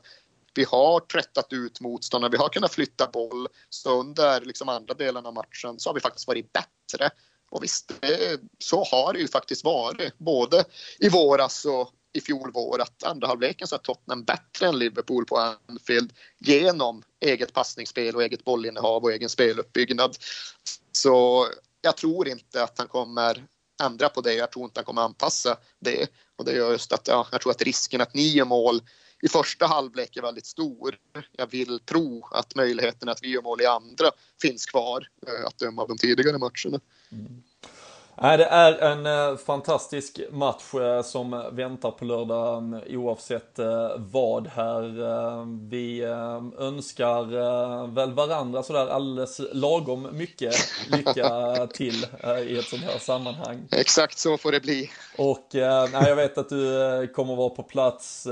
[0.54, 3.48] Vi har tröttat ut motståndarna, vi har kunnat flytta boll.
[3.70, 7.10] Så under liksom andra delen av matchen så har vi faktiskt varit bättre.
[7.52, 7.92] Och visst,
[8.60, 10.64] så har det ju faktiskt varit, både
[11.00, 15.26] i våras och i fjol vår att andra halvleken så är Tottenham bättre än Liverpool
[15.26, 20.18] på Anfield genom eget passningsspel och eget bollinnehav och egen speluppbyggnad.
[20.92, 21.48] Så
[21.82, 23.46] jag tror inte att han kommer
[23.84, 24.34] ändra på det.
[24.34, 26.08] Jag tror inte han kommer anpassa det.
[26.36, 28.82] Och det gör just att ja, jag tror att risken att ni gör mål
[29.22, 30.98] i första halvlek är väldigt stor.
[31.32, 34.12] Jag vill tro att möjligheten att vi gör mål i andra
[34.42, 36.80] finns kvar eh, att döma av de tidigare matcherna.
[37.12, 37.44] Mm.
[38.18, 44.48] Nej, det är en eh, fantastisk match eh, som väntar på lördag oavsett eh, vad
[44.48, 44.82] här.
[45.70, 46.02] Vi
[46.60, 47.24] önskar
[47.88, 50.56] väl varandra sådär alldeles lagom mycket
[50.92, 52.06] lycka till
[52.48, 53.68] i ett sånt här sammanhang.
[53.72, 54.90] Exakt så får det bli.
[55.18, 58.28] Och nej, jag vet att du kommer vara på plats.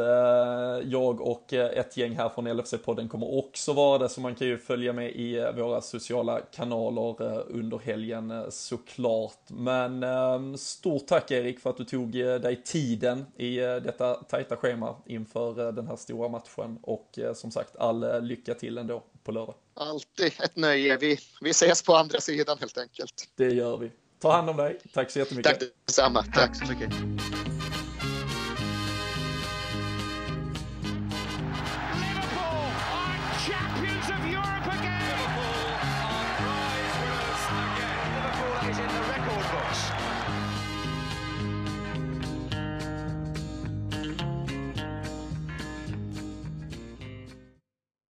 [0.84, 4.57] Jag och ett gäng här från LFC-podden kommer också vara det, så man kan ju
[4.57, 9.49] följa med i våra sociala kanaler under helgen såklart.
[9.69, 14.13] Men eh, stort tack Erik för att du tog eh, dig tiden i eh, detta
[14.13, 19.31] tajta schema inför den här stora matchen och som sagt all lycka till ändå på
[19.31, 19.55] lördag.
[19.73, 20.97] Alltid ett nöje.
[20.97, 23.27] Vi, vi ses på andra sidan helt enkelt.
[23.35, 23.91] Det gör vi.
[24.19, 24.79] Ta hand om dig.
[24.93, 25.59] Tack så jättemycket.
[25.59, 26.23] Tack detsamma.
[26.33, 26.93] Tack så mycket.